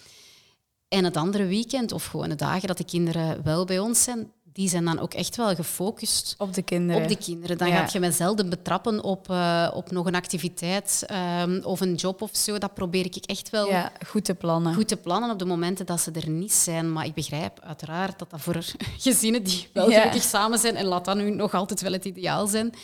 En 0.89 1.05
het 1.05 1.17
andere 1.17 1.47
weekend, 1.47 1.93
of 1.93 2.05
gewoon 2.05 2.29
de 2.29 2.35
dagen 2.35 2.69
dat 2.69 2.77
de 2.79 2.85
kinderen 2.85 3.43
wel 3.43 3.65
bij 3.65 3.79
ons 3.79 4.03
zijn, 4.03 4.33
die 4.53 4.69
zijn 4.69 4.85
dan 4.85 4.99
ook 4.99 5.15
echt 5.15 5.37
wel 5.37 5.55
gefocust 5.55 6.35
Op 6.39 6.55
de 6.55 6.63
kinderen. 6.63 7.03
op 7.03 7.09
de 7.09 7.17
kinderen. 7.17 7.59
Dan 7.59 7.69
Ja. 7.69 7.77
gaat 7.77 7.93
je 7.93 8.01
mij 8.01 8.11
zelden 8.11 8.49
betrappen 8.49 9.03
op, 9.05 9.31
eh, 9.31 9.71
op 9.75 9.91
nog 9.91 10.07
een 10.07 10.15
activiteit 10.15 11.03
ehm, 11.07 11.61
of 11.63 11.81
een 11.81 11.95
job 11.95 12.23
of 12.23 12.31
zo. 12.37 12.59
Dat 12.59 12.75
probeer 12.75 13.05
ik 13.05 13.17
echt 13.17 13.51
wel 13.51 13.69
Ja, 13.69 13.93
goed 14.07 14.25
te 14.25 14.35
plannen. 14.35 14.75
goed 14.75 14.89
te 14.89 14.97
plannen 14.97 15.31
op 15.31 15.39
de 15.39 15.45
momenten 15.45 15.87
dat 15.87 16.01
ze 16.01 16.11
er 16.11 16.29
niet 16.29 16.53
zijn. 16.53 16.93
Maar 16.93 17.05
ik 17.07 17.15
begrijp 17.15 17.61
uiteraard 17.61 18.19
dat 18.19 18.31
dat 18.31 18.41
voor 18.41 18.65
gezinnen 18.99 19.43
die 19.43 19.69
wel 19.73 19.91
Ja. 19.91 19.99
gelukkig 19.99 20.23
samen 20.23 20.59
zijn, 20.59 20.77
en 20.77 20.85
laat 20.87 21.05
dat 21.05 21.17
nu 21.17 21.31
nog 21.31 21.55
altijd 21.55 21.81
wel 21.81 21.93
het 21.93 22.05
ideaal 22.05 22.47
zijn, 22.47 22.75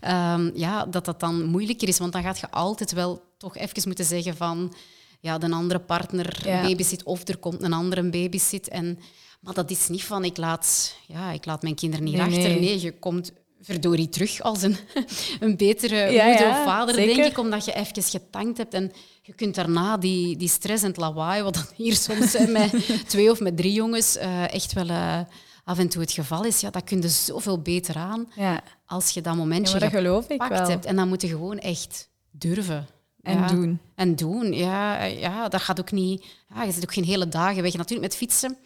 ehm, 0.00 0.50
ja, 0.54 0.84
dat 0.86 1.04
dat 1.04 1.20
dan 1.20 1.44
moeilijker 1.44 1.88
is. 1.88 1.98
Want 1.98 2.12
dan 2.12 2.22
gaat 2.22 2.38
je 2.38 2.50
altijd 2.50 2.92
wel 2.92 3.22
toch 3.38 3.56
even 3.56 3.82
moeten 3.86 4.04
zeggen 4.04 4.36
van 4.36 4.74
ja, 5.20 5.38
de 5.38 5.50
andere 5.50 5.80
partner 5.80 6.48
Ja. 6.48 6.62
babysit 6.62 7.02
of 7.02 7.28
er 7.28 7.36
komt 7.36 7.62
een 7.62 7.72
andere 7.72 8.02
babysit. 8.10 8.68
En, 8.68 8.98
maar 9.46 9.54
dat 9.54 9.70
is 9.70 9.88
niet 9.88 10.04
van 10.04 10.24
ik 10.24 10.36
laat, 10.36 10.94
ja, 11.06 11.30
ik 11.32 11.44
laat 11.46 11.62
mijn 11.62 11.74
kinderen 11.74 12.04
niet 12.04 12.14
Nee, 12.14 12.22
achter. 12.22 12.38
nee. 12.42 12.60
Nee, 12.60 12.80
je 12.80 12.98
komt 12.98 13.32
verdorie 13.60 14.08
terug 14.08 14.40
als 14.42 14.62
een, 14.62 14.76
een 15.40 15.56
betere 15.56 15.96
Ja, 15.96 16.26
moeder 16.26 16.46
ja, 16.46 16.58
of 16.58 16.64
vader, 16.64 16.94
zeker. 16.94 17.14
denk 17.16 17.30
ik, 17.30 17.38
omdat 17.38 17.64
je 17.64 17.72
even 17.74 18.02
getankt 18.02 18.58
hebt. 18.58 18.74
En 18.74 18.92
je 19.22 19.32
kunt 19.34 19.54
daarna 19.54 19.96
die, 19.96 20.36
die 20.36 20.48
stress 20.48 20.82
en 20.82 20.88
het 20.88 20.96
lawaai, 20.98 21.42
wat 21.42 21.54
dan 21.54 21.64
hier 21.74 21.94
soms 21.96 22.32
hè, 22.32 22.46
met 22.46 22.72
twee 23.08 23.30
of 23.30 23.40
met 23.40 23.56
drie 23.56 23.72
jongens 23.72 24.16
eh, 24.16 24.52
echt 24.54 24.72
wel 24.72 24.88
eh, 24.88 25.20
af 25.64 25.78
en 25.78 25.88
toe 25.88 26.00
het 26.00 26.12
geval 26.12 26.44
is, 26.44 26.60
ja, 26.60 26.70
dat 26.70 26.84
kun 26.84 27.02
je 27.02 27.08
zoveel 27.08 27.60
beter 27.62 27.96
aan 27.96 28.28
Ja. 28.36 28.60
als 28.86 29.10
je 29.10 29.20
dat 29.20 29.32
ja, 29.32 29.38
momentje 29.38 29.70
maar 29.80 29.90
dat 29.90 30.26
gepakt 30.26 30.68
hebt. 30.68 30.84
En 30.84 30.96
dan 30.96 31.08
moet 31.08 31.22
je 31.22 31.28
gewoon 31.28 31.58
echt 31.58 32.08
durven. 32.30 32.86
En 33.22 33.38
Ja. 33.38 33.46
doen. 33.46 33.78
En 33.94 34.16
doen, 34.16 34.52
ja, 34.52 35.04
ja. 35.04 35.48
Dat 35.48 35.60
gaat 35.62 35.80
ook 35.80 35.92
niet... 35.92 36.24
Ja, 36.54 36.62
je 36.62 36.72
zit 36.72 36.82
ook 36.82 36.92
geen 36.94 37.04
hele 37.04 37.28
dagen 37.28 37.62
weg. 37.62 37.72
Natuurlijk, 37.76 38.08
met 38.08 38.16
fietsen 38.16 38.56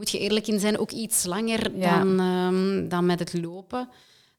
moet 0.00 0.10
je 0.10 0.18
eerlijk 0.18 0.46
in 0.46 0.60
zijn, 0.60 0.78
ook 0.78 0.90
iets 0.90 1.24
langer 1.24 1.76
Ja. 1.76 1.98
dan, 1.98 2.20
ehm, 2.20 2.88
dan 2.88 3.06
met 3.06 3.18
het 3.18 3.42
lopen. 3.42 3.88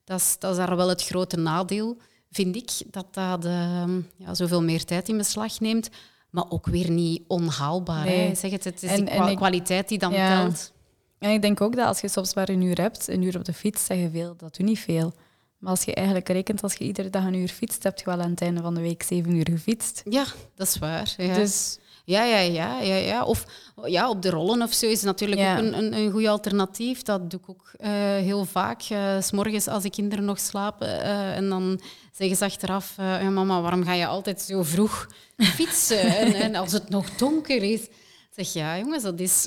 Dat 0.04 0.20
is, 0.20 0.36
dat 0.38 0.50
is 0.50 0.56
daar 0.56 0.76
wel 0.76 0.88
het 0.88 1.02
grote 1.04 1.36
nadeel, 1.36 1.96
vind 2.30 2.56
ik, 2.56 2.70
dat 2.90 3.06
dat 3.14 3.44
ehm, 3.44 4.00
ja, 4.16 4.34
zoveel 4.34 4.62
meer 4.62 4.84
tijd 4.84 5.08
in 5.08 5.16
beslag 5.16 5.60
neemt. 5.60 5.88
Maar 6.30 6.44
ook 6.48 6.66
weer 6.66 6.90
niet 6.90 7.22
onhaalbaar. 7.26 8.04
Nee. 8.04 8.28
Hè. 8.28 8.34
Zeg 8.34 8.50
het, 8.50 8.64
het 8.64 8.82
is 8.82 8.90
En- 8.90 8.96
die 8.96 9.08
en 9.08 9.16
kwa- 9.20 9.28
ik- 9.28 9.36
kwaliteit 9.36 9.88
die 9.88 9.98
dan 9.98 10.12
Ja. 10.12 10.40
telt. 10.42 10.72
En 11.18 11.30
ik 11.30 11.42
denk 11.42 11.60
ook 11.60 11.76
dat 11.76 11.86
als 11.86 12.00
je 12.00 12.08
soms 12.08 12.34
maar 12.34 12.48
een 12.48 12.62
uur 12.62 12.80
hebt, 12.80 13.08
een 13.08 13.22
uur 13.22 13.36
op 13.36 13.44
de 13.44 13.52
fiets, 13.52 13.84
zeg 13.84 13.98
je 13.98 14.10
veel, 14.10 14.34
dat 14.36 14.56
doet 14.56 14.66
niet 14.66 14.78
veel. 14.78 15.12
Maar 15.58 15.70
als 15.70 15.82
je 15.84 15.94
eigenlijk 15.94 16.28
rekent, 16.28 16.62
als 16.62 16.74
je 16.74 16.84
iedere 16.84 17.10
dag 17.10 17.24
een 17.24 17.34
uur 17.34 17.48
fietst, 17.48 17.82
heb 17.82 17.98
je 17.98 18.04
wel 18.04 18.20
aan 18.20 18.30
het 18.30 18.40
einde 18.42 18.62
van 18.62 18.74
de 18.74 18.80
week 18.80 19.02
zeven 19.02 19.34
uur 19.36 19.46
gefietst. 19.50 20.02
Ja, 20.10 20.24
dat 20.54 20.66
is 20.66 20.78
waar. 20.78 21.14
Ja. 21.16 21.34
Dus 21.34 21.78
Ja, 22.04 22.24
ja, 22.24 22.38
ja, 22.38 22.80
ja, 22.80 22.94
ja. 22.96 23.24
Of 23.24 23.44
ja, 23.84 24.08
op 24.08 24.22
de 24.22 24.30
rollen 24.30 24.62
of 24.62 24.72
zo 24.72 24.86
is 24.86 25.02
natuurlijk 25.02 25.40
Ja. 25.40 25.52
ook 25.52 25.58
een, 25.58 25.78
een, 25.78 25.92
een 25.94 26.10
goed 26.10 26.26
alternatief. 26.26 27.02
Dat 27.02 27.30
doe 27.30 27.40
ik 27.40 27.48
ook 27.50 27.72
eh, 27.78 27.90
heel 28.00 28.44
vaak. 28.44 28.82
Eh, 28.82 29.20
s 29.20 29.30
morgens 29.30 29.68
als 29.68 29.82
de 29.82 29.90
kinderen 29.90 30.24
nog 30.24 30.40
slapen. 30.40 31.02
eh, 31.02 31.36
en 31.36 31.48
dan 31.48 31.80
zeggen 32.12 32.36
ze 32.36 32.44
achteraf, 32.44 32.94
ja, 32.96 33.30
mama, 33.30 33.60
waarom 33.60 33.84
ga 33.84 33.92
je 33.94 34.06
altijd 34.06 34.40
zo 34.40 34.62
vroeg 34.62 35.06
fietsen? 35.56 36.00
en, 36.00 36.34
en 36.34 36.54
als 36.54 36.72
het 36.72 36.88
nog 36.88 37.10
donker 37.10 37.62
is. 37.62 37.88
Zeg 38.30 38.52
ja, 38.52 38.78
jongens, 38.78 39.02
dat 39.02 39.20
is 39.20 39.46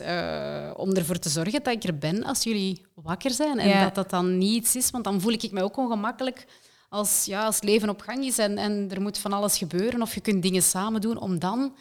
om 0.75 0.91
ervoor 0.93 1.19
te 1.19 1.29
zorgen 1.29 1.63
dat 1.63 1.73
ik 1.73 1.83
er 1.83 1.97
ben 1.97 2.23
als 2.23 2.43
jullie 2.43 2.85
wakker 2.95 3.31
zijn. 3.31 3.59
En 3.59 3.67
Ja. 3.69 3.83
dat 3.83 3.95
dat 3.95 4.09
dan 4.09 4.37
niets 4.37 4.75
is, 4.75 4.89
want 4.91 5.03
dan 5.03 5.21
voel 5.21 5.31
ik 5.31 5.51
me 5.51 5.63
ook 5.63 5.77
ongemakkelijk 5.77 6.45
als, 6.89 7.25
ja, 7.25 7.45
als 7.45 7.61
leven 7.61 7.89
op 7.89 8.01
gang 8.01 8.25
is 8.25 8.37
en, 8.37 8.57
en 8.57 8.87
er 8.91 9.01
moet 9.01 9.17
van 9.17 9.33
alles 9.33 9.57
gebeuren. 9.57 10.01
Of 10.01 10.13
je 10.13 10.21
kunt 10.21 10.41
dingen 10.43 10.61
samen 10.61 11.01
doen 11.01 11.17
om 11.19 11.39
dan 11.39 11.75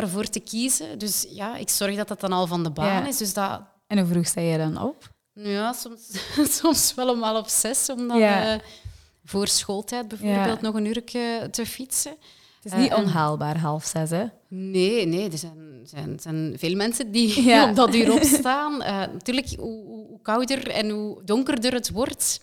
daarvoor 0.00 0.24
te 0.28 0.40
kiezen. 0.40 0.98
Dus 0.98 1.26
ja, 1.28 1.56
ik 1.56 1.68
zorg 1.70 1.96
dat 1.96 2.08
dat 2.08 2.20
dan 2.20 2.32
al 2.32 2.46
van 2.46 2.62
de 2.62 2.70
baan 2.70 2.86
Ja. 3.02 3.06
is. 3.06 3.16
Dus 3.16 3.32
dat, 3.34 3.60
En 3.86 3.98
hoe 3.98 4.06
vroeg 4.08 4.26
sta 4.26 4.40
je 4.40 4.58
dan 4.58 4.82
op? 4.82 5.12
ja, 5.32 5.72
soms, 5.72 6.00
soms 6.60 6.94
wel 6.94 7.08
om 7.10 7.22
half 7.22 7.50
zes, 7.50 7.88
om 7.90 8.08
dan 8.08 8.18
Ja. 8.18 8.52
eh, 8.54 8.60
voor 9.24 9.48
schooltijd 9.48 10.08
bijvoorbeeld 10.08 10.60
nog 10.60 10.74
een 10.74 10.84
uur 10.86 11.04
te 11.50 11.66
fietsen. 11.66 12.16
Het 12.62 12.72
is 12.72 12.78
niet 12.78 12.90
Eh, 12.90 12.98
onhaalbaar, 12.98 13.58
half 13.58 13.84
zes, 13.84 14.10
hè? 14.10 14.24
Nee, 14.48 15.06
nee, 15.06 15.30
er 15.30 15.38
zijn, 15.38 15.80
zijn, 15.84 16.18
zijn 16.20 16.54
veel 16.58 16.74
mensen 16.76 17.10
die 17.12 17.42
Ja. 17.50 17.68
op 17.70 17.76
dat 17.76 17.94
uur 17.94 18.12
opstaan. 18.12 18.82
Eh, 18.82 18.96
natuurlijk, 18.98 19.48
hoe- 19.58 19.84
hoe 19.86 20.20
kouder 20.22 20.68
en 20.70 20.90
hoe 20.90 21.24
donkerder 21.24 21.72
het 21.72 21.90
wordt, 21.90 22.40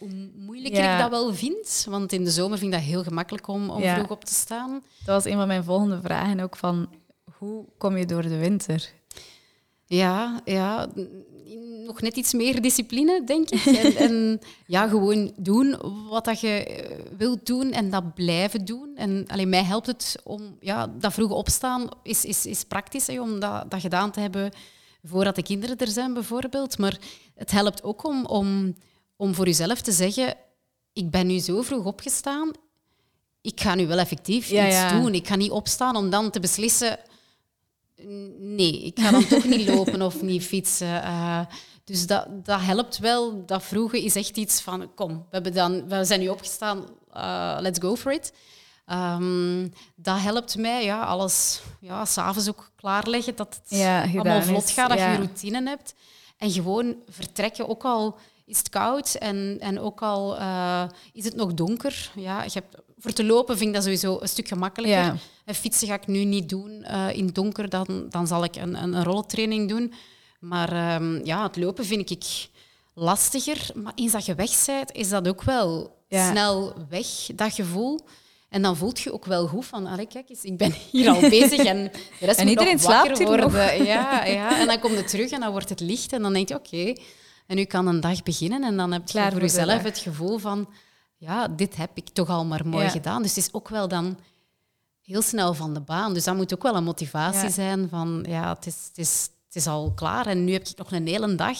hoe 0.00 0.30
moeilijker 0.34 0.82
Ja. 0.82 0.94
ik 0.94 1.00
dat 1.00 1.10
wel 1.10 1.34
vind. 1.34 1.86
Want 1.88 2.12
in 2.12 2.24
de 2.24 2.30
zomer 2.30 2.58
vind 2.58 2.72
ik 2.72 2.78
dat 2.78 2.88
heel 2.88 3.02
gemakkelijk 3.02 3.48
om, 3.48 3.70
om 3.70 3.82
Ja. 3.82 3.94
vroeg 3.94 4.10
op 4.10 4.24
te 4.24 4.34
staan. 4.34 4.70
Dat 5.04 5.22
was 5.22 5.32
een 5.32 5.38
van 5.38 5.46
mijn 5.46 5.64
volgende 5.64 6.00
vragen 6.00 6.40
ook 6.40 6.56
van... 6.56 6.88
Hoe 7.38 7.64
kom 7.78 7.96
je 7.96 8.06
door 8.06 8.22
de 8.22 8.38
winter? 8.38 8.92
Ja, 9.86 10.40
ja, 10.44 10.88
nog 11.86 12.00
net 12.00 12.16
iets 12.16 12.32
meer 12.32 12.62
discipline, 12.62 13.24
denk 13.24 13.50
ik. 13.50 13.64
En, 13.64 13.96
en 14.08 14.40
ja, 14.66 14.88
gewoon 14.88 15.32
doen 15.36 15.76
wat 16.08 16.24
dat 16.24 16.40
je 16.40 16.64
eh, 16.64 16.96
wilt 17.16 17.46
doen 17.46 17.72
en 17.72 17.90
dat 17.90 18.14
blijven 18.14 18.64
doen. 18.64 18.92
En 18.96 19.24
alleen 19.26 19.48
mij 19.48 19.64
helpt 19.64 19.86
het 19.86 20.16
om 20.24 20.56
ja, 20.60 20.86
dat 20.98 21.12
vroege 21.12 21.34
opstaan 21.34 21.88
is, 22.02 22.24
is, 22.24 22.46
is 22.46 22.64
praktisch 22.64 23.06
hè, 23.06 23.20
om 23.20 23.40
dat, 23.40 23.70
dat 23.70 23.80
gedaan 23.80 24.10
te 24.10 24.20
hebben 24.20 24.52
voordat 25.04 25.34
de 25.34 25.42
kinderen 25.42 25.76
er 25.76 25.88
zijn, 25.88 26.14
bijvoorbeeld. 26.14 26.78
Maar 26.78 26.98
het 27.34 27.50
helpt 27.50 27.82
ook 27.82 28.04
om, 28.04 28.26
om, 28.26 28.74
om 29.20 29.34
voor 29.34 29.46
jezelf 29.46 29.80
te 29.80 29.92
zeggen: 29.92 30.34
Ik 30.92 31.10
ben 31.10 31.26
nu 31.26 31.38
zo 31.38 31.62
vroeg 31.62 31.84
opgestaan, 31.84 32.50
ik 33.40 33.60
ga 33.60 33.74
nu 33.74 33.86
wel 33.86 33.98
effectief 33.98 34.48
Ja, 34.48 34.66
iets 34.66 34.76
ja. 34.76 35.00
doen. 35.00 35.14
Ik 35.14 35.26
ga 35.26 35.36
niet 35.36 35.50
opstaan 35.50 35.96
om 35.96 36.10
dan 36.10 36.30
te 36.30 36.40
beslissen 36.40 36.98
nee, 38.38 38.82
ik 38.84 39.00
ga 39.00 39.10
dan 39.10 39.26
toch 39.26 39.44
niet 39.44 39.68
lopen 39.68 40.02
of 40.02 40.22
niet 40.22 40.44
fietsen. 40.44 41.02
Eh, 41.02 41.40
dus 41.84 42.06
dat, 42.06 42.26
dat 42.44 42.60
helpt 42.60 42.98
wel. 42.98 43.46
Dat 43.46 43.62
vroege 43.62 44.04
is 44.04 44.16
echt 44.16 44.36
iets 44.36 44.60
van, 44.60 44.94
kom, 44.94 45.08
we, 45.08 45.24
hebben 45.30 45.52
dan, 45.52 45.88
we 45.88 46.04
zijn 46.04 46.20
nu 46.20 46.28
opgestaan, 46.28 46.84
eh, 47.12 47.56
let's 47.60 47.78
go 47.78 47.96
for 47.96 48.12
it. 48.12 48.32
Ehm, 48.86 49.68
dat 49.94 50.20
helpt 50.20 50.56
mij, 50.56 50.84
ja, 50.84 51.02
alles 51.02 51.60
ja, 51.80 52.04
s'avonds 52.04 52.48
ook 52.48 52.70
klaarleggen, 52.76 53.36
dat 53.36 53.60
het 53.62 53.78
Ja, 53.78 54.02
allemaal 54.02 54.42
vlot 54.42 54.70
gaat, 54.70 54.88
dat 54.88 54.98
je 54.98 55.14
routine 55.14 55.68
hebt. 55.68 55.94
En 56.36 56.50
gewoon 56.50 56.96
vertrekken, 57.08 57.68
ook 57.68 57.84
al 57.84 58.18
is 58.50 58.58
het 58.58 58.68
koud 58.68 59.14
en, 59.14 59.56
en 59.60 59.80
ook 59.80 60.02
al 60.02 60.38
eh, 60.38 60.82
is 61.12 61.24
het 61.24 61.36
nog 61.36 61.54
donker. 61.54 62.10
Ja, 62.14 62.42
je 62.42 62.50
hebt, 62.52 62.76
voor 62.98 63.12
te 63.12 63.24
lopen 63.24 63.56
vind 63.56 63.68
ik 63.68 63.74
dat 63.74 63.82
sowieso 63.84 64.18
een 64.20 64.28
stuk 64.28 64.48
gemakkelijker. 64.48 64.98
Ja. 64.98 65.16
En 65.44 65.54
fietsen 65.54 65.88
ga 65.88 65.94
ik 65.94 66.06
nu 66.06 66.24
niet 66.24 66.48
doen 66.48 66.82
eh, 66.82 67.16
in 67.16 67.26
het 67.26 67.34
donker, 67.34 67.68
dan, 67.68 68.06
dan 68.10 68.26
zal 68.26 68.44
ik 68.44 68.56
een, 68.56 68.82
een, 68.82 68.92
een 68.92 69.04
rollentraining 69.04 69.68
doen. 69.68 69.92
Maar 70.40 70.72
ehm, 70.72 71.24
ja, 71.24 71.42
het 71.42 71.56
lopen 71.56 71.84
vind 71.84 72.10
ik 72.10 72.48
lastiger. 72.94 73.70
Maar 73.74 73.92
eens 73.94 74.12
dat 74.12 74.26
je 74.26 74.34
weg 74.34 74.64
bent, 74.66 74.92
is 74.92 75.08
dat 75.08 75.28
ook 75.28 75.42
wel 75.42 75.98
Ja. 76.08 76.30
snel 76.30 76.74
weg, 76.88 77.06
dat 77.34 77.54
gevoel. 77.54 78.00
En 78.48 78.62
dan 78.62 78.76
voelt 78.76 79.00
je 79.00 79.12
ook 79.12 79.24
wel 79.24 79.46
goed 79.46 79.66
van, 79.66 79.86
allee, 79.86 80.06
kijk 80.06 80.28
eens, 80.28 80.42
ik 80.42 80.56
ben 80.56 80.74
hier 80.90 81.08
al 81.08 81.20
bezig 81.20 81.64
en 81.64 81.90
de 82.18 82.26
rest 82.26 82.38
En 82.38 82.46
moet 82.46 82.52
iedereen 82.52 82.78
slaapt 82.78 83.18
hier 83.18 83.36
nog. 83.38 83.52
Ja, 83.86 84.24
ja, 84.24 84.60
en 84.60 84.66
dan 84.66 84.80
kom 84.80 84.92
je 84.92 85.04
terug 85.04 85.30
en 85.30 85.40
dan 85.40 85.50
wordt 85.50 85.68
het 85.68 85.80
licht 85.80 86.12
en 86.12 86.22
dan 86.22 86.32
denk 86.32 86.48
je, 86.48 86.54
oké, 86.54 86.92
en 87.50 87.56
nu 87.56 87.64
kan 87.64 87.86
een 87.86 88.00
dag 88.00 88.22
beginnen 88.22 88.62
en 88.64 88.76
dan 88.76 88.92
heb 88.92 89.02
je 89.06 89.12
Klaar 89.12 89.30
voor 89.32 89.40
jezelf 89.40 89.82
het 89.82 89.98
gevoel 89.98 90.38
van, 90.38 90.68
ja, 91.16 91.48
dit 91.48 91.76
heb 91.76 91.90
ik 91.94 92.08
toch 92.08 92.28
al 92.28 92.44
maar 92.44 92.66
mooi 92.66 92.84
Ja. 92.84 92.90
gedaan. 92.90 93.22
Dus 93.22 93.34
het 93.34 93.44
is 93.46 93.52
ook 93.52 93.68
wel 93.68 93.88
dan 93.88 94.18
heel 95.02 95.22
snel 95.22 95.54
van 95.54 95.74
de 95.74 95.80
baan. 95.80 96.14
Dus 96.14 96.24
dat 96.24 96.36
moet 96.36 96.54
ook 96.54 96.62
wel 96.62 96.76
een 96.76 96.84
motivatie 96.84 97.42
Ja. 97.42 97.50
zijn 97.50 97.88
van, 97.88 98.24
ja, 98.28 98.54
het 98.54 98.66
is, 98.66 98.84
het, 98.88 98.98
is, 98.98 99.30
het 99.46 99.56
is 99.56 99.66
al 99.66 99.92
klaar 99.94 100.26
en 100.26 100.44
nu 100.44 100.52
heb 100.52 100.66
ik 100.68 100.76
nog 100.78 100.92
een 100.92 101.06
hele 101.06 101.34
dag 101.34 101.58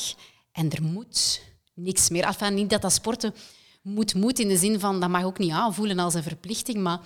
en 0.53 0.71
er 0.71 0.83
moet 0.83 1.41
niks 1.75 2.09
meer. 2.09 2.25
Enfin, 2.25 2.55
niet 2.55 2.71
dat 2.71 2.83
dat 2.83 2.93
sporten 2.93 3.35
moet, 3.83 4.15
moet 4.15 4.39
in 4.39 4.49
de 4.49 4.57
zin 4.57 4.81
van, 4.81 5.01
dat 5.01 5.09
mag 5.11 5.25
ook 5.25 5.39
niet 5.39 5.53
aanvoelen 5.53 5.99
als 5.99 6.15
een 6.15 6.23
verplichting, 6.23 6.79
maar 6.79 7.01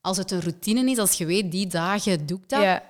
als 0.00 0.16
het 0.16 0.30
een 0.30 0.40
routine 0.40 0.90
is, 0.90 0.98
als 0.98 1.12
je 1.18 1.26
weet, 1.26 1.50
die 1.50 1.66
dagen 1.66 2.26
doe 2.26 2.38
ik 2.38 2.48
dat, 2.48 2.62
Ja, 2.62 2.82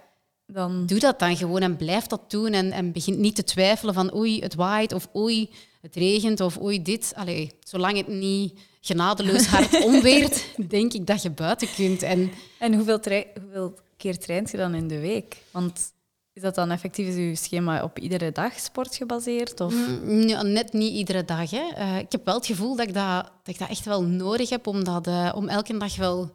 dan... 0.47 0.87
doe 0.87 0.99
dat 0.99 1.19
dan 1.19 1.37
gewoon 1.37 1.63
en 1.63 1.77
blijf 1.77 2.07
dat 2.07 2.31
doen 2.31 2.53
en, 2.53 2.73
en 2.73 2.93
begin 2.93 3.21
niet 3.21 3.35
te 3.35 3.45
twijfelen 3.45 3.95
van 3.95 4.15
oei, 4.15 4.41
het 4.41 4.55
waait 4.55 4.93
of 4.93 5.09
oei, 5.17 5.51
het 5.81 5.95
regent 5.95 6.41
of 6.41 6.61
oei, 6.61 6.83
dit. 6.83 7.13
Allee, 7.15 7.53
zolang 7.61 7.97
het 7.97 8.09
niet 8.09 8.59
genadeloos 8.81 9.47
hard 9.55 9.85
omweert, 9.85 10.45
denk 10.69 10.93
ik 10.93 11.07
dat 11.07 11.23
je 11.23 11.31
buiten 11.31 11.69
kunt. 11.75 12.03
En 12.03 12.31
En 12.59 12.75
hoeveel, 12.75 13.01
hoeveel 13.43 13.75
keer 13.97 14.19
traint 14.19 14.51
je 14.51 14.57
dan 14.57 14.75
in 14.75 14.89
de 14.89 15.01
week? 15.01 15.37
Want 15.51 15.95
is 16.37 16.43
dat 16.43 16.55
dan 16.55 16.71
effectief 16.71 17.07
is 17.07 17.15
je 17.15 17.35
schema 17.35 17.83
op 17.83 17.99
iedere 17.99 18.33
dag 18.33 18.59
sport 18.59 18.97
gebaseerd? 18.97 19.61
Of? 19.61 19.75
Mm, 19.75 20.21
ja, 20.21 20.43
net 20.43 20.73
niet 20.73 20.93
iedere 20.93 21.25
dag. 21.25 21.51
Hè. 21.51 21.69
Eh, 21.75 21.99
ik 21.99 22.13
heb 22.13 22.25
wel 22.25 22.35
het 22.35 22.47
gevoel 22.47 22.77
dat 22.77 22.89
ik 22.89 22.95
dat, 22.95 23.25
dat, 23.43 23.55
ik 23.55 23.59
dat 23.59 23.69
echt 23.69 23.85
wel 23.85 24.03
nodig 24.03 24.49
heb 24.49 24.67
om, 24.67 24.85
dat, 24.85 25.07
eh, 25.07 25.33
om 25.35 25.49
elke 25.49 25.77
dag 25.77 25.97
wel 25.97 26.31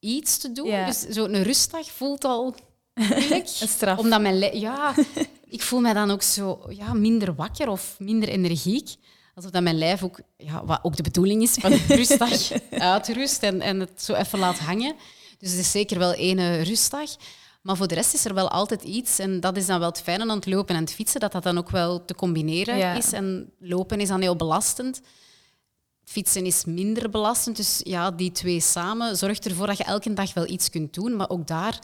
iets 0.00 0.38
te 0.38 0.52
doen. 0.52 0.66
Ja. 0.66 0.86
Dus 0.86 1.00
zo'n 1.00 1.42
rustdag 1.42 1.90
voelt 1.90 2.24
al. 2.24 2.54
Een 2.96 3.68
straf. 3.68 3.98
Omdat 3.98 4.20
mijn 4.20 4.58
ja, 4.58 4.94
ik 5.48 5.62
voel 5.62 5.80
mij 5.80 5.92
dan 5.92 6.10
ook 6.10 6.22
zo 6.22 6.60
ja, 6.68 6.92
minder 6.92 7.34
wakker 7.34 7.68
of 7.68 7.96
minder 7.98 8.28
energiek. 8.28 8.94
Alsof 9.34 9.50
dat 9.50 9.62
mijn 9.62 9.78
lijf 9.78 10.02
ook, 10.02 10.20
ja, 10.36 10.64
wat 10.64 10.78
ook 10.82 10.96
de 10.96 11.02
bedoeling 11.02 11.42
is 11.42 11.52
van 11.52 11.72
een 11.72 11.86
rustdag, 12.00 12.52
uitrust 12.70 13.42
en, 13.42 13.60
en 13.60 13.80
het 13.80 14.02
zo 14.02 14.14
even 14.14 14.38
laat 14.38 14.58
hangen. 14.58 14.94
Dus 15.38 15.50
het 15.50 15.60
is 15.60 15.70
zeker 15.70 15.98
wel 15.98 16.12
één 16.12 16.38
eh, 16.38 16.62
rustdag. 16.62 17.10
Maar 17.62 17.76
voor 17.76 17.86
de 17.88 17.94
rest 17.94 18.14
is 18.14 18.24
er 18.24 18.34
wel 18.34 18.50
altijd 18.50 18.82
iets. 18.82 19.18
En 19.18 19.40
dat 19.40 19.56
is 19.56 19.66
dan 19.66 19.78
wel 19.78 19.88
het 19.88 20.00
fijne 20.02 20.22
aan 20.22 20.36
het 20.36 20.46
lopen 20.46 20.74
en 20.74 20.80
het 20.80 20.92
fietsen, 20.92 21.20
dat 21.20 21.32
dat 21.32 21.42
dan 21.42 21.58
ook 21.58 21.70
wel 21.70 22.04
te 22.04 22.14
combineren 22.14 22.76
Ja. 22.76 22.92
is. 22.94 23.12
En 23.12 23.52
lopen 23.58 24.00
is 24.00 24.08
dan 24.08 24.20
heel 24.20 24.36
belastend. 24.36 25.00
Fietsen 26.04 26.46
is 26.46 26.64
minder 26.64 27.10
belastend. 27.10 27.56
Dus 27.56 27.80
ja, 27.84 28.10
die 28.10 28.32
twee 28.32 28.60
samen 28.60 29.16
zorgt 29.16 29.46
ervoor 29.46 29.66
dat 29.66 29.76
je 29.78 29.84
elke 29.84 30.12
dag 30.12 30.34
wel 30.34 30.48
iets 30.48 30.70
kunt 30.70 30.94
doen. 30.94 31.16
Maar 31.16 31.28
ook 31.28 31.46
daar, 31.46 31.78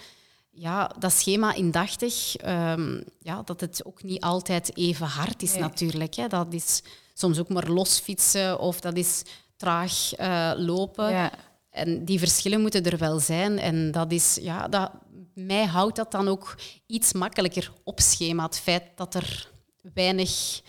ja, 0.54 0.90
dat 0.98 1.12
schema 1.12 1.54
indachtig, 1.54 2.36
ehm, 2.36 3.00
ja, 3.18 3.42
dat 3.44 3.60
het 3.60 3.84
ook 3.84 4.02
niet 4.02 4.20
altijd 4.20 4.76
even 4.76 5.06
hard 5.06 5.42
is 5.42 5.52
Nee. 5.52 5.60
natuurlijk. 5.60 6.14
Hè. 6.14 6.28
Dat 6.28 6.52
is 6.52 6.82
soms 7.14 7.38
ook 7.38 7.48
maar 7.48 7.68
los 7.68 7.98
fietsen 7.98 8.58
of 8.58 8.80
dat 8.80 8.96
is 8.96 9.22
traag 9.56 10.12
eh, 10.12 10.52
lopen. 10.56 11.10
Ja. 11.10 11.32
En 11.70 12.04
die 12.04 12.18
verschillen 12.18 12.60
moeten 12.60 12.84
er 12.84 12.98
wel 12.98 13.18
zijn. 13.18 13.58
En 13.58 13.90
dat 13.90 14.12
is, 14.12 14.38
ja, 14.40 14.68
dat, 14.68 14.90
mij 15.34 15.64
houdt 15.64 15.96
dat 15.96 16.10
dan 16.10 16.28
ook 16.28 16.56
iets 16.86 17.12
makkelijker 17.12 17.72
op 17.84 18.00
schema. 18.00 18.44
Het 18.44 18.58
feit 18.58 18.82
dat 18.94 19.14
er 19.14 19.48
weinig 19.94 20.60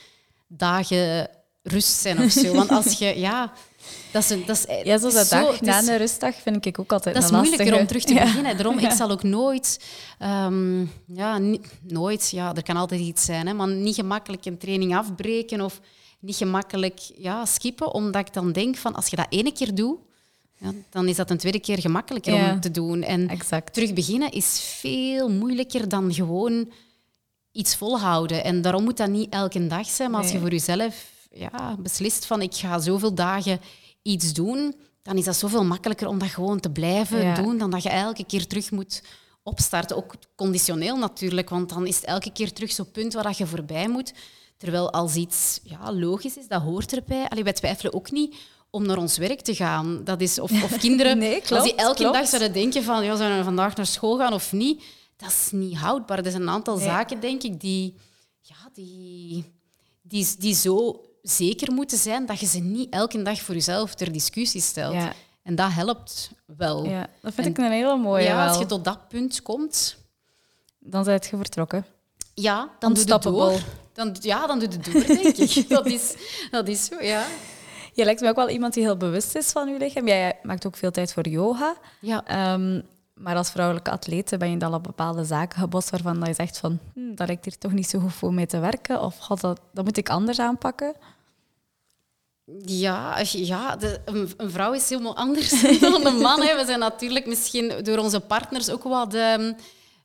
dagen 0.47 1.29
rust 1.63 1.99
zijn 1.99 2.23
of 2.23 2.31
zo. 2.31 2.53
Want 2.53 2.69
als 2.69 2.97
je, 2.99 3.19
ja, 3.19 3.53
dat 4.11 4.23
is, 4.23 4.29
een, 4.29 4.43
dat 4.45 4.55
is, 4.57 4.65
ja, 4.83 4.97
zoals 4.97 5.13
dat 5.13 5.27
zo- 5.27 5.41
dag 5.45 5.61
na 5.61 5.79
is- 5.79 5.87
een 5.87 5.97
rustdag 5.97 6.35
vind 6.35 6.65
ik 6.65 6.79
ook 6.79 6.91
altijd 6.91 7.15
dat 7.15 7.23
is 7.23 7.31
moeilijker 7.31 7.79
om 7.79 7.87
terug 7.87 8.03
te 8.03 8.13
Ja. 8.19 8.23
beginnen. 8.23 8.57
Daarom, 8.57 8.79
Ja. 8.79 8.89
ik 8.89 8.95
zal 8.95 9.09
ook 9.11 9.23
nooit... 9.23 9.79
ehm, 10.19 10.79
ja, 11.07 11.37
niet, 11.37 11.67
nooit, 11.87 12.29
ja, 12.29 12.55
er 12.55 12.63
kan 12.63 12.77
altijd 12.77 13.01
iets 13.01 13.25
zijn, 13.25 13.47
hè, 13.47 13.53
maar 13.53 13.67
niet 13.67 13.95
gemakkelijk 13.95 14.45
een 14.45 14.57
training 14.57 14.95
afbreken 14.95 15.61
of 15.61 15.79
niet 16.19 16.35
gemakkelijk 16.35 16.99
ja, 17.17 17.45
skippen, 17.45 17.93
omdat 17.93 18.27
ik 18.27 18.33
dan 18.33 18.51
denk 18.51 18.75
van, 18.77 18.93
als 18.95 19.07
je 19.07 19.15
dat 19.15 19.25
ene 19.29 19.51
keer 19.53 19.75
doet, 19.75 19.97
ja, 20.57 20.71
dan 20.89 21.07
is 21.07 21.15
dat 21.15 21.29
een 21.29 21.37
tweede 21.37 21.59
keer 21.59 21.79
gemakkelijker 21.79 22.33
om 22.51 22.59
te 22.59 22.71
doen. 22.71 23.01
En 23.03 23.27
Exact. 23.29 23.73
terug 23.73 23.93
beginnen 23.93 24.31
is 24.31 24.59
veel 24.79 25.29
moeilijker 25.29 25.89
dan 25.89 26.13
gewoon 26.13 26.71
iets 27.51 27.75
volhouden. 27.75 28.43
En 28.43 28.61
daarom 28.61 28.83
moet 28.83 28.97
dat 28.97 29.09
niet 29.09 29.29
elke 29.33 29.67
dag 29.67 29.87
zijn, 29.87 30.11
maar 30.11 30.21
als 30.21 30.31
je 30.31 30.39
voor 30.39 30.49
jezelf 30.51 31.11
ja, 31.33 31.75
beslist 31.79 32.25
van 32.25 32.41
ik 32.41 32.53
ga 32.55 32.79
zoveel 32.79 33.13
dagen 33.13 33.59
iets 34.01 34.33
doen, 34.33 34.75
dan 35.01 35.17
is 35.17 35.25
dat 35.25 35.35
zoveel 35.35 35.63
makkelijker 35.65 36.07
om 36.07 36.17
dat 36.19 36.29
gewoon 36.29 36.59
te 36.59 36.71
blijven 36.71 37.21
Ja. 37.23 37.35
doen, 37.35 37.57
dan 37.57 37.69
dat 37.69 37.83
je 37.83 37.89
elke 37.89 38.25
keer 38.25 38.47
terug 38.47 38.71
moet 38.71 39.03
opstarten. 39.43 39.97
Ook 39.97 40.13
conditioneel 40.35 40.97
natuurlijk, 40.97 41.49
want 41.49 41.69
dan 41.69 41.87
is 41.87 41.95
het 41.95 42.05
elke 42.05 42.31
keer 42.31 42.53
terug 42.53 42.71
zo'n 42.71 42.91
punt 42.91 43.13
waar 43.13 43.23
dat 43.23 43.37
je 43.37 43.47
voorbij 43.47 43.87
moet. 43.87 44.13
Terwijl 44.57 44.91
als 44.91 45.15
iets 45.15 45.59
ja, 45.63 45.93
logisch 45.93 46.37
is, 46.37 46.47
dat 46.47 46.61
hoort 46.61 46.93
erbij. 46.93 47.27
Allee, 47.29 47.43
wij 47.43 47.53
twijfelen 47.53 47.93
ook 47.93 48.11
niet 48.11 48.35
om 48.69 48.85
naar 48.85 48.97
ons 48.97 49.17
werk 49.17 49.41
te 49.41 49.55
gaan. 49.55 50.03
Dat 50.03 50.21
is, 50.21 50.39
of, 50.39 50.63
of 50.63 50.77
kinderen, 50.87 51.17
Nee, 51.17 51.41
als 51.49 51.63
die 51.63 51.75
elke 51.75 51.95
klopt. 52.01 52.13
dag 52.13 52.27
zouden 52.27 52.53
denken 52.53 52.83
van 52.83 53.03
ja, 53.03 53.15
zouden 53.15 53.37
we 53.37 53.43
vandaag 53.43 53.75
naar 53.75 53.85
school 53.85 54.17
gaan 54.17 54.33
of 54.33 54.51
niet, 54.51 54.83
dat 55.17 55.29
is 55.29 55.47
niet 55.51 55.77
houdbaar. 55.77 56.17
Er 56.25 56.31
zijn 56.31 56.41
een 56.43 56.49
aantal 56.49 56.75
Nee. 56.75 56.85
zaken, 56.85 57.19
denk 57.19 57.43
ik, 57.43 57.59
die, 57.59 57.95
ja, 58.41 58.55
die, 58.73 59.45
die, 60.01 60.35
die 60.37 60.55
zo 60.55 61.01
zeker 61.23 61.71
moeten 61.73 61.97
zijn 61.97 62.25
dat 62.25 62.39
je 62.39 62.45
ze 62.45 62.59
niet 62.59 62.89
elke 62.93 63.21
dag 63.21 63.39
voor 63.41 63.53
jezelf 63.55 63.95
ter 63.95 64.11
discussie 64.11 64.61
stelt. 64.61 64.93
Ja. 64.93 65.13
En 65.43 65.55
dat 65.55 65.71
helpt 65.71 66.31
wel. 66.45 66.85
Ja, 66.85 67.07
dat 67.21 67.33
vind 67.33 67.45
En- 67.47 67.51
ik 67.51 67.57
een 67.57 67.71
hele 67.71 67.97
mooie 67.97 68.23
Ja, 68.23 68.35
wel. 68.35 68.47
als 68.47 68.57
je 68.57 68.65
tot 68.65 68.83
dat 68.83 69.07
punt 69.07 69.41
komt, 69.41 69.97
Dan 70.79 71.03
zijn 71.03 71.19
je 71.31 71.37
vertrokken. 71.37 71.85
ja, 72.33 72.69
dan 72.79 72.93
doe 72.93 73.07
je 73.07 73.19
door. 73.19 73.59
Dan, 73.93 74.15
ja, 74.19 74.47
dan 74.47 74.59
doe 74.59 74.69
je 74.69 74.75
het 74.75 74.85
door, 74.85 75.05
denk 75.05 75.37
ik. 75.37 75.69
Dat 75.69 75.85
is, 75.85 76.13
dat 76.51 76.67
is 76.67 76.85
zo, 76.85 77.01
ja. 77.03 77.25
Je 77.93 78.03
lijkt 78.03 78.21
me 78.21 78.29
ook 78.29 78.35
wel 78.35 78.49
iemand 78.49 78.73
die 78.73 78.83
heel 78.83 78.97
bewust 78.97 79.35
is 79.35 79.51
van 79.51 79.67
je 79.69 79.77
lichaam. 79.77 80.07
Jij 80.07 80.39
maakt 80.43 80.65
ook 80.65 80.75
veel 80.75 80.91
tijd 80.91 81.13
voor 81.13 81.27
yoga. 81.27 81.75
ja. 82.01 82.25
Ehm, 82.25 82.81
maar 83.13 83.35
als 83.35 83.49
vrouwelijke 83.51 83.91
atlete 83.91 84.37
ben 84.37 84.49
je 84.51 84.57
dan 84.57 84.73
op 84.73 84.83
bepaalde 84.83 85.23
zaken 85.23 85.59
gebost 85.59 85.89
waarvan 85.89 86.19
dat 86.19 86.27
je 86.27 86.33
zegt 86.33 86.57
van 86.57 86.79
hm, 86.93 87.15
dat 87.15 87.27
lijkt 87.27 87.45
hier 87.45 87.57
toch 87.57 87.71
niet 87.71 87.89
zo 87.89 87.99
goed 87.99 88.13
voor 88.13 88.33
mee 88.33 88.45
te 88.45 88.59
werken 88.59 89.01
of 89.01 89.17
god, 89.17 89.41
dat, 89.41 89.59
dat 89.73 89.83
moet 89.85 89.97
ik 89.97 90.09
anders 90.09 90.39
aanpakken. 90.39 90.95
Ja, 92.65 93.23
ja 93.31 93.75
de, 93.75 94.01
een, 94.05 94.31
een, 94.37 94.51
vrouw 94.51 94.73
is 94.73 94.89
helemaal 94.89 95.15
anders 95.15 95.61
dan 95.79 96.05
een 96.05 96.17
man. 96.17 96.41
Hè. 96.41 96.55
We 96.55 96.65
zijn 96.65 96.79
natuurlijk 96.79 97.25
misschien 97.25 97.73
door 97.83 97.97
onze 97.97 98.19
partners 98.19 98.69
ook 98.69 98.83
wat 98.83 99.13
um, 99.13 99.55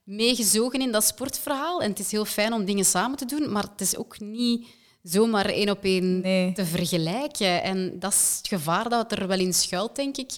meegezogen 0.05 0.81
in 0.81 0.93
dat 0.93 1.05
sportverhaal. 1.05 1.83
En 1.83 1.91
het 1.91 1.99
is 1.99 2.11
heel 2.11 2.25
fijn 2.25 2.53
om 2.53 2.65
dingen 2.65 2.85
samen 2.85 3.17
te 3.17 3.25
doen, 3.25 3.53
maar 3.53 3.63
het 3.63 3.81
is 3.81 3.97
ook 3.97 4.21
niet 4.21 4.67
zomaar 5.03 5.47
één 5.47 5.71
op 5.71 5.85
één 5.85 6.23
te 6.55 6.65
vergelijken. 6.65 7.63
En 7.63 7.99
dat 7.99 8.13
is 8.13 8.35
het 8.39 8.49
gevaar 8.49 8.89
dat 8.89 9.13
er 9.13 9.27
wel 9.27 9.39
in 9.39 9.55
schuilt, 9.55 9.97
denk 9.97 10.17
ik. 10.17 10.31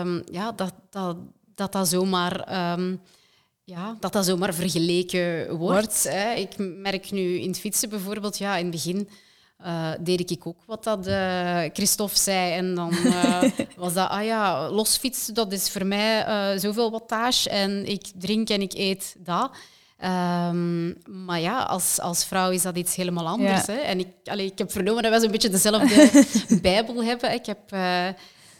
Um, 0.00 0.22
ja, 0.30 0.52
dat, 0.52 0.74
dat, 0.90 1.16
dat 1.54 1.72
dat 1.72 1.88
zomaar... 1.88 2.72
Um, 2.78 3.00
ja, 3.64 3.96
dat 4.00 4.12
dat 4.12 4.24
zomaar 4.24 4.54
vergeleken 4.54 5.56
wordt. 5.56 6.04
Hè. 6.08 6.34
Ik 6.34 6.54
merk 6.58 7.10
nu 7.10 7.38
in 7.38 7.48
het 7.48 7.58
fietsen 7.58 7.88
bijvoorbeeld, 7.88 8.38
ja, 8.38 8.56
in 8.56 8.62
het 8.62 8.74
begin 8.74 9.08
uh, 9.64 9.90
deed 10.00 10.30
ik 10.30 10.46
ook 10.46 10.62
wat 10.66 10.84
dat 10.84 11.06
uh, 11.06 11.60
Christophe 11.72 12.18
zei. 12.18 12.52
En 12.52 12.74
dan 12.74 12.92
uh, 13.04 13.42
was 13.76 13.94
dat, 13.94 14.08
ah 14.08 14.24
ja, 14.24 14.70
losfietsen, 14.70 15.34
dat 15.34 15.52
is 15.52 15.70
voor 15.70 15.86
mij 15.86 16.24
zoveel 16.58 16.90
wattage. 16.90 17.50
En 17.50 17.86
ik 17.86 18.06
drink 18.14 18.48
en 18.48 18.60
ik 18.60 18.72
eet 18.74 19.16
dat. 19.18 19.50
Um, 20.04 20.96
maar 21.06 21.40
ja, 21.40 21.62
als, 21.62 22.00
als 22.00 22.24
vrouw 22.24 22.50
is 22.50 22.62
dat 22.62 22.76
iets 22.76 22.96
helemaal 22.96 23.26
anders. 23.26 23.66
Hè? 23.66 23.76
En 23.76 23.98
ik, 23.98 24.08
allee, 24.24 24.46
ik 24.46 24.58
heb 24.58 24.72
vernomen 24.72 25.02
dat 25.02 25.10
wij 25.10 25.20
zo'n 25.20 25.30
beetje 25.30 25.48
dezelfde 25.48 26.24
bijbel 26.62 27.04
hebben. 27.04 27.32
Ik 27.32 27.46
heb 27.46 27.58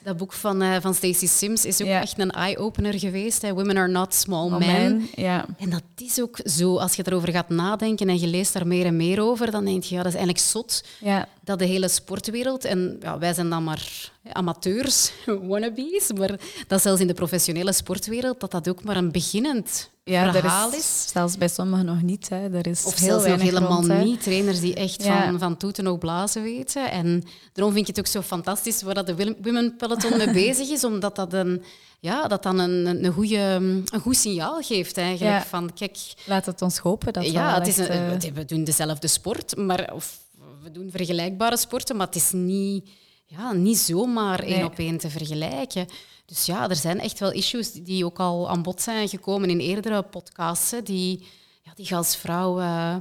dat 0.06 0.16
boek 0.16 0.32
van, 0.32 0.62
uh, 0.62 0.76
van 0.80 0.94
Stacey 0.94 1.28
Sims 1.28 1.64
is 1.64 1.82
ook 1.82 1.88
echt 1.88 2.18
een 2.18 2.30
eye-opener 2.30 2.98
geweest. 2.98 3.42
Hè. 3.42 3.54
Women 3.54 3.76
are 3.76 3.88
not 3.88 4.14
small 4.14 4.50
men. 4.58 5.08
Ja. 5.14 5.46
En 5.58 5.70
dat 5.70 5.82
is 5.96 6.20
ook 6.20 6.38
zo. 6.44 6.78
Als 6.78 6.94
je 6.94 7.02
erover 7.06 7.32
gaat 7.32 7.48
nadenken 7.48 8.08
en 8.08 8.20
je 8.20 8.26
leest 8.26 8.52
daar 8.52 8.66
meer 8.66 8.86
en 8.86 8.96
meer 8.96 9.22
over, 9.22 9.50
dan 9.50 9.64
denk 9.64 9.82
je, 9.82 9.94
ja, 9.94 10.02
dat 10.02 10.12
is 10.12 10.18
eigenlijk 10.18 10.46
zot. 10.46 10.84
Ja. 11.00 11.28
Dat 11.46 11.58
de 11.58 11.64
hele 11.64 11.88
sportwereld, 11.88 12.64
en 12.64 12.96
ja, 13.00 13.18
wij 13.18 13.34
zijn 13.34 13.50
dan 13.50 13.64
maar 13.64 14.12
amateurs, 14.32 15.12
wannabes, 15.48 16.12
maar 16.12 16.40
dat 16.66 16.82
zelfs 16.82 17.00
in 17.00 17.06
de 17.06 17.14
professionele 17.14 17.72
sportwereld, 17.72 18.40
dat 18.40 18.50
dat 18.50 18.68
ook 18.68 18.84
maar 18.84 18.96
een 18.96 19.12
beginnend 19.12 19.90
ja, 20.04 20.32
verhaal 20.32 20.68
is, 20.68 20.76
is, 20.76 21.08
Zelfs 21.12 21.38
bij 21.38 21.48
sommigen 21.48 21.84
nog 21.84 22.02
niet. 22.02 22.28
Hè. 22.28 22.54
Er 22.54 22.66
is 22.66 22.84
of 22.84 22.98
heel 22.98 23.20
zelfs 23.20 23.42
helemaal 23.42 23.82
niet. 23.82 24.22
Trainers 24.22 24.60
die 24.60 24.74
echt 24.74 25.02
van, 25.02 25.38
van 25.38 25.56
toeten 25.56 25.86
ook 25.86 25.98
blazen 25.98 26.42
weten. 26.42 26.90
En 26.90 27.24
daarom 27.52 27.74
vind 27.74 27.88
ik 27.88 27.96
het 27.96 28.06
ook 28.06 28.12
zo 28.12 28.22
fantastisch 28.22 28.82
waar 28.82 28.94
dat 28.94 29.06
de 29.06 29.34
Women 29.42 29.76
Peloton 29.76 30.16
mee 30.16 30.30
bezig 30.46 30.68
is, 30.68 30.84
omdat 30.84 31.16
dat 31.16 31.32
een 31.32 31.62
ja, 32.00 32.26
dat 32.26 32.42
dan 32.42 32.58
een, 32.58 33.04
een, 33.04 33.12
goede, 33.12 33.36
een 33.36 34.00
goed 34.00 34.16
signaal 34.16 34.62
geeft 34.62 34.98
eigenlijk. 34.98 35.44
Van, 35.44 35.72
kijk, 35.74 35.98
Laat 36.24 36.46
het 36.46 36.62
ons 36.62 36.78
hopen. 36.78 37.12
Dat 37.12 37.30
ja, 37.30 37.54
het 37.54 37.66
is 37.66 37.76
een, 37.76 38.24
uh... 38.24 38.32
we 38.34 38.44
doen 38.44 38.64
dezelfde 38.64 39.08
sport, 39.08 39.56
maar, 39.56 39.92
of 39.94 40.18
we 40.66 40.72
doen 40.72 40.90
vergelijkbare 40.90 41.56
sporten, 41.56 41.96
maar 41.96 42.06
het 42.06 42.16
is 42.16 42.32
niet 42.32 42.88
ja, 43.26 43.52
niet 43.52 43.78
zomaar 43.78 44.40
één 44.40 44.64
op 44.64 44.78
één 44.78 44.98
te 44.98 45.10
vergelijken. 45.10 45.86
Dus 46.26 46.46
ja, 46.46 46.68
er 46.68 46.76
zijn 46.76 47.00
echt 47.00 47.18
wel 47.18 47.32
issues 47.32 47.72
die 47.72 48.04
ook 48.04 48.18
al 48.18 48.48
aan 48.48 48.62
bod 48.62 48.82
zijn 48.82 49.08
gekomen 49.08 49.50
in 49.50 49.58
eerdere 49.58 50.02
podcasts, 50.02 50.74
die, 50.84 51.26
ja, 51.62 51.72
die 51.74 51.86
je 51.88 51.94
als 51.94 52.16
vrouw... 52.16 52.60
Uh, 52.60 52.96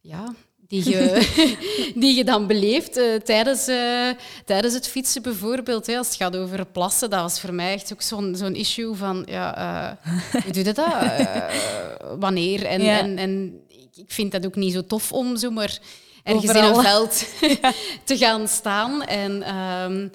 ja, 0.00 0.34
die 0.68 0.88
je, 0.90 1.32
die 2.02 2.16
je 2.16 2.24
dan 2.24 2.46
beleeft 2.46 2.96
uh, 2.96 3.14
tijdens, 3.14 3.68
uh, 3.68 4.10
tijdens 4.44 4.74
het 4.74 4.88
fietsen 4.88 5.22
bijvoorbeeld. 5.22 5.86
Hè. 5.86 5.96
Als 5.96 6.06
het 6.06 6.16
gaat 6.16 6.36
over 6.36 6.66
plassen, 6.66 7.10
dat 7.10 7.20
was 7.20 7.40
voor 7.40 7.54
mij 7.54 7.72
echt 7.72 7.92
ook 7.92 8.02
zo'n 8.02 8.36
zo'n 8.36 8.54
issue 8.54 8.94
van... 8.94 9.22
Ja, 9.26 9.98
hoe 10.42 10.52
doe 10.52 10.64
je 10.64 10.72
dat? 10.72 10.86
wanneer? 12.24 12.64
En, 12.64 12.80
en, 12.80 13.18
en 13.18 13.60
ik 13.94 14.12
vind 14.12 14.32
dat 14.32 14.46
ook 14.46 14.56
niet 14.56 14.72
zo 14.72 14.86
tof 14.86 15.12
om 15.12 15.36
zomaar 15.36 15.78
ergens 16.24 16.48
Overal. 16.48 16.70
in 16.70 16.76
een 16.76 16.82
veld 16.82 17.26
te 18.04 18.16
gaan 18.16 18.48
staan. 18.48 19.02
En 19.02 19.56
um, 19.56 20.10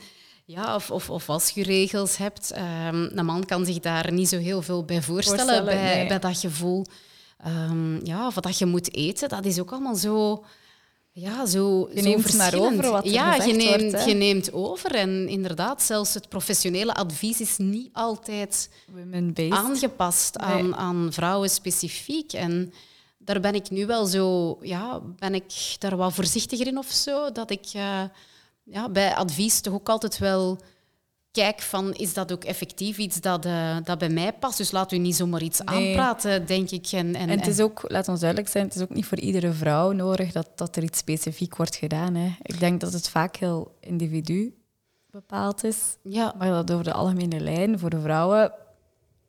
ja, 0.45 0.75
of, 0.75 0.91
of, 0.91 1.09
of 1.09 1.29
als 1.29 1.49
je 1.49 1.63
regels 1.63 2.17
hebt, 2.17 2.51
um, 2.55 3.09
een 3.13 3.25
man 3.25 3.45
kan 3.45 3.65
zich 3.65 3.79
daar 3.79 4.11
niet 4.11 4.29
zo 4.29 4.37
heel 4.37 4.61
veel 4.61 4.83
bij 4.83 5.01
voorstellen, 5.01 5.65
bij, 5.65 6.07
bij 6.07 6.19
dat 6.19 6.37
gevoel. 6.37 6.85
Um, 7.47 8.05
ja, 8.05 8.27
of 8.27 8.33
dat 8.33 8.57
je 8.57 8.65
moet 8.65 8.93
eten, 8.95 9.29
dat 9.29 9.45
is 9.45 9.59
ook 9.59 9.71
allemaal 9.71 9.95
zo... 9.95 10.43
Ja, 11.11 11.45
zo, 11.45 11.89
je 11.93 12.01
neemt 12.01 12.33
maar 12.37 12.53
over 12.55 12.91
wat 12.91 13.05
er 13.05 13.11
ja, 13.11 13.43
je 13.43 13.53
neemt, 13.53 13.91
wordt, 13.91 14.05
je 14.05 14.13
neemt 14.13 14.53
over. 14.53 14.95
En 14.95 15.27
inderdaad, 15.27 15.83
zelfs 15.83 16.13
het 16.13 16.29
professionele 16.29 16.93
advies 16.93 17.41
is 17.41 17.57
niet 17.57 17.89
altijd 17.93 18.69
aangepast 19.49 20.37
aan, 20.37 20.75
aan 20.75 21.07
vrouwen 21.11 21.49
specifiek. 21.49 22.33
En 22.33 22.73
daar 23.29 23.39
ben 23.39 23.55
ik 23.55 23.69
nu 23.69 23.85
wel 23.85 24.05
zo, 24.05 24.57
ja, 24.61 24.99
ben 24.99 25.33
ik 25.33 25.75
daar 25.79 25.97
wat 25.97 26.13
voorzichtiger 26.13 26.67
in 26.67 26.77
of 26.77 26.91
zo. 26.91 27.31
Dat 27.31 27.51
ik 27.51 27.73
uh, 27.75 28.01
ja, 28.63 28.89
bij 28.89 29.15
advies 29.15 29.61
toch 29.61 29.73
ook 29.73 29.89
altijd 29.89 30.17
wel 30.17 30.57
kijk 31.31 31.61
van, 31.61 31.93
is 31.93 32.13
dat 32.13 32.31
ook 32.31 32.43
effectief 32.43 32.97
iets 32.97 33.21
dat, 33.21 33.45
uh, 33.45 33.77
dat 33.83 33.97
bij 33.97 34.09
mij 34.09 34.33
past? 34.33 34.57
Dus 34.57 34.71
laat 34.71 34.91
u 34.91 34.97
niet 34.97 35.15
zomaar 35.15 35.41
iets 35.41 35.65
aanpraten, 35.65 36.45
denk 36.45 36.69
ik. 36.69 36.87
En, 36.91 37.15
en, 37.15 37.29
en 37.29 37.39
het 37.39 37.47
is 37.47 37.59
ook, 37.59 37.81
laat 37.87 38.07
ons 38.07 38.19
duidelijk 38.19 38.49
zijn, 38.49 38.65
het 38.65 38.75
is 38.75 38.81
ook 38.81 38.93
niet 38.93 39.05
voor 39.05 39.19
iedere 39.19 39.51
vrouw 39.51 39.91
nodig 39.91 40.31
dat, 40.31 40.47
dat 40.55 40.75
er 40.75 40.83
iets 40.83 40.97
specifiek 40.97 41.55
wordt 41.55 41.75
gedaan. 41.75 42.15
Hè. 42.15 42.35
Ik 42.41 42.59
denk 42.59 42.81
dat 42.81 42.93
het 42.93 43.09
vaak 43.09 43.35
heel 43.35 43.75
individu 43.79 44.53
bepaald 45.11 45.63
is, 45.63 45.97
ja. 46.03 46.33
maar 46.37 46.49
dat 46.49 46.71
over 46.71 46.83
de 46.83 46.93
algemene 46.93 47.39
lijn 47.39 47.79
voor 47.79 47.89
de 47.89 47.99
vrouwen 47.99 48.53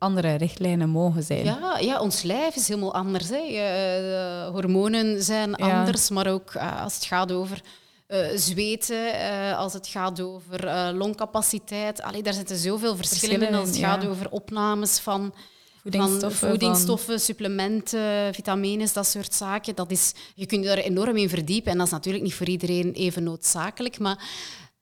andere 0.00 0.34
richtlijnen 0.34 0.88
mogen 0.88 1.22
zijn. 1.22 1.44
Ja, 1.44 1.78
ja 1.78 2.00
ons 2.00 2.22
lijf 2.22 2.56
is 2.56 2.68
helemaal 2.68 2.94
anders. 2.94 3.28
Hè. 3.28 3.42
Uh, 3.48 4.48
hormonen 4.48 5.22
zijn 5.22 5.54
anders, 5.54 6.10
maar 6.10 6.26
ook 6.26 6.54
uh, 6.54 6.82
als 6.82 6.94
het 6.94 7.04
gaat 7.04 7.32
over 7.32 7.60
uh, 8.08 8.26
zweten, 8.34 9.12
als 9.56 9.72
het 9.72 9.86
gaat 9.86 10.20
over 10.20 10.92
longcapaciteit. 10.94 12.02
Allee, 12.02 12.22
daar 12.22 12.32
zitten 12.32 12.56
zoveel 12.56 12.96
verschillen, 12.96 13.38
verschillen 13.38 13.48
in 13.48 13.54
als 13.54 13.68
het 13.68 13.78
gaat 13.78 14.06
over 14.06 14.30
opnames 14.30 14.98
van 14.98 15.34
voedingsstoffen, 15.82 16.38
van 16.38 16.48
voedingsstoffen 16.48 17.20
supplementen, 17.20 18.34
vitamines, 18.34 18.92
dat 18.92 19.06
soort 19.06 19.34
zaken. 19.34 19.74
Dat 19.74 19.90
is, 19.90 20.12
je 20.34 20.46
kunt 20.46 20.62
je 20.62 20.68
daar 20.68 20.78
enorm 20.78 21.16
in 21.16 21.28
verdiepen 21.28 21.72
en 21.72 21.78
dat 21.78 21.86
is 21.86 21.92
natuurlijk 21.92 22.24
niet 22.24 22.34
voor 22.34 22.48
iedereen 22.48 22.92
even 22.92 23.22
noodzakelijk. 23.22 23.98
Maar 23.98 24.24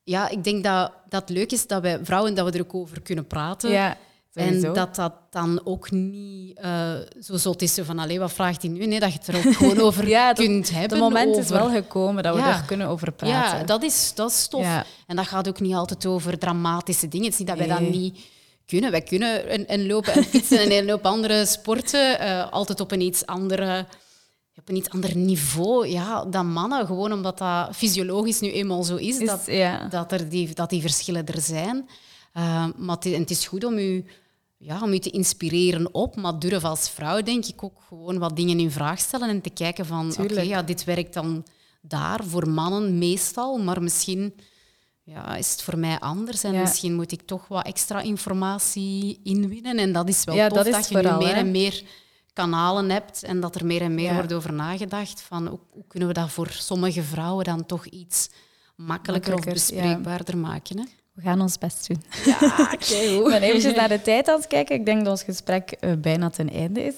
ja, 0.03 0.29
ik 0.29 0.43
denk 0.43 0.63
dat, 0.63 0.91
dat 1.09 1.29
leuk 1.29 1.51
is 1.51 1.67
dat 1.67 1.81
wij 1.81 1.99
vrouwen 2.03 2.35
dat 2.35 2.45
we 2.45 2.57
er 2.57 2.65
ook 2.65 2.75
over 2.75 3.01
kunnen 3.01 3.27
praten. 3.27 3.69
Ja. 3.69 3.97
En 4.33 4.61
dat 4.73 4.95
dat 4.95 5.13
dan 5.29 5.61
ook 5.63 5.91
niet 5.91 6.59
uh, 6.59 6.93
zo 7.21 7.37
zot 7.37 7.61
is 7.61 7.79
van, 7.81 7.99
allee, 7.99 8.19
wat 8.19 8.33
vraagt 8.33 8.61
hij 8.61 8.71
nu? 8.71 8.85
Nee, 8.85 8.99
dat 8.99 9.13
je 9.13 9.17
het 9.17 9.27
er 9.27 9.35
ook 9.35 9.53
gewoon 9.53 9.79
over 9.87 10.07
ja, 10.07 10.33
kunt 10.33 10.69
hebben. 10.69 10.89
Het 10.89 10.99
moment 10.99 11.37
is 11.37 11.49
wel 11.49 11.69
gekomen 11.69 12.23
dat 12.23 12.35
we 12.35 12.41
er 12.41 12.63
kunnen 12.65 12.87
over 12.87 13.11
praten. 13.11 13.59
Ja, 13.59 13.63
dat 13.63 13.83
is, 13.83 14.11
dat 14.15 14.31
is 14.31 14.47
tof. 14.47 14.83
En 15.07 15.15
dat 15.15 15.27
gaat 15.27 15.47
ook 15.47 15.59
niet 15.59 15.73
altijd 15.73 16.05
over 16.05 16.37
dramatische 16.37 17.07
dingen. 17.07 17.25
Het 17.25 17.33
is 17.33 17.39
niet 17.39 17.47
dat 17.47 17.57
wij 17.57 17.67
dat 17.67 17.79
niet 17.79 18.19
kunnen. 18.65 18.91
Wij 18.91 19.01
kunnen 19.01 19.49
en, 19.49 19.67
en 19.67 19.87
lopen 19.87 20.13
en 20.13 20.23
fietsen 20.23 20.59
en 20.59 20.71
een 20.71 20.85
loop 20.85 21.05
andere 21.05 21.45
sporten, 21.45 22.21
uh, 22.21 22.51
altijd 22.51 22.79
op 22.79 22.91
een 22.91 23.01
iets 23.01 23.25
andere 23.25 23.85
op 24.55 24.69
een 24.69 24.75
iets 24.75 24.89
ander 24.89 25.17
niveau 25.17 25.87
ja, 25.87 26.25
dan 26.25 26.51
mannen. 26.51 26.85
Gewoon 26.85 27.13
omdat 27.13 27.37
dat 27.37 27.75
fysiologisch 27.75 28.39
nu 28.39 28.51
eenmaal 28.51 28.83
zo 28.83 28.95
is, 28.95 29.17
is 29.17 29.27
dat, 29.27 29.45
dat, 29.91 30.11
er 30.11 30.29
die, 30.29 30.53
dat 30.53 30.69
die 30.69 30.81
verschillen 30.81 31.25
er 31.25 31.41
zijn. 31.41 31.89
Uh, 32.33 32.67
maar 32.77 32.95
het, 32.95 33.03
het, 33.03 33.29
is 33.29 33.47
goed 33.47 33.63
om 33.63 33.77
u, 33.77 34.05
ja, 34.57 34.81
om 34.81 34.93
u 34.93 34.99
te 34.99 35.09
inspireren 35.09 35.93
op, 35.93 36.15
maar 36.15 36.39
durf 36.39 36.63
als 36.63 36.89
vrouw 36.89 37.21
denk 37.21 37.45
ik 37.45 37.63
ook 37.63 37.81
gewoon 37.87 38.17
wat 38.17 38.35
dingen 38.35 38.59
in 38.59 38.71
vraag 38.71 38.99
stellen 38.99 39.29
en 39.29 39.41
te 39.41 39.49
kijken 39.49 39.85
van 39.85 40.13
oké, 40.19 40.41
ja, 40.41 40.63
dit 40.63 40.83
werkt 40.83 41.13
dan 41.13 41.45
daar 41.81 42.23
voor 42.23 42.49
mannen 42.49 42.97
meestal, 42.97 43.57
maar 43.57 43.81
misschien 43.81 44.33
ja, 45.03 45.35
is 45.35 45.51
het 45.51 45.61
voor 45.61 45.77
mij 45.77 45.99
anders 45.99 46.43
en 46.43 46.59
misschien 46.59 46.95
moet 46.95 47.11
ik 47.11 47.21
toch 47.21 47.47
wat 47.47 47.65
extra 47.65 48.01
informatie 48.01 49.19
inwinnen. 49.23 49.77
En 49.77 49.91
dat 49.91 50.09
is 50.09 50.23
wel 50.23 50.35
ja, 50.35 50.47
tof 50.47 50.57
dat, 50.57 50.73
dat 50.73 50.89
je 50.89 50.97
nu 50.97 51.17
meer 51.17 51.33
en 51.33 51.51
meer 51.51 51.83
kanalen 52.33 52.89
hebt 52.89 53.23
en 53.23 53.39
dat 53.39 53.55
er 53.55 53.65
meer 53.65 53.81
en 53.81 53.95
meer 53.95 54.13
wordt 54.13 54.33
over 54.33 54.53
nagedacht 54.53 55.21
van 55.21 55.47
hoe, 55.47 55.59
hoe, 55.69 55.83
kunnen 55.87 56.07
we 56.07 56.13
dat 56.13 56.31
voor 56.31 56.49
sommige 56.49 57.03
vrouwen 57.03 57.45
dan 57.45 57.65
toch 57.65 57.85
iets 57.85 58.29
makkelijker, 58.75 59.33
of 59.33 59.43
bespreekbaarder 59.43 60.37
maken. 60.37 60.77
Hè? 60.77 60.85
We 61.19 61.25
gaan 61.25 61.41
ons 61.41 61.57
best 61.57 61.87
doen. 61.87 62.03
Ja, 62.25 62.71
Ik 62.71 63.23
ben 63.23 63.41
eventjes 63.41 63.75
naar 63.75 63.89
de 63.89 64.01
tijd 64.01 64.27
aan 64.27 64.37
het 64.37 64.47
kijken. 64.47 64.75
Ik 64.75 64.85
denk 64.85 64.99
dat 64.99 65.11
ons 65.11 65.23
gesprek 65.23 65.77
uh, 65.81 65.93
bijna 65.93 66.29
ten 66.29 66.49
einde 66.49 66.83
is. 66.83 66.95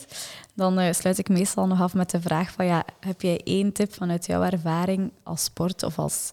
Dan 0.53 0.79
uh, 0.79 0.93
sluit 0.93 1.17
ik 1.17 1.29
meestal 1.29 1.67
nog 1.67 1.81
af 1.81 1.93
met 1.93 2.09
de 2.09 2.21
vraag 2.21 2.51
van... 2.51 2.65
Ja, 2.65 2.85
heb 2.99 3.21
jij 3.21 3.41
één 3.43 3.71
tip 3.71 3.93
vanuit 3.93 4.25
jouw 4.25 4.43
ervaring 4.43 5.11
als 5.23 5.43
sport 5.43 5.83
of 5.83 5.99
als 5.99 6.31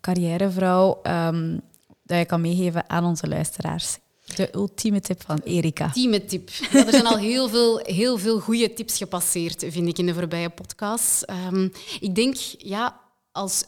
carrièrevrouw... 0.00 1.00
Um, 1.02 1.60
dat 2.02 2.18
je 2.18 2.24
kan 2.24 2.40
meegeven 2.40 2.90
aan 2.90 3.04
onze 3.04 3.28
luisteraars? 3.28 3.98
De 4.36 4.48
ultieme 4.54 5.00
tip 5.00 5.22
van 5.22 5.40
Erika. 5.44 5.84
Ultieme 5.84 6.24
tip. 6.24 6.50
Ja, 6.50 6.86
er 6.86 6.90
zijn 6.90 7.06
al 7.06 7.18
heel 7.18 7.48
veel, 7.48 7.78
heel 7.78 8.18
veel 8.18 8.40
goede 8.40 8.74
tips 8.74 8.96
gepasseerd, 8.96 9.64
vind 9.68 9.88
ik, 9.88 9.98
in 9.98 10.06
de 10.06 10.14
voorbije 10.14 10.50
podcast. 10.50 11.30
Um, 11.50 11.72
ik 12.00 12.14
denk, 12.14 12.34
ja, 12.58 13.00
als 13.32 13.64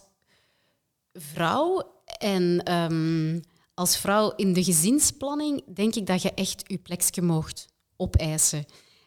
vrouw 1.13 1.83
en... 2.19 2.73
Um, 2.73 3.43
als 3.77 3.97
vrouw 3.97 4.33
in 4.37 4.53
de 4.53 4.65
gezinsplanning 4.65 5.63
denk 5.75 5.95
ik 5.95 6.07
dat 6.07 6.23
je 6.23 6.35
echt 6.35 6.63
je 6.67 6.79
plekje 6.79 7.23
mocht 7.23 7.67
opeisen. 7.97 8.65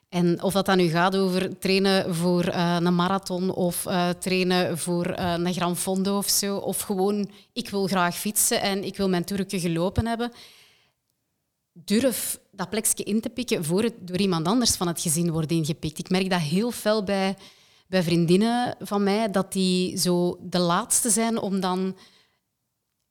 En 0.09 0.43
of 0.43 0.53
dat 0.53 0.65
dan 0.65 0.77
nu 0.77 0.87
gaat 0.87 1.15
over 1.15 1.59
trainen 1.59 2.15
voor 2.15 2.47
uh, 2.47 2.77
een 2.79 2.95
marathon 2.95 3.53
of 3.53 3.85
uh, 3.85 4.09
trainen 4.09 4.77
voor 4.77 5.19
uh, 5.19 5.33
een 5.37 5.53
Gran 5.53 5.77
Fondo 5.77 6.17
of 6.17 6.29
zo. 6.29 6.57
Of 6.57 6.81
gewoon, 6.81 7.31
ik 7.53 7.69
wil 7.69 7.87
graag 7.87 8.15
fietsen 8.15 8.61
en 8.61 8.83
ik 8.83 8.97
wil 8.97 9.09
mijn 9.09 9.25
toerke 9.25 9.59
gelopen 9.59 10.07
hebben. 10.07 10.31
Durf 11.73 12.39
dat 12.51 12.69
plekje 12.69 13.03
in 13.03 13.21
te 13.21 13.29
pikken 13.29 13.65
voor 13.65 13.83
het 13.83 13.93
door 14.07 14.17
iemand 14.17 14.47
anders 14.47 14.75
van 14.75 14.87
het 14.87 15.01
gezin 15.01 15.31
wordt 15.31 15.51
ingepikt. 15.51 15.99
Ik 15.99 16.09
merk 16.09 16.29
dat 16.29 16.39
heel 16.39 16.71
fel 16.71 17.03
bij, 17.03 17.37
bij 17.87 18.03
vriendinnen 18.03 18.75
van 18.79 19.03
mij, 19.03 19.31
dat 19.31 19.51
die 19.51 19.97
zo 19.97 20.39
de 20.41 20.59
laatste 20.59 21.09
zijn 21.09 21.39
om 21.39 21.59
dan 21.59 21.95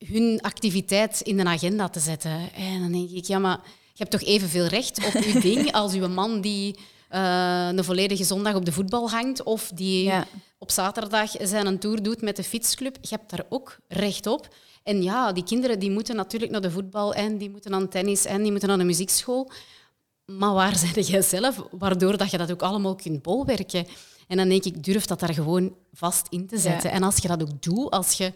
hun 0.05 0.39
activiteit 0.41 1.21
in 1.21 1.37
de 1.37 1.45
agenda 1.45 1.89
te 1.89 1.99
zetten. 1.99 2.53
En 2.53 2.79
dan 2.79 2.91
denk 2.91 3.09
ik, 3.09 3.25
ja, 3.25 3.39
maar 3.39 3.59
je 3.93 4.05
hebt 4.05 4.11
toch 4.11 4.23
evenveel 4.23 4.65
recht 4.65 5.05
op 5.05 5.23
je 5.23 5.39
ding 5.49 5.71
als 5.71 5.93
uw 5.93 6.07
man 6.07 6.41
die 6.41 6.75
uh, 7.11 7.67
een 7.67 7.83
volledige 7.83 8.23
zondag 8.23 8.55
op 8.55 8.65
de 8.65 8.71
voetbal 8.71 9.09
hangt 9.09 9.43
of 9.43 9.71
die 9.73 10.11
op 10.57 10.71
zaterdag 10.71 11.31
zijn 11.41 11.65
een 11.65 11.79
tour 11.79 12.03
doet 12.03 12.21
met 12.21 12.35
de 12.35 12.43
fietsclub. 12.43 12.97
Je 13.01 13.15
hebt 13.15 13.29
daar 13.29 13.45
ook 13.49 13.77
recht 13.87 14.27
op. 14.27 14.47
En 14.83 15.03
ja, 15.03 15.31
die 15.31 15.43
kinderen 15.43 15.79
die 15.79 15.91
moeten 15.91 16.15
natuurlijk 16.15 16.51
naar 16.51 16.61
de 16.61 16.71
voetbal 16.71 17.13
en 17.13 17.37
die 17.37 17.49
moeten 17.49 17.73
aan 17.73 17.89
tennis 17.89 18.25
en 18.25 18.41
die 18.41 18.51
moeten 18.51 18.69
naar 18.69 18.77
de 18.77 18.83
muziekschool. 18.83 19.51
Maar 20.25 20.53
waar 20.53 20.75
zijn 20.93 21.05
jij 21.05 21.21
zelf, 21.21 21.63
waardoor 21.71 22.17
dat 22.17 22.31
je 22.31 22.37
dat 22.37 22.51
ook 22.51 22.61
allemaal 22.61 22.95
kunt 22.95 23.21
bolwerken? 23.21 23.87
En 24.27 24.37
dan 24.37 24.49
denk 24.49 24.63
ik, 24.63 24.83
durf 24.83 25.05
dat 25.05 25.19
daar 25.19 25.33
gewoon 25.33 25.75
vast 25.93 26.27
in 26.29 26.47
te 26.47 26.57
zetten. 26.57 26.91
En 26.91 27.03
als 27.03 27.17
je 27.17 27.27
dat 27.27 27.41
ook 27.41 27.61
doet, 27.61 27.91
als 27.91 28.13
je, 28.13 28.33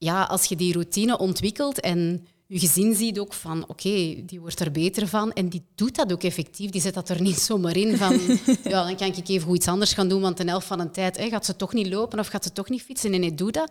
ja, 0.00 0.22
als 0.22 0.44
je 0.44 0.56
die 0.56 0.72
routine 0.72 1.18
ontwikkelt 1.18 1.80
en 1.80 2.26
je 2.46 2.58
gezin 2.58 2.94
ziet 2.94 3.18
ook 3.18 3.32
van, 3.32 3.64
oké, 3.68 4.24
die 4.26 4.40
wordt 4.40 4.60
er 4.60 4.70
beter 4.70 5.08
van 5.08 5.32
en 5.32 5.48
die 5.48 5.64
doet 5.74 5.96
dat 5.96 6.12
ook 6.12 6.22
effectief. 6.22 6.70
Die 6.70 6.80
zet 6.80 6.94
dat 6.94 7.08
er 7.08 7.20
niet 7.20 7.38
zomaar 7.48 7.76
in 7.76 7.96
van, 7.96 8.20
ja, 8.64 8.84
dan 8.84 8.96
kan 8.96 9.06
ik 9.06 9.28
even 9.28 9.46
goed 9.46 9.56
iets 9.56 9.68
anders 9.68 9.92
gaan 9.92 10.08
doen, 10.08 10.20
want 10.20 10.36
de 10.36 10.44
helft 10.44 10.66
van 10.66 10.78
de 10.78 10.90
tijd 10.90 11.16
hè, 11.16 11.28
gaat 11.28 11.44
ze 11.44 11.56
toch 11.56 11.72
niet 11.72 11.88
lopen 11.88 12.18
of 12.18 12.26
gaat 12.26 12.44
ze 12.44 12.52
toch 12.52 12.68
niet 12.68 12.82
fietsen. 12.82 13.10
Nee, 13.10 13.20
nee, 13.20 13.34
doe 13.34 13.50
dat. 13.50 13.70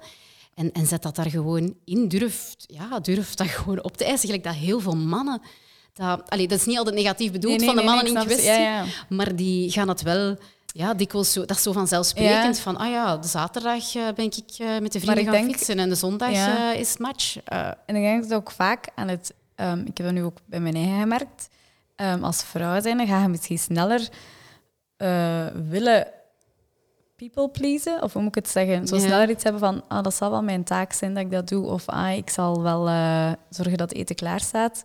En, 0.54 0.72
en 0.72 0.88
zet 0.88 1.02
dat 1.02 1.16
daar 1.16 1.30
gewoon 1.30 1.76
in. 1.86 2.08
Durf, 2.08 2.56
ja, 2.60 3.00
durf 3.00 3.34
dat 3.36 3.48
gewoon 3.48 3.84
op 3.84 3.98
te 3.98 4.06
eisen. 4.06 4.28
Gelijk 4.28 4.44
dat 4.44 4.56
heel 4.56 4.80
veel 4.80 4.96
mannen... 4.96 5.42
Dat, 5.94 6.30
allee, 6.30 6.48
dat 6.48 6.60
is 6.60 6.66
niet 6.66 6.78
altijd 6.78 6.96
negatief 6.96 7.32
bedoeld 7.32 7.64
van 7.64 7.76
de 7.76 7.84
mannen 7.84 8.08
in 8.08 8.14
kwestie, 8.14 8.46
ja, 8.46 8.60
ja. 8.60 8.86
maar 9.10 9.36
die 9.36 9.72
gaan 9.72 9.88
het 9.88 10.02
wel 10.02 10.38
ja, 10.74 10.94
dikwijls 10.94 11.32
zo, 11.32 11.46
dat 11.46 11.58
is 11.58 11.64
zo 11.64 11.72
vanzelfsprekend. 11.72 12.56
Ja. 12.56 12.62
Van, 12.62 12.78
ah 12.78 12.90
ja, 12.90 13.18
de 13.18 13.28
zaterdag 13.28 13.96
uh, 13.96 14.08
ben 14.16 14.26
ik 14.26 14.60
uh, 14.60 14.80
met 14.80 14.92
de 14.92 15.00
vrienden 15.00 15.24
gaan 15.24 15.34
denk, 15.34 15.52
fietsen 15.52 15.80
en 15.80 15.90
de 15.90 15.96
zondag 15.96 16.32
ja. 16.32 16.74
uh, 16.74 16.80
is 16.80 16.90
het 16.90 17.00
match. 17.00 17.38
En 17.86 17.96
ik 17.96 18.02
denk 18.02 18.24
dat 18.24 18.34
ook 18.34 18.52
vaak 18.52 18.88
aan 18.96 19.08
het... 19.08 19.34
Um, 19.56 19.80
ik 19.80 19.98
heb 19.98 20.06
dat 20.06 20.16
nu 20.16 20.24
ook 20.24 20.38
bij 20.46 20.60
mijn 20.60 20.76
eigen 20.76 21.00
gemerkt. 21.00 21.50
Um, 21.96 22.24
als 22.24 22.44
vrouw 22.44 22.82
zijn, 22.82 22.98
dan 22.98 23.08
ga 23.08 23.22
je 23.22 23.28
misschien 23.28 23.60
sneller 23.60 24.10
willen 25.70 26.08
people 27.16 27.50
pleasen. 27.50 28.04
Of 28.04 28.14
hoe 28.14 28.22
moet 28.22 28.36
ik 28.36 28.44
het 28.44 28.54
zeggen? 28.54 28.88
Zo 28.88 28.98
sneller 28.98 29.30
iets 29.30 29.44
hebben 29.44 29.62
van, 29.62 29.84
ah, 29.88 30.04
dat 30.04 30.16
zal 30.16 30.32
wel 30.32 30.44
mijn 30.44 30.64
taak 30.64 30.94
zijn 30.94 31.14
dat 31.14 31.24
ik 31.24 31.32
dat 31.32 31.48
doe. 31.48 31.66
Of 31.66 31.88
ah, 31.88 32.18
ik 32.18 32.30
zal 32.30 32.62
wel 32.62 32.86
zorgen 33.50 33.78
dat 33.78 33.92
eten 33.92 34.16
klaar 34.16 34.40
staat. 34.40 34.84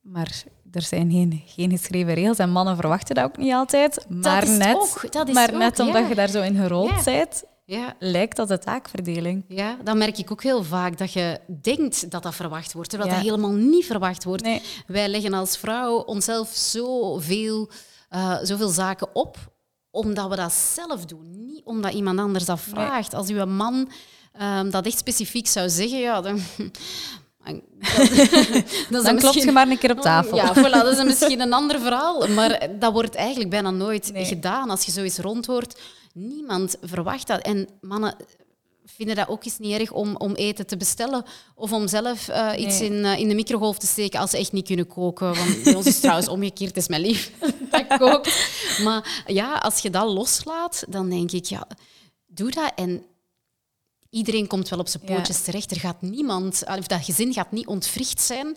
Maar 0.00 0.42
er 0.72 0.82
zijn 0.82 1.10
geen, 1.10 1.42
geen 1.46 1.70
geschreven 1.70 2.14
regels 2.14 2.38
en 2.38 2.50
mannen 2.50 2.76
verwachten 2.76 3.14
dat 3.14 3.24
ook 3.24 3.36
niet 3.36 3.52
altijd. 3.52 4.06
Maar 4.08 4.48
net, 4.48 4.76
ook, 4.76 5.32
maar 5.32 5.56
net 5.56 5.78
omdat 5.78 6.08
je 6.08 6.14
daar 6.14 6.28
zo 6.28 6.42
in 6.42 6.56
gerold 6.56 6.90
ja. 6.90 7.02
bent, 7.02 7.44
ja. 7.64 7.94
lijkt 7.98 8.36
dat 8.36 8.48
de 8.48 8.58
taakverdeling. 8.58 9.44
Ja, 9.48 9.76
dat 9.84 9.96
merk 9.96 10.18
ik 10.18 10.30
ook 10.30 10.42
heel 10.42 10.64
vaak, 10.64 10.98
dat 10.98 11.12
je 11.12 11.40
denkt 11.62 12.10
dat 12.10 12.22
dat 12.22 12.34
verwacht 12.34 12.72
wordt, 12.72 12.90
terwijl 12.90 13.10
dat 13.10 13.20
helemaal 13.20 13.52
niet 13.52 13.86
verwacht 13.86 14.24
wordt. 14.24 14.48
Wij 14.86 15.08
leggen 15.08 15.34
als 15.34 15.56
vrouw 15.56 15.96
onszelf 15.96 16.48
zoveel, 16.48 17.70
uh, 18.10 18.38
zoveel 18.42 18.68
zaken 18.68 19.14
op, 19.14 19.36
omdat 19.90 20.28
we 20.28 20.36
dat 20.36 20.52
zelf 20.52 21.04
doen, 21.04 21.46
niet 21.46 21.64
omdat 21.64 21.92
iemand 21.92 22.18
anders 22.18 22.44
dat 22.44 22.60
vraagt. 22.60 23.14
Als 23.14 23.28
uw 23.28 23.46
man 23.46 23.88
um, 24.42 24.70
dat 24.70 24.86
echt 24.86 24.98
specifiek 24.98 25.46
zou 25.46 25.68
zeggen, 25.68 25.98
ja, 25.98 26.20
dan 26.20 26.40
dan, 28.90 29.16
klopt 29.16 29.42
je 29.42 29.52
maar 29.52 29.68
een 29.68 29.78
keer 29.78 29.90
op 29.90 30.00
tafel. 30.00 30.36
Ja, 30.36 30.54
voilà, 30.54 30.70
dat 30.70 30.98
is 30.98 31.04
misschien 31.12 31.40
een 31.40 31.52
ander 31.52 31.80
verhaal. 31.80 32.28
Maar 32.28 32.68
dat 32.78 32.92
wordt 32.92 33.14
eigenlijk 33.14 33.50
bijna 33.50 33.70
nooit 33.70 34.10
gedaan. 34.14 34.70
Als 34.70 34.84
je 34.84 34.92
zoiets 34.92 35.18
rondhoort, 35.18 35.80
niemand 36.12 36.76
verwacht 36.80 37.26
dat. 37.26 37.40
En 37.40 37.68
mannen 37.80 38.16
vinden 38.84 39.16
dat 39.16 39.28
ook 39.28 39.44
eens 39.44 39.58
niet 39.58 39.80
erg 39.80 39.92
om, 39.92 40.16
om 40.16 40.34
eten 40.34 40.66
te 40.66 40.76
bestellen 40.76 41.24
of 41.54 41.72
om 41.72 41.88
zelf 41.88 42.28
uh, 42.28 42.52
iets 42.56 42.80
in, 42.80 42.92
uh, 42.92 43.18
in 43.18 43.28
de 43.28 43.34
microgolf 43.34 43.78
te 43.78 43.86
steken 43.86 44.20
als 44.20 44.30
ze 44.30 44.38
echt 44.38 44.52
niet 44.52 44.66
kunnen 44.66 44.86
koken. 44.86 45.34
Want 45.34 45.62
bij 45.62 45.74
ons 45.74 45.86
is 45.86 46.00
trouwens 46.00 46.28
omgekeerd, 46.28 46.76
is 46.76 46.88
mijn 46.88 47.00
lief 47.00 47.30
dat 47.70 47.98
kookt. 47.98 48.48
Maar 48.82 49.22
ja, 49.26 49.54
als 49.54 49.78
je 49.78 49.90
dat 49.90 50.12
loslaat, 50.12 50.84
dan 50.88 51.10
denk 51.10 51.32
ik, 51.32 51.44
ja, 51.44 51.66
doe 52.26 52.50
dat 52.50 52.72
en 52.74 53.04
iedereen 54.12 54.46
komt 54.46 54.68
wel 54.68 54.78
op 54.78 54.88
zijn 54.88 55.04
pootjes 55.04 55.42
terecht. 55.42 55.70
Er 55.70 55.80
gaat 55.80 56.02
niemand, 56.02 56.62
of 56.78 56.86
dat 56.86 57.04
gezin 57.04 57.32
gaat 57.32 57.52
niet 57.52 57.66
ontwricht 57.66 58.20
zijn 58.20 58.56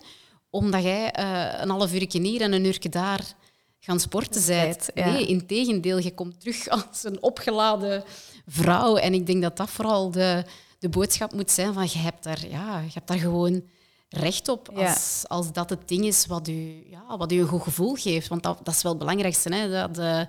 omdat 0.50 0.82
jij 0.82 1.14
uh, 1.18 1.60
een 1.60 1.70
half 1.70 1.92
uurtje 1.94 2.20
hier 2.20 2.40
en 2.40 2.52
een 2.52 2.64
uurtje 2.64 2.88
daar 2.88 3.34
gaan 3.80 4.00
sporten 4.00 4.46
bent. 4.46 4.88
Ja. 4.94 5.10
Nee, 5.10 5.26
in 5.26 5.46
tegendeel, 5.46 5.98
je 5.98 6.14
komt 6.14 6.40
terug 6.40 6.68
als 6.76 7.04
een 7.04 7.22
opgeladen 7.22 8.04
vrouw. 8.46 8.96
En 8.96 9.14
ik 9.14 9.26
denk 9.26 9.42
dat 9.42 9.56
dat 9.56 9.70
vooral 9.70 10.10
de, 10.10 10.44
de 10.78 10.88
boodschap 10.88 11.32
moet 11.32 11.50
zijn 11.50 11.72
van 11.72 11.88
je 11.92 11.98
hebt 11.98 12.24
daar, 12.24 12.48
ja, 12.48 12.78
je 12.78 12.90
hebt 12.92 13.08
daar 13.08 13.18
gewoon 13.18 13.62
recht 14.08 14.48
op 14.48 14.68
als, 14.68 15.24
als 15.26 15.52
dat 15.52 15.70
het 15.70 15.88
ding 15.88 16.04
is 16.04 16.26
wat 16.26 16.48
u, 16.48 16.86
ja, 16.90 17.16
wat 17.16 17.32
u 17.32 17.40
een 17.40 17.46
goed 17.46 17.62
gevoel 17.62 17.94
geeft. 17.94 18.28
Want 18.28 18.42
dat, 18.42 18.58
dat 18.62 18.74
is 18.74 18.82
wel 18.82 18.92
het 18.92 19.00
belangrijkste. 19.00 19.54
Hè? 19.54 19.70
Dat, 19.70 19.98
uh, 19.98 20.20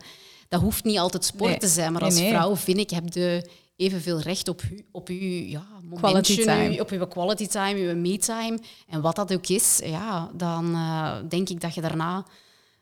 dat 0.50 0.62
hoeft 0.62 0.84
niet 0.84 0.98
altijd 0.98 1.26
sport 1.26 1.60
te 1.60 1.68
zijn, 1.68 1.94
maar 1.94 2.02
als 2.02 2.20
vrouw 2.20 2.56
vind 2.56 2.78
ik, 2.78 2.90
heb 2.90 3.12
de 3.12 3.50
evenveel 3.78 4.20
recht 4.20 4.48
op, 4.48 4.62
u, 4.72 4.86
op 4.92 5.08
uw 5.08 5.18
ja, 5.46 5.66
momentje, 5.84 6.82
op 6.82 6.90
uw 6.90 7.08
quality 7.08 7.48
time, 7.48 7.80
uw 7.80 7.96
me-time. 7.96 8.60
En 8.88 9.02
wat 9.02 9.16
dat 9.16 9.34
ook 9.34 9.48
is, 9.48 9.80
ja, 9.84 10.30
dan 10.34 10.66
uh, 10.72 11.16
denk 11.30 11.50
ik 11.50 11.62
dat 11.62 11.74
je 11.74 11.82
daarna 11.82 12.26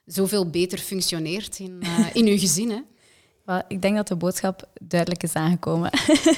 zoveel 0.05 0.49
beter 0.49 0.77
functioneert 0.77 1.59
in, 1.59 1.79
uh, 1.83 2.07
in 2.19 2.25
uw 2.25 2.37
gezin. 2.37 2.69
Hè. 2.69 2.81
Well, 3.45 3.63
ik 3.67 3.81
denk 3.81 3.95
dat 3.95 4.07
de 4.07 4.15
boodschap 4.15 4.69
duidelijk 4.81 5.23
is 5.23 5.33
aangekomen. 5.33 5.91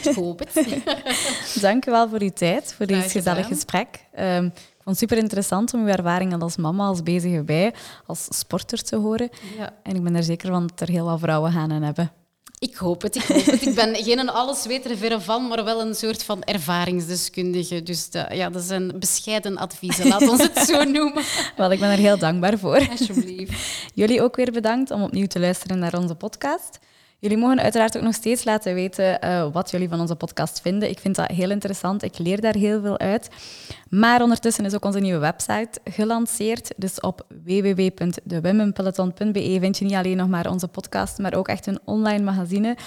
Ik 0.03 0.11
hoop 0.15 0.39
het. 0.39 0.81
Dank 1.61 1.85
u 1.85 1.91
wel 1.91 2.09
voor 2.09 2.21
uw 2.21 2.31
tijd, 2.33 2.73
voor 2.73 2.85
dit 2.85 3.11
gezellig 3.11 3.47
gesprek. 3.47 4.05
Um, 4.19 4.45
ik 4.45 4.83
vond 4.83 4.99
het 4.99 5.09
super 5.09 5.17
interessant 5.17 5.73
om 5.73 5.81
uw 5.81 5.87
ervaringen 5.87 6.41
als 6.41 6.57
mama, 6.57 6.85
als 6.85 7.03
bezige 7.03 7.43
bij, 7.43 7.73
als 8.05 8.27
sporter 8.29 8.83
te 8.83 8.95
horen. 8.95 9.29
Ja. 9.57 9.73
En 9.83 9.95
ik 9.95 10.03
ben 10.03 10.15
er 10.15 10.23
zeker 10.23 10.49
van 10.49 10.67
dat 10.67 10.79
er 10.79 10.89
heel 10.89 11.05
wat 11.05 11.19
vrouwen 11.19 11.51
gaan 11.51 11.71
en 11.71 11.83
hebben. 11.83 12.11
Ik 12.59 12.75
hoop 12.75 13.01
het, 13.01 13.15
ik 13.15 13.23
hoop 13.23 13.45
het. 13.45 13.61
Ik 13.65 13.75
ben 13.75 13.95
geen 13.95 14.29
allesweter 14.29 14.97
verre 14.97 15.21
van, 15.21 15.47
maar 15.47 15.63
wel 15.63 15.81
een 15.81 15.95
soort 15.95 16.23
van 16.23 16.43
ervaringsdeskundige. 16.43 17.83
Dus 17.83 18.07
ja, 18.29 18.49
dat 18.49 18.63
zijn 18.63 18.99
bescheiden 18.99 19.57
adviezen, 19.57 20.07
laat 20.07 20.27
ons 20.27 20.41
het 20.41 20.57
zo 20.57 20.83
noemen. 20.97 21.23
Wel, 21.55 21.71
ik 21.71 21.79
ben 21.79 21.89
er 21.89 21.97
heel 21.97 22.17
dankbaar 22.17 22.57
voor. 22.57 22.87
Alsjeblieft. 22.89 23.53
Jullie 23.93 24.21
ook 24.21 24.35
weer 24.35 24.51
bedankt 24.51 24.91
om 24.91 25.01
opnieuw 25.03 25.27
te 25.27 25.39
luisteren 25.39 25.79
naar 25.79 25.97
onze 25.97 26.15
podcast. 26.15 26.79
Jullie 27.19 27.37
mogen 27.37 27.59
uiteraard 27.59 27.97
ook 27.97 28.03
nog 28.03 28.13
steeds 28.13 28.43
laten 28.43 28.73
weten 28.73 29.19
uh, 29.23 29.47
wat 29.51 29.71
jullie 29.71 29.89
van 29.89 29.99
onze 29.99 30.15
podcast 30.15 30.61
vinden. 30.61 30.89
Ik 30.89 30.99
vind 30.99 31.15
dat 31.15 31.31
heel 31.31 31.49
interessant. 31.49 32.03
Ik 32.03 32.17
leer 32.17 32.41
daar 32.41 32.55
heel 32.55 32.81
veel 32.81 32.99
uit. 32.99 33.29
Maar 33.89 34.21
ondertussen 34.21 34.65
is 34.65 34.75
ook 34.75 34.85
onze 34.85 34.99
nieuwe 34.99 35.19
website 35.19 35.79
gelanceerd. 35.83 36.73
Dus 36.77 36.99
op 36.99 37.25
www.thewomenpeloton.be 37.43 39.57
vind 39.59 39.77
je 39.77 39.85
niet 39.85 39.93
alleen 39.93 40.17
nog 40.17 40.27
maar 40.27 40.49
onze 40.49 40.67
podcast, 40.67 41.17
maar 41.17 41.33
ook 41.33 41.47
echt 41.47 41.67
een 41.67 41.79
online 41.83 42.23
magazine 42.23 42.77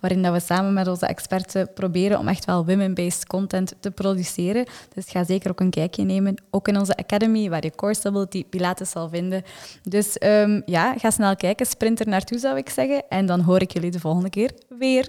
waarin 0.00 0.22
dat 0.22 0.32
we 0.32 0.40
samen 0.40 0.72
met 0.72 0.88
onze 0.88 1.06
experten 1.06 1.72
proberen 1.74 2.18
om 2.18 2.28
echt 2.28 2.44
wel 2.44 2.66
women-based 2.66 3.26
content 3.26 3.74
te 3.80 3.90
produceren. 3.90 4.66
Dus 4.94 5.10
ga 5.10 5.24
zeker 5.24 5.50
ook 5.50 5.60
een 5.60 5.70
kijkje 5.70 6.04
nemen. 6.04 6.42
Ook 6.50 6.68
in 6.68 6.78
onze 6.78 6.96
academy, 6.96 7.48
waar 7.48 7.64
je 7.64 7.74
core 7.74 7.94
stability 7.94 8.44
pilates 8.44 8.90
zal 8.90 9.08
vinden. 9.08 9.42
Dus 9.82 10.16
um, 10.22 10.62
ja, 10.64 10.94
ga 10.98 11.10
snel 11.10 11.36
kijken, 11.36 11.66
sprint 11.66 12.00
er 12.00 12.08
naartoe 12.08 12.38
zou 12.38 12.56
ik 12.56 12.68
zeggen. 12.68 13.02
En 13.08 13.26
dan 13.26 13.40
hoor 13.40 13.60
ik 13.60 13.72
jullie 13.72 13.90
de 13.90 14.00
volgende 14.00 14.30
keer 14.30 14.50
weer. 14.68 15.08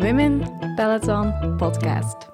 Women 0.00 0.40
Peloton 0.76 1.32
podcast. 1.58 2.29